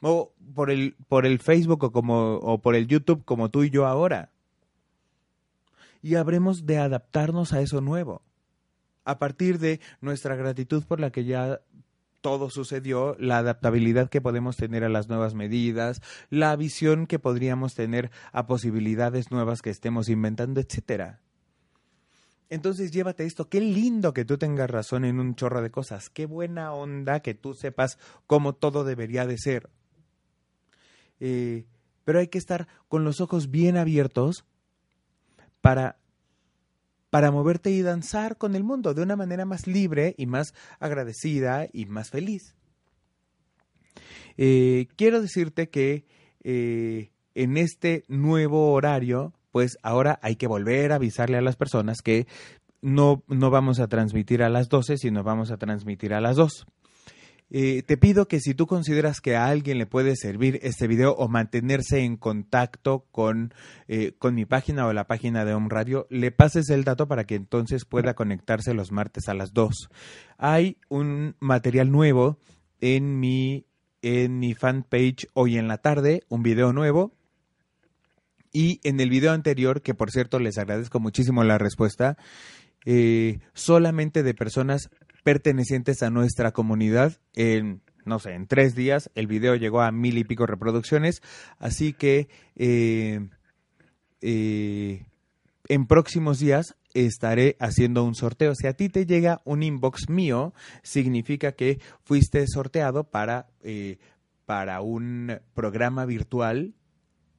O 0.02 0.34
por 0.56 0.72
el, 0.72 0.96
por 1.08 1.26
el 1.28 1.40
Facebook 1.40 1.84
o, 1.84 1.92
como, 1.92 2.36
o 2.38 2.60
por 2.60 2.76
el 2.76 2.88
YouTube 2.88 3.24
como 3.24 3.50
tú 3.50 3.64
y 3.64 3.70
yo 3.70 3.86
ahora. 3.86 4.32
Y 6.02 6.16
habremos 6.16 6.66
de 6.66 6.80
adaptarnos 6.80 7.54
a 7.54 7.62
eso 7.62 7.82
nuevo. 7.82 8.24
A 9.04 9.20
partir 9.20 9.60
de 9.60 9.80
nuestra 10.00 10.36
gratitud 10.36 10.84
por 10.86 11.00
la 11.00 11.12
que 11.12 11.26
ya 11.26 11.62
todo 12.22 12.50
sucedió, 12.50 13.16
la 13.20 13.40
adaptabilidad 13.40 14.10
que 14.10 14.22
podemos 14.22 14.56
tener 14.56 14.84
a 14.84 14.90
las 14.90 15.10
nuevas 15.10 15.34
medidas, 15.34 16.02
la 16.30 16.56
visión 16.56 17.08
que 17.08 17.20
podríamos 17.20 17.74
tener 17.74 18.12
a 18.32 18.46
posibilidades 18.46 19.32
nuevas 19.32 19.62
que 19.62 19.72
estemos 19.72 20.08
inventando, 20.08 20.62
etcétera. 20.62 21.20
Entonces 22.50 22.92
llévate 22.92 23.26
esto, 23.26 23.50
qué 23.50 23.62
lindo 23.62 24.14
que 24.14 24.26
tú 24.26 24.38
tengas 24.38 24.70
razón 24.70 25.06
en 25.06 25.20
un 25.20 25.36
chorro 25.36 25.62
de 25.62 25.72
cosas, 25.72 26.10
qué 26.10 26.26
buena 26.26 26.74
onda 26.74 27.22
que 27.22 27.34
tú 27.34 27.54
sepas 27.54 27.98
cómo 28.28 28.54
todo 28.54 28.84
debería 28.84 29.26
de 29.26 29.38
ser. 29.38 29.70
Eh, 31.22 31.66
pero 32.04 32.20
hay 32.20 32.28
que 32.28 32.38
estar 32.38 32.68
con 32.88 33.06
los 33.06 33.22
ojos 33.22 33.52
bien 33.52 33.78
abiertos 33.78 34.44
para, 35.62 36.01
para 37.12 37.30
moverte 37.30 37.70
y 37.70 37.82
danzar 37.84 38.38
con 38.38 38.56
el 38.56 38.64
mundo 38.64 38.96
de 38.96 39.04
una 39.04 39.16
manera 39.16 39.46
más 39.46 39.68
libre 39.68 40.16
y 40.18 40.26
más 40.26 40.56
agradecida 40.80 41.68
y 41.72 41.86
más 41.86 42.10
feliz. 42.10 42.56
Eh, 44.38 44.88
quiero 44.96 45.22
decirte 45.22 45.70
que 45.70 46.06
eh, 46.44 47.12
en 47.36 47.58
este 47.58 48.06
nuevo 48.08 48.72
horario, 48.72 49.34
pues 49.52 49.78
ahora 49.84 50.20
hay 50.24 50.38
que 50.38 50.48
volver 50.48 50.94
a 50.94 50.96
avisarle 50.96 51.38
a 51.38 51.42
las 51.42 51.58
personas 51.58 52.02
que 52.02 52.28
no, 52.82 53.24
no 53.28 53.50
vamos 53.50 53.80
a 53.80 53.88
transmitir 53.88 54.42
a 54.42 54.50
las 54.50 54.70
12, 54.70 54.98
sino 54.98 55.22
vamos 55.22 55.52
a 55.52 55.58
transmitir 55.58 56.14
a 56.14 56.22
las 56.22 56.38
2. 56.38 56.66
Eh, 57.54 57.84
te 57.84 57.98
pido 57.98 58.30
que 58.30 58.40
si 58.40 58.54
tú 58.54 58.66
consideras 58.66 59.20
que 59.20 59.36
a 59.36 59.48
alguien 59.48 59.78
le 59.78 59.86
puede 59.86 60.16
servir 60.16 60.60
este 60.64 60.88
video 60.88 61.12
o 61.16 61.28
mantenerse 61.28 62.00
en 62.00 62.16
contacto 62.16 63.06
con, 63.12 63.54
eh, 63.90 64.14
con 64.18 64.36
mi 64.36 64.46
página 64.46 64.88
o 64.88 64.94
la 64.94 65.06
página 65.06 65.44
de 65.44 65.54
Home 65.54 65.68
Radio, 65.70 66.08
le 66.10 66.32
pases 66.32 66.70
el 66.70 66.86
dato 66.86 67.10
para 67.10 67.26
que 67.26 67.36
entonces 67.36 67.84
pueda 67.84 68.14
conectarse 68.14 68.74
los 68.74 68.94
martes 68.94 69.28
a 69.28 69.34
las 69.34 69.52
2. 69.54 69.90
Hay 70.38 70.78
un 70.88 71.36
material 71.42 71.92
nuevo 71.92 72.40
en 72.80 73.20
mi, 73.20 73.66
en 74.02 74.40
mi 74.40 74.54
fanpage 74.54 75.28
hoy 75.34 75.58
en 75.58 75.68
la 75.68 75.78
tarde, 75.78 76.24
un 76.30 76.44
video 76.44 76.72
nuevo. 76.72 77.12
Y 78.54 78.80
en 78.84 79.00
el 79.02 79.10
video 79.10 79.34
anterior, 79.34 79.82
que 79.82 79.94
por 79.94 80.10
cierto 80.10 80.40
les 80.40 80.58
agradezco 80.58 81.02
muchísimo 81.02 81.44
la 81.44 81.58
respuesta, 81.58 82.18
eh, 82.86 83.40
solamente 83.54 84.24
de 84.24 84.34
personas 84.34 84.90
pertenecientes 85.24 86.04
a 86.04 86.10
nuestra 86.10 86.52
comunidad. 86.52 87.20
En, 87.34 87.82
no 88.06 88.20
sé, 88.20 88.34
en 88.34 88.48
tres 88.48 88.76
días 88.76 89.10
el 89.16 89.28
video 89.28 89.56
llegó 89.56 89.82
a 89.82 89.92
mil 89.92 90.18
y 90.18 90.24
pico 90.24 90.46
reproducciones, 90.46 91.22
así 91.60 91.94
que 91.94 92.28
eh, 92.56 93.28
eh, 94.22 95.06
en 95.68 95.88
próximos 95.88 96.40
días 96.40 96.76
estaré 96.94 97.56
haciendo 97.60 98.04
un 98.04 98.16
sorteo. 98.16 98.54
Si 98.56 98.68
a 98.68 98.74
ti 98.74 98.90
te 98.90 99.06
llega 99.06 99.42
un 99.46 99.64
inbox 99.64 100.10
mío, 100.10 100.54
significa 100.84 101.54
que 101.54 101.80
fuiste 102.04 102.46
sorteado 102.48 103.06
para, 103.06 103.48
eh, 103.62 103.98
para 104.46 104.82
un 104.82 105.40
programa 105.54 106.06
virtual 106.06 106.74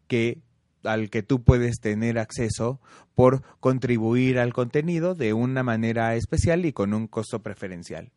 que 0.07 0.43
al 0.85 1.11
que 1.11 1.23
tú 1.23 1.43
puedes 1.43 1.81
tener 1.81 2.19
acceso 2.19 2.81
por 3.15 3.43
contribuir 3.61 4.39
al 4.39 4.53
contenido 4.53 5.15
de 5.15 5.33
una 5.33 5.63
manera 5.63 6.15
especial 6.15 6.65
y 6.65 6.73
con 6.73 6.95
un 6.95 7.07
costo 7.07 7.43
preferencial. 7.43 8.11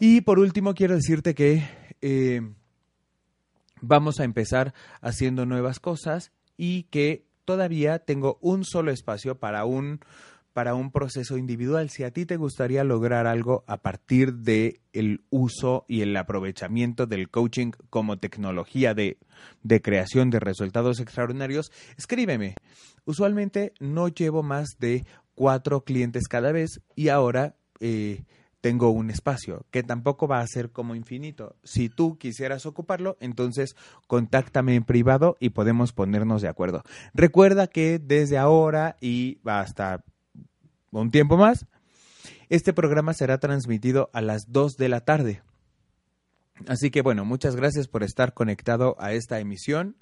Y 0.00 0.20
por 0.20 0.38
último, 0.38 0.74
quiero 0.74 0.94
decirte 0.94 1.34
que 1.34 1.64
eh, 2.00 2.40
vamos 3.80 4.20
a 4.20 4.24
empezar 4.24 4.74
haciendo 5.00 5.46
nuevas 5.46 5.80
cosas 5.80 6.32
y 6.56 6.84
que 6.84 7.26
todavía 7.44 7.98
tengo 7.98 8.38
un 8.40 8.64
solo 8.64 8.90
espacio 8.90 9.38
para 9.38 9.64
un 9.64 10.00
para 10.58 10.74
un 10.74 10.90
proceso 10.90 11.38
individual. 11.38 11.88
Si 11.88 12.02
a 12.02 12.10
ti 12.10 12.26
te 12.26 12.36
gustaría 12.36 12.82
lograr 12.82 13.28
algo 13.28 13.62
a 13.68 13.76
partir 13.76 14.34
de 14.34 14.80
el 14.92 15.22
uso 15.30 15.84
y 15.86 16.00
el 16.00 16.16
aprovechamiento 16.16 17.06
del 17.06 17.30
coaching 17.30 17.70
como 17.90 18.18
tecnología 18.18 18.92
de, 18.92 19.18
creación 19.80 20.30
de 20.30 20.40
resultados 20.40 20.98
extraordinarios, 20.98 21.70
escríbeme. 21.96 22.56
Usualmente 23.04 23.72
no 23.78 24.08
llevo 24.08 24.42
más 24.42 24.70
de 24.80 25.06
cuatro 25.36 25.84
clientes 25.84 26.26
cada 26.26 26.50
vez 26.50 26.80
y 26.96 27.10
ahora 27.10 27.54
eh, 27.78 28.24
tengo 28.60 28.90
un 28.90 29.10
espacio 29.10 29.64
que 29.70 29.84
tampoco 29.84 30.26
va 30.26 30.40
a 30.40 30.46
ser 30.48 30.72
como 30.72 30.96
infinito. 30.96 31.54
Si 31.62 31.88
tú 31.88 32.18
quisieras 32.18 32.66
ocuparlo, 32.66 33.16
entonces 33.20 33.76
contáctame 34.08 34.74
en 34.74 34.82
privado 34.82 35.36
y 35.38 35.50
podemos 35.50 35.92
ponernos 35.92 36.42
de 36.42 36.48
acuerdo. 36.48 36.82
Recuerda 37.14 37.68
que 37.68 38.00
desde 38.00 38.38
ahora 38.38 38.96
y 39.00 39.38
hasta 39.44 40.02
un 40.90 41.10
tiempo 41.10 41.36
más. 41.36 41.66
Este 42.48 42.72
programa 42.72 43.12
será 43.14 43.38
transmitido 43.38 44.10
a 44.12 44.22
las 44.22 44.50
2 44.50 44.76
de 44.76 44.88
la 44.88 45.00
tarde. 45.00 45.42
Así 46.66 46.90
que 46.90 47.02
bueno, 47.02 47.24
muchas 47.24 47.54
gracias 47.54 47.86
por 47.86 48.02
estar 48.02 48.34
conectado 48.34 48.96
a 48.98 49.12
esta 49.12 49.38
emisión, 49.38 49.96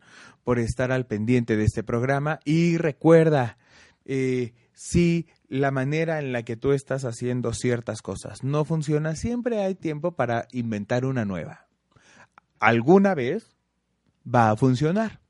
por 0.44 0.58
estar 0.58 0.92
al 0.92 1.06
pendiente 1.06 1.56
de 1.56 1.64
este 1.64 1.82
programa 1.82 2.40
y 2.44 2.78
recuerda, 2.78 3.58
eh, 4.04 4.54
si 4.72 5.26
la 5.48 5.70
manera 5.70 6.18
en 6.18 6.32
la 6.32 6.44
que 6.44 6.56
tú 6.56 6.72
estás 6.72 7.04
haciendo 7.04 7.52
ciertas 7.52 8.02
cosas 8.02 8.42
no 8.42 8.64
funciona, 8.64 9.16
siempre 9.16 9.62
hay 9.62 9.74
tiempo 9.74 10.12
para 10.12 10.48
inventar 10.52 11.04
una 11.04 11.24
nueva. 11.24 11.66
Alguna 12.58 13.14
vez 13.14 13.56
va 14.26 14.50
a 14.50 14.56
funcionar. 14.56 15.20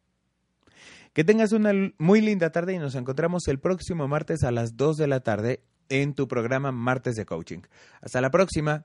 Que 1.16 1.24
tengas 1.24 1.50
una 1.52 1.72
muy 1.96 2.20
linda 2.20 2.52
tarde 2.52 2.74
y 2.74 2.78
nos 2.78 2.94
encontramos 2.94 3.48
el 3.48 3.58
próximo 3.58 4.06
martes 4.06 4.44
a 4.44 4.50
las 4.50 4.76
2 4.76 4.98
de 4.98 5.06
la 5.06 5.20
tarde 5.20 5.62
en 5.88 6.12
tu 6.12 6.28
programa 6.28 6.72
Martes 6.72 7.16
de 7.16 7.24
Coaching. 7.24 7.60
Hasta 8.02 8.20
la 8.20 8.30
próxima. 8.30 8.84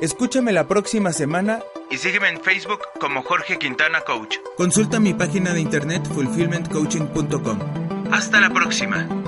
Escúchame 0.00 0.50
la 0.50 0.66
próxima 0.66 1.12
semana 1.12 1.62
y 1.92 1.98
sígueme 1.98 2.30
en 2.30 2.40
Facebook 2.40 2.80
como 2.98 3.22
Jorge 3.22 3.56
Quintana 3.56 4.00
Coach. 4.00 4.38
Consulta 4.56 4.98
mi 4.98 5.14
página 5.14 5.54
de 5.54 5.60
internet 5.60 6.04
fulfillmentcoaching.com. 6.08 7.58
Hasta 8.10 8.40
la 8.40 8.50
próxima. 8.50 9.27